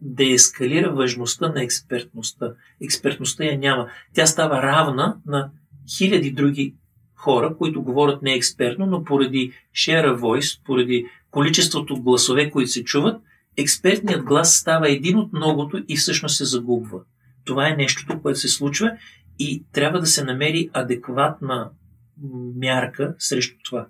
деескалира 0.00 0.94
важността 0.94 1.48
на 1.48 1.62
експертността. 1.62 2.54
Експертността 2.82 3.44
я 3.44 3.58
няма. 3.58 3.88
Тя 4.14 4.26
става 4.26 4.62
равна 4.62 5.16
на 5.26 5.50
хиляди 5.96 6.30
други 6.30 6.74
хора, 7.14 7.56
които 7.58 7.82
говорят 7.82 8.22
не 8.22 8.34
експертно, 8.34 8.86
но 8.86 9.04
поради 9.04 9.52
share 9.76 10.16
voice, 10.18 10.60
поради 10.64 11.06
количеството 11.30 12.02
гласове, 12.02 12.50
които 12.50 12.70
се 12.70 12.84
чуват, 12.84 13.22
експертният 13.56 14.24
глас 14.24 14.56
става 14.56 14.90
един 14.90 15.18
от 15.18 15.32
многото 15.32 15.84
и 15.88 15.96
всъщност 15.96 16.36
се 16.36 16.44
загубва. 16.44 17.00
Това 17.44 17.68
е 17.68 17.76
нещото, 17.76 18.22
което 18.22 18.38
се 18.38 18.48
случва 18.48 18.90
и 19.38 19.64
трябва 19.72 20.00
да 20.00 20.06
се 20.06 20.24
намери 20.24 20.70
адекватна 20.72 21.70
мярка 22.56 23.14
срещу 23.18 23.56
това. 23.64 23.86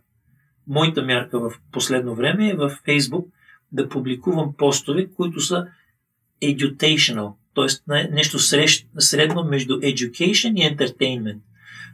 Моята 0.68 1.02
мярка 1.02 1.40
в 1.40 1.52
последно 1.72 2.14
време 2.14 2.50
е 2.50 2.56
в 2.56 2.78
Фейсбук 2.84 3.28
да 3.72 3.88
публикувам 3.88 4.54
постове, 4.58 5.08
които 5.16 5.40
са 5.40 5.66
edutational, 6.42 7.32
т.е. 7.54 8.08
нещо 8.12 8.38
средно 8.98 9.44
между 9.44 9.80
education 9.80 10.54
и 10.54 10.76
entertainment. 10.76 11.38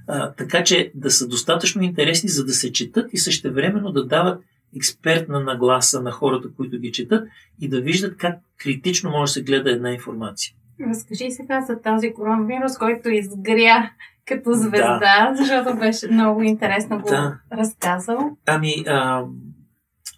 А, 0.07 0.33
така 0.33 0.65
че 0.65 0.93
да 0.95 1.11
са 1.11 1.29
достатъчно 1.29 1.83
интересни, 1.83 2.29
за 2.29 2.45
да 2.45 2.53
се 2.53 2.73
четат 2.73 3.13
и 3.13 3.19
същевременно 3.19 3.93
да 3.93 4.07
дават 4.07 4.43
експертна 4.77 5.41
нагласа 5.41 6.03
на 6.03 6.11
хората, 6.11 6.49
които 6.57 6.79
ги 6.79 6.93
четат 6.93 7.29
и 7.61 7.69
да 7.69 7.81
виждат 7.81 8.17
как 8.17 8.39
критично 8.59 9.11
може 9.11 9.31
да 9.31 9.33
се 9.33 9.43
гледа 9.43 9.71
една 9.71 9.93
информация. 9.93 10.55
Разкажи 10.89 11.31
сега 11.31 11.61
за 11.61 11.83
този 11.83 12.13
коронавирус, 12.13 12.79
който 12.79 13.09
изгря 13.09 13.91
като 14.29 14.53
звезда, 14.53 14.99
да. 14.99 15.35
защото 15.37 15.79
беше 15.79 16.09
много 16.11 16.43
интересно 16.43 17.01
го 17.01 17.09
да. 17.09 17.39
разказал. 17.53 18.37
Ами, 18.47 18.85
а, 18.87 19.25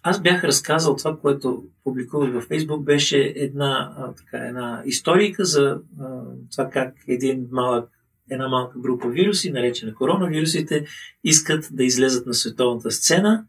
аз 0.03 0.21
бях 0.21 0.43
разказал 0.43 0.95
това, 0.95 1.17
което 1.17 1.63
публикувах 1.83 2.33
във 2.33 2.43
Фейсбук, 2.43 2.83
беше 2.83 3.33
една, 3.35 3.93
а, 3.97 4.13
така, 4.13 4.37
една 4.37 4.81
историка 4.85 5.45
за 5.45 5.79
а, 6.01 6.05
това 6.51 6.69
как 6.69 6.93
един 7.07 7.47
малък, 7.51 7.89
една 8.29 8.47
малка 8.47 8.79
група 8.79 9.09
вируси, 9.09 9.51
наречена 9.51 9.95
коронавирусите, 9.95 10.85
искат 11.23 11.67
да 11.71 11.83
излезат 11.83 12.25
на 12.25 12.33
световната 12.33 12.91
сцена, 12.91 13.45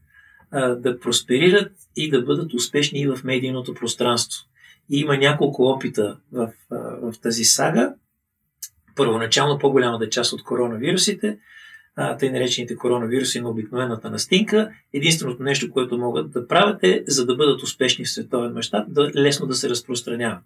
а, 0.51 0.69
да 0.69 1.01
просперират 1.01 1.73
и 1.97 2.11
да 2.11 2.23
бъдат 2.23 2.55
успешни 2.55 3.01
и 3.01 3.07
в 3.07 3.25
медийното 3.25 3.75
пространство. 3.75 4.45
И 4.91 5.01
има 5.01 5.17
няколко 5.17 5.63
опита 5.63 6.17
в, 6.33 6.53
а, 6.71 6.77
в 6.77 7.21
тази 7.23 7.45
сага. 7.45 7.95
Първоначално 8.97 9.59
по-голямата 9.59 10.09
част 10.09 10.32
от 10.32 10.45
коронавирусите– 10.45 11.38
тъй 12.18 12.30
наречените 12.30 12.76
коронавируси 12.76 13.40
на 13.40 13.51
обикновената 13.51 14.11
настинка. 14.11 14.70
Единственото 14.93 15.43
нещо, 15.43 15.70
което 15.70 15.99
могат 15.99 16.30
да 16.30 16.49
правят 16.49 16.84
е, 16.84 17.05
за 17.07 17.26
да 17.26 17.36
бъдат 17.36 17.62
успешни 17.62 18.05
в 18.05 18.11
световен 18.11 18.53
мащаб, 18.53 18.86
да 18.88 19.11
лесно 19.16 19.47
да 19.47 19.55
се 19.55 19.70
разпространяват. 19.70 20.45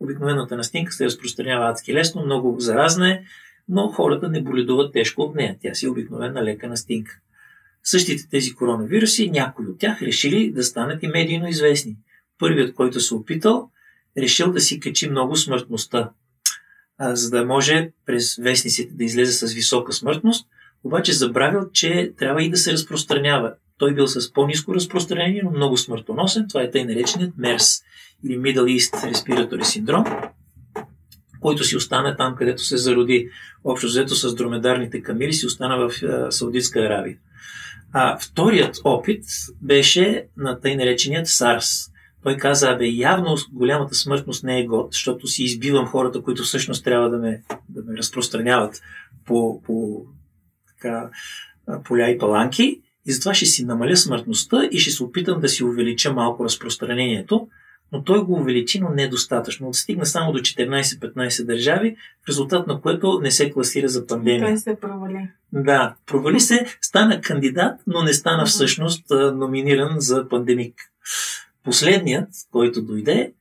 Обикновената 0.00 0.56
настинка 0.56 0.92
се 0.92 1.04
разпространява 1.04 1.70
адски 1.70 1.94
лесно, 1.94 2.24
много 2.24 2.60
заразна 2.60 3.10
е, 3.10 3.22
но 3.68 3.88
хората 3.88 4.28
не 4.28 4.42
боледуват 4.42 4.92
тежко 4.92 5.22
от 5.22 5.34
нея. 5.34 5.56
Тя 5.62 5.74
си 5.74 5.86
е 5.86 5.88
обикновена 5.88 6.44
лека 6.44 6.68
настинка. 6.68 7.18
Същите 7.82 8.28
тези 8.28 8.54
коронавируси, 8.54 9.30
някои 9.30 9.66
от 9.66 9.78
тях 9.78 10.02
решили 10.02 10.52
да 10.52 10.64
станат 10.64 11.02
и 11.02 11.08
медийно 11.08 11.48
известни. 11.48 11.96
Първият, 12.38 12.74
който 12.74 13.00
се 13.00 13.14
опитал, 13.14 13.70
решил 14.18 14.52
да 14.52 14.60
си 14.60 14.80
качи 14.80 15.10
много 15.10 15.36
смъртността, 15.36 16.10
за 17.00 17.30
да 17.30 17.44
може 17.44 17.90
през 18.06 18.36
вестниците 18.36 18.94
да 18.94 19.04
излезе 19.04 19.32
с 19.32 19.52
висока 19.52 19.92
смъртност, 19.92 20.46
обаче 20.84 21.12
забравил, 21.12 21.60
че 21.72 22.12
трябва 22.18 22.42
и 22.42 22.50
да 22.50 22.56
се 22.56 22.72
разпространява. 22.72 23.52
Той 23.78 23.94
бил 23.94 24.06
с 24.06 24.32
по-низко 24.32 24.74
разпространение, 24.74 25.42
но 25.44 25.50
много 25.50 25.76
смъртоносен. 25.76 26.46
Това 26.48 26.62
е 26.62 26.70
тъй 26.70 26.84
нареченият 26.84 27.34
MERS 27.34 27.82
или 28.24 28.38
Middle 28.38 28.78
East 28.78 29.12
Respiratory 29.12 29.62
Syndrome, 29.62 30.30
който 31.40 31.64
си 31.64 31.76
остана 31.76 32.16
там, 32.16 32.36
където 32.36 32.62
се 32.62 32.76
зароди 32.76 33.30
общо 33.64 33.86
взето 33.86 34.14
с 34.14 34.34
дромедарните 34.34 35.02
камили, 35.02 35.32
си 35.32 35.46
остана 35.46 35.88
в 35.88 35.92
Саудитска 36.32 36.80
Аравия. 36.80 37.18
А 37.92 38.18
вторият 38.18 38.76
опит 38.84 39.24
беше 39.62 40.26
на 40.36 40.60
тъй 40.60 40.76
нареченият 40.76 41.26
SARS. 41.26 41.92
Той 42.26 42.36
каза, 42.36 42.70
абе, 42.70 42.86
явно 42.86 43.36
голямата 43.52 43.94
смъртност 43.94 44.44
не 44.44 44.60
е 44.60 44.66
год, 44.66 44.88
защото 44.92 45.26
си 45.26 45.44
избивам 45.44 45.86
хората, 45.86 46.22
които 46.22 46.42
всъщност 46.42 46.84
трябва 46.84 47.10
да 47.10 47.18
ме, 47.18 47.42
да 47.68 47.82
ме 47.82 47.98
разпространяват 47.98 48.82
по, 49.26 49.62
по 49.62 50.04
така, 50.68 51.10
поля 51.84 52.10
и 52.10 52.18
паланки 52.18 52.80
и 53.06 53.12
затова 53.12 53.34
ще 53.34 53.46
си 53.46 53.64
намаля 53.64 53.96
смъртността 53.96 54.68
и 54.70 54.78
ще 54.78 54.90
се 54.90 55.04
опитам 55.04 55.40
да 55.40 55.48
си 55.48 55.64
увелича 55.64 56.12
малко 56.12 56.44
разпространението, 56.44 57.48
но 57.92 58.04
той 58.04 58.24
го 58.24 58.32
увеличи, 58.32 58.80
но 58.80 58.90
недостатъчно. 58.90 59.74
Стигна 59.74 60.06
само 60.06 60.32
до 60.32 60.38
14-15 60.38 61.44
държави, 61.44 61.96
в 62.24 62.28
резултат 62.28 62.66
на 62.66 62.80
което 62.80 63.20
не 63.22 63.30
се 63.30 63.50
класира 63.52 63.88
за 63.88 64.06
пандемия. 64.06 64.46
Той 64.46 64.56
се 64.56 64.76
провали. 64.80 65.28
Да, 65.52 65.94
провали 66.06 66.40
се, 66.40 66.66
стана 66.80 67.20
кандидат, 67.20 67.80
но 67.86 68.02
не 68.02 68.12
стана 68.12 68.46
всъщност 68.46 69.06
номиниран 69.10 70.00
за 70.00 70.28
пандемик. 70.28 70.74
Последният, 71.66 72.28
който 72.52 72.82
дойде, 72.82 73.32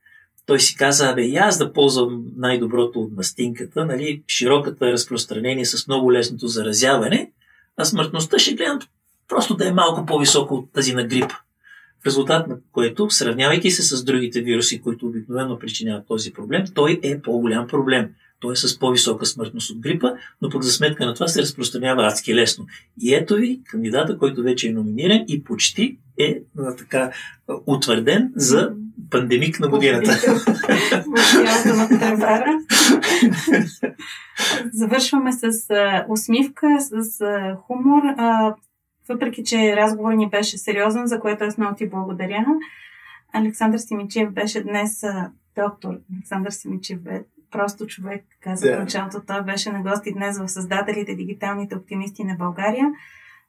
той 0.45 0.59
си 0.59 0.75
каза, 0.75 1.09
абе, 1.09 1.21
и 1.21 1.35
аз 1.35 1.57
да 1.57 1.73
ползвам 1.73 2.23
най-доброто 2.37 2.99
от 2.99 3.11
мастинката, 3.15 3.85
нали, 3.85 4.23
широката 4.27 4.91
разпространение 4.91 5.65
с 5.65 5.87
много 5.87 6.13
лесното 6.13 6.47
заразяване, 6.47 7.31
а 7.77 7.85
смъртността 7.85 8.39
ще 8.39 8.53
гледам 8.53 8.79
просто 9.27 9.55
да 9.55 9.67
е 9.67 9.73
малко 9.73 10.05
по-високо 10.05 10.55
от 10.55 10.73
тази 10.73 10.93
на 10.93 11.03
грип. 11.03 11.31
В 12.03 12.05
резултат 12.05 12.47
на 12.47 12.57
което, 12.71 13.09
сравнявайки 13.09 13.71
се 13.71 13.83
с 13.83 14.03
другите 14.03 14.41
вируси, 14.41 14.81
които 14.81 15.05
обикновено 15.05 15.59
причиняват 15.59 16.07
този 16.07 16.33
проблем, 16.33 16.63
той 16.75 16.99
е 17.03 17.21
по-голям 17.21 17.67
проблем. 17.67 18.09
Той 18.39 18.53
е 18.53 18.55
с 18.55 18.79
по-висока 18.79 19.25
смъртност 19.25 19.69
от 19.69 19.79
грипа, 19.79 20.11
но 20.41 20.49
пък 20.49 20.63
за 20.63 20.71
сметка 20.71 21.05
на 21.05 21.13
това 21.13 21.27
се 21.27 21.41
разпространява 21.41 22.07
адски 22.07 22.35
лесно. 22.35 22.65
И 23.01 23.13
ето 23.13 23.35
ви 23.35 23.61
кандидата, 23.63 24.17
който 24.17 24.43
вече 24.43 24.67
е 24.67 24.71
номиниран 24.71 25.25
и 25.27 25.43
почти 25.43 25.97
е 26.19 26.41
така 26.77 27.11
утвърден 27.67 28.31
за 28.35 28.73
пандемик 29.09 29.59
на 29.59 29.67
годината. 29.67 30.11
Завършваме 34.73 35.31
с 35.31 35.69
усмивка, 36.09 36.77
с 36.79 37.19
хумор. 37.61 38.03
въпреки 39.09 39.43
че 39.43 39.75
разговорът 39.75 40.17
ни 40.17 40.29
беше 40.29 40.57
сериозен, 40.57 41.07
за 41.07 41.19
което 41.19 41.43
аз 41.43 41.57
много 41.57 41.75
ти 41.75 41.89
благодаря, 41.89 42.45
Александър 43.33 43.77
Симичев 43.77 44.31
беше 44.31 44.63
днес 44.63 45.03
доктор. 45.55 45.93
Александър 46.15 46.51
Симичев 46.51 47.01
бе 47.01 47.23
просто 47.51 47.87
човек, 47.87 48.23
каза 48.41 48.65
yeah. 48.65 48.75
в 48.75 48.79
началото. 48.79 49.21
Той 49.27 49.41
беше 49.41 49.71
на 49.71 49.81
гости 49.81 50.13
днес 50.13 50.39
в 50.39 50.47
Създателите, 50.47 51.15
дигиталните 51.15 51.75
оптимисти 51.75 52.23
на 52.23 52.35
България. 52.35 52.85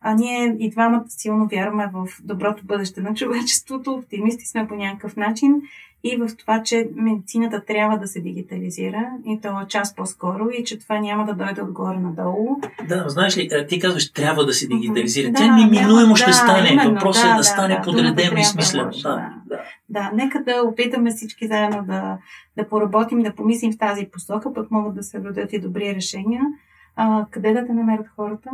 А 0.01 0.15
ние 0.15 0.57
и 0.59 0.71
двамата 0.71 1.05
силно 1.09 1.49
вярваме 1.53 1.91
в 1.93 2.09
доброто 2.25 2.65
бъдеще 2.65 3.01
на 3.01 3.15
човечеството, 3.15 3.93
оптимисти 3.93 4.47
сме 4.47 4.69
по 4.69 4.75
някакъв 4.75 5.17
начин 5.17 5.63
и 6.05 6.17
в 6.17 6.37
това, 6.37 6.63
че 6.63 6.89
медицината 6.95 7.65
трябва 7.65 7.99
да 7.99 8.07
се 8.07 8.21
дигитализира 8.21 9.11
и 9.27 9.41
то 9.41 9.61
е 9.61 9.67
час 9.69 9.95
по-скоро 9.95 10.49
и 10.59 10.65
че 10.65 10.79
това 10.79 10.99
няма 10.99 11.25
да 11.27 11.35
дойде 11.35 11.63
отгоре 11.63 11.99
надолу. 11.99 12.57
Да, 12.89 13.05
знаеш 13.09 13.37
ли, 13.37 13.49
ти 13.69 13.81
казваш 13.81 14.13
трябва 14.13 14.47
да 14.47 14.53
се 14.53 14.69
дигитализира. 14.69 15.31
Да, 15.31 15.39
Тя 15.39 15.57
неминуемо 15.57 16.13
да, 16.13 16.17
ще 16.17 16.33
стане. 16.33 16.89
Въпросът 16.89 17.23
да, 17.23 17.29
е 17.29 17.31
да, 17.31 17.37
да 17.37 17.45
стане 17.45 17.75
да, 17.75 17.83
подредено 17.83 18.39
и 18.39 18.45
смислено. 18.45 18.91
Да, 19.03 19.09
да, 19.09 19.33
да. 19.47 19.63
да, 19.89 20.11
нека 20.15 20.45
да 20.45 20.63
опитаме 20.63 21.11
всички 21.11 21.47
заедно 21.47 21.85
да, 21.87 22.19
да 22.57 22.69
поработим, 22.69 23.23
да 23.23 23.35
помислим 23.35 23.73
в 23.73 23.79
тази 23.79 24.07
посока, 24.13 24.55
пък 24.55 24.71
могат 24.71 24.95
да 24.95 25.03
се 25.03 25.19
родят 25.19 25.53
и 25.53 25.61
добри 25.61 25.95
решения. 25.95 26.43
А, 26.97 27.27
къде 27.31 27.53
да 27.53 27.67
те 27.67 27.73
намерят 27.73 28.07
хората? 28.17 28.51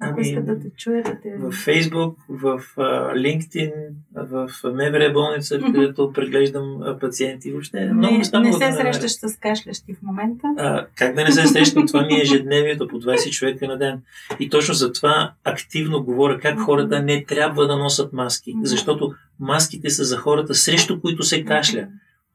Ако 0.00 0.14
ами, 0.20 0.28
искат 0.28 0.46
да 0.46 0.60
те 0.60 0.70
чуят, 0.76 1.04
да 1.04 1.20
те... 1.22 1.36
В 1.38 1.52
Фейсбук, 1.52 2.18
в 2.28 2.62
uh, 2.76 3.12
LinkedIn, 3.14 3.72
в 4.14 4.50
МВР 4.64 5.12
болница, 5.12 5.54
mm-hmm. 5.54 5.72
където 5.72 6.12
преглеждам 6.12 6.62
uh, 6.62 7.00
пациенти. 7.00 7.52
Въобще, 7.52 7.92
много 7.92 8.12
не, 8.12 8.18
не 8.18 8.52
се 8.52 8.58
да 8.58 8.72
срещаш 8.72 9.12
с 9.12 9.36
кашлящи 9.36 9.94
в 9.94 10.02
момента. 10.02 10.54
А, 10.58 10.86
как 10.96 11.14
да 11.14 11.24
не 11.24 11.32
се 11.32 11.46
срещам? 11.46 11.86
Това 11.86 12.02
ми 12.02 12.14
е 12.14 12.22
ежедневието 12.22 12.88
по 12.88 13.00
20 13.00 13.30
човека 13.30 13.68
на 13.68 13.78
ден. 13.78 14.02
И 14.40 14.50
точно 14.50 14.74
за 14.74 14.92
това 14.92 15.32
активно 15.44 16.04
говоря 16.04 16.38
как 16.40 16.58
хората 16.58 17.02
не 17.02 17.24
трябва 17.24 17.66
да 17.66 17.76
носят 17.76 18.12
маски. 18.12 18.54
Mm-hmm. 18.54 18.64
Защото 18.64 19.14
маските 19.40 19.90
са 19.90 20.04
за 20.04 20.16
хората, 20.16 20.54
срещу 20.54 21.00
които 21.00 21.22
се 21.22 21.44
кашля. 21.44 21.88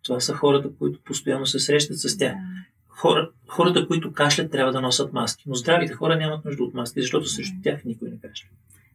Това 0.03 0.20
са 0.20 0.34
хората, 0.34 0.70
които 0.80 0.99
постоянно 1.05 1.45
се 1.45 1.60
срещат 1.60 1.97
с 1.97 2.18
тях 2.18 2.34
хора, 3.02 3.30
хората, 3.47 3.88
които 3.88 4.14
кашлят, 4.14 4.52
трябва 4.52 4.72
да 4.72 4.82
носят 4.82 5.14
маски. 5.14 5.43
Но 5.47 5.56
здравите 5.56 5.93
хора 5.93 6.16
нямат 6.16 6.45
нужда 6.45 6.64
от 6.64 6.74
маски, 6.74 7.02
защото 7.02 7.26
срещу 7.26 7.56
тях 7.64 7.86
никой 7.86 8.10
не 8.10 8.20
кашля. 8.20 8.47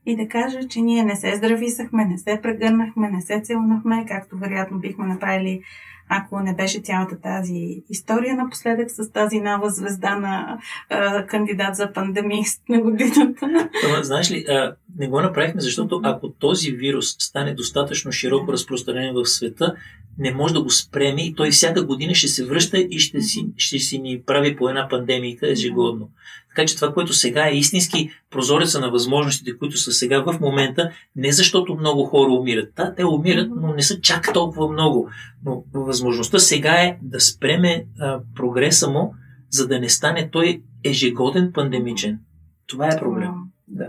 И 0.06 0.16
да 0.16 0.28
кажа, 0.28 0.68
че 0.68 0.80
ние 0.80 1.04
не 1.04 1.16
се 1.16 1.36
здрависахме, 1.36 2.04
не 2.04 2.18
се 2.18 2.40
прегърнахме, 2.42 3.10
не 3.10 3.22
се 3.22 3.40
целунахме, 3.44 4.06
както 4.08 4.36
вероятно 4.36 4.78
бихме 4.78 5.06
направили 5.06 5.62
ако 6.08 6.40
не 6.40 6.54
беше 6.54 6.80
цялата 6.80 7.20
тази 7.20 7.82
история 7.90 8.34
напоследък 8.34 8.90
с 8.90 9.12
тази 9.12 9.40
нова 9.40 9.70
звезда 9.70 10.16
на 10.16 10.58
а, 10.90 11.26
кандидат 11.26 11.76
за 11.76 11.92
пандемист 11.92 12.62
на 12.68 12.80
годината. 12.80 13.68
Това, 13.82 14.02
знаеш 14.02 14.30
ли, 14.30 14.44
а, 14.48 14.76
не 14.98 15.08
го 15.08 15.20
направихме, 15.20 15.60
защото 15.60 16.00
ако 16.04 16.28
този 16.28 16.72
вирус 16.72 17.16
стане 17.18 17.54
достатъчно 17.54 18.12
широко 18.12 18.52
разпространен 18.52 19.14
в 19.14 19.24
света, 19.24 19.74
не 20.18 20.34
може 20.34 20.54
да 20.54 20.62
го 20.62 20.70
спреме 20.70 21.26
и 21.26 21.34
той 21.34 21.50
всяка 21.50 21.84
година 21.84 22.14
ще 22.14 22.28
се 22.28 22.46
връща 22.46 22.78
и 22.78 22.98
ще 22.98 23.20
си, 23.20 23.46
ще 23.56 23.78
си 23.78 23.98
ни 23.98 24.22
прави 24.26 24.56
по 24.56 24.68
една 24.68 24.88
пандемия 24.88 25.38
ежегодно. 25.42 26.10
Така 26.48 26.66
че 26.66 26.76
това, 26.76 26.92
което 26.92 27.12
сега 27.12 27.48
е 27.48 27.56
истински 27.56 28.10
прозореца 28.30 28.80
на 28.80 28.90
възможностите, 28.90 29.58
които 29.58 29.76
са 29.76 29.92
сега 29.92 30.22
в 30.22 30.40
момента, 30.40 30.90
не 31.16 31.32
защото 31.32 31.76
много 31.76 32.04
хора 32.04 32.32
умират. 32.32 32.72
Да, 32.76 32.94
те 32.94 33.04
умират, 33.04 33.50
но 33.56 33.74
не 33.74 33.82
са 33.82 34.00
чак 34.00 34.32
толкова 34.32 34.72
много. 34.72 35.08
Но 35.44 35.64
възможността 35.74 36.38
сега 36.38 36.72
е 36.72 36.98
да 37.02 37.20
спреме 37.20 37.86
а, 38.00 38.20
прогреса 38.34 38.90
му, 38.90 39.14
за 39.50 39.68
да 39.68 39.80
не 39.80 39.88
стане 39.88 40.30
той 40.30 40.62
ежегоден 40.84 41.52
пандемичен. 41.52 42.18
Това 42.66 42.86
е 42.86 42.98
проблем. 42.98 43.30
Да. 43.68 43.86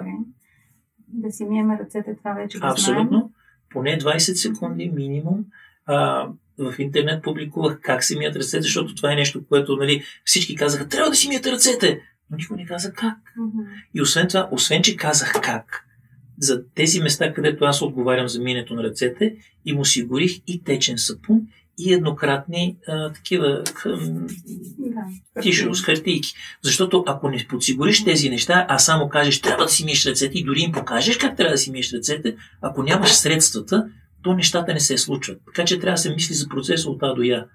Да 1.08 1.32
си 1.32 1.46
миеме 1.46 1.78
ръцете, 1.82 2.16
това 2.18 2.34
вече 2.34 2.60
го 2.60 2.68
Абсолютно. 2.68 3.08
Знаем. 3.08 3.24
Поне 3.70 3.98
20 4.00 4.18
секунди 4.18 4.92
минимум. 4.96 5.46
А, 5.86 6.28
в 6.58 6.76
интернет 6.80 7.24
публикувах 7.24 7.80
как 7.82 8.04
си 8.04 8.18
мият 8.18 8.36
ръцете, 8.36 8.62
защото 8.62 8.96
това 8.96 9.12
е 9.12 9.16
нещо, 9.16 9.46
което 9.50 9.76
нали, 9.76 10.04
всички 10.26 10.56
казаха, 10.56 10.88
трябва 10.88 11.10
да 11.10 11.16
си 11.16 11.30
мият 11.30 11.48
ръцете 11.48 12.02
но 12.30 12.38
никой 12.38 12.58
не 12.58 12.66
каза 12.66 12.94
как. 12.94 13.18
Mm-hmm. 13.40 13.66
И 13.94 14.02
освен 14.02 14.28
това, 14.28 14.50
освен 14.52 14.84
че 14.84 14.96
казах 14.96 15.34
как, 15.42 15.86
за 16.40 16.64
тези 16.76 17.02
места, 17.02 17.34
където 17.34 17.66
аз 17.66 17.82
отговарям 17.82 18.28
за 18.28 18.42
минето 18.42 18.74
на 18.74 18.84
ръцете, 18.84 19.36
им 19.66 19.80
осигурих 19.80 20.42
и 20.48 20.64
течен 20.64 20.98
сапун, 20.98 21.42
и 21.78 21.94
еднократни 21.94 22.78
а, 22.88 23.14
такива 23.14 23.64
хъм, 23.76 24.28
да, 24.78 25.42
тишо 25.42 25.74
с 25.74 25.84
хартийки. 25.84 26.34
Защото 26.64 27.04
ако 27.08 27.30
не 27.30 27.46
подсигуриш 27.50 28.04
тези 28.04 28.30
неща, 28.30 28.66
а 28.70 28.80
само 28.80 29.10
кажеш 29.10 29.42
трябва 29.42 29.64
да 29.64 29.70
си 29.70 29.86
миеш 29.86 30.06
ръцете 30.06 30.40
и 30.40 30.44
дори 30.44 30.60
им 30.60 30.72
покажеш 30.72 31.18
как 31.18 31.38
трябва 31.38 31.52
да 31.52 31.58
си 31.58 31.72
миеш 31.72 31.94
ръцете, 31.94 32.36
ако 32.62 32.84
нямаш 32.84 33.12
средствата, 33.12 33.88
то 34.26 34.34
нещата 34.34 34.74
не 34.74 34.80
се 34.80 34.98
случват. 34.98 35.42
Така 35.46 35.66
че 35.66 35.80
трябва 35.80 35.94
да 35.94 35.98
се 35.98 36.14
мисли 36.14 36.34
за 36.34 36.48
процеса 36.50 36.90
от 36.90 37.04
А 37.04 37.14
до 37.14 37.22
Я 37.22 37.48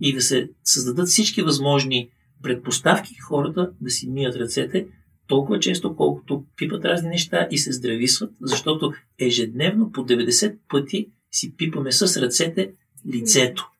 и 0.00 0.14
да 0.14 0.20
се 0.20 0.50
създадат 0.64 1.08
всички 1.08 1.42
възможни 1.42 2.10
предпоставки 2.42 3.14
хората 3.14 3.70
да 3.80 3.90
си 3.90 4.08
мият 4.08 4.36
ръцете 4.36 4.86
толкова 5.26 5.60
често, 5.60 5.96
колкото 5.96 6.44
пипат 6.56 6.84
разни 6.84 7.08
неща 7.08 7.48
и 7.50 7.58
се 7.58 7.72
здрависват, 7.72 8.30
защото 8.40 8.92
ежедневно 9.18 9.92
по 9.92 10.00
90 10.00 10.56
пъти 10.68 11.08
си 11.32 11.56
пипаме 11.56 11.92
с 11.92 12.22
ръцете 12.22 12.72
лицето. 13.12 13.70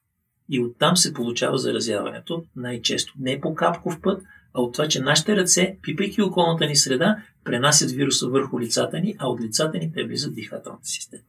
И 0.50 0.60
оттам 0.60 0.96
се 0.96 1.12
получава 1.12 1.58
заразяването 1.58 2.44
най-често. 2.56 3.14
Не 3.18 3.40
по 3.40 3.54
капков 3.54 4.00
път, 4.02 4.22
а 4.54 4.60
от 4.60 4.72
това, 4.72 4.88
че 4.88 5.00
нашите 5.00 5.36
ръце, 5.36 5.76
пипайки 5.82 6.22
околната 6.22 6.66
ни 6.66 6.76
среда, 6.76 7.16
пренасят 7.44 7.90
вируса 7.90 8.28
върху 8.28 8.60
лицата 8.60 9.00
ни, 9.00 9.16
а 9.18 9.28
от 9.28 9.40
лицата 9.40 9.78
ни 9.78 9.92
те 9.92 10.04
влизат 10.04 10.34
дихателната 10.34 10.86
система. 10.86 11.22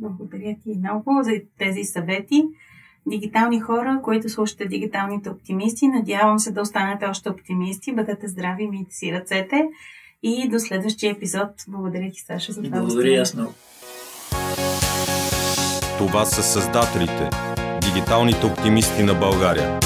Благодаря 0.00 0.56
ти 0.62 0.74
много 0.78 1.22
за 1.22 1.30
тези 1.58 1.84
съвети 1.84 2.44
дигитални 3.08 3.60
хора, 3.60 4.00
които 4.02 4.28
слушате 4.28 4.66
дигиталните 4.66 5.30
оптимисти. 5.30 5.88
Надявам 5.88 6.38
се 6.38 6.52
да 6.52 6.60
останете 6.60 7.06
още 7.06 7.28
оптимисти. 7.28 7.94
Бъдете 7.94 8.28
здрави, 8.28 8.66
мийте 8.66 8.94
си 8.94 9.12
ръцете. 9.12 9.68
И 10.22 10.48
до 10.48 10.58
следващия 10.58 11.12
епизод. 11.12 11.48
Благодаря 11.68 12.10
ти, 12.10 12.20
Саша, 12.20 12.52
за 12.52 12.62
това. 12.62 12.80
Благодаря 12.80 13.22
аз 13.22 13.34
много. 13.34 13.52
Това 15.98 16.24
са 16.24 16.42
създателите, 16.42 17.30
дигиталните 17.80 18.46
оптимисти 18.46 19.02
на 19.02 19.14
България. 19.14 19.80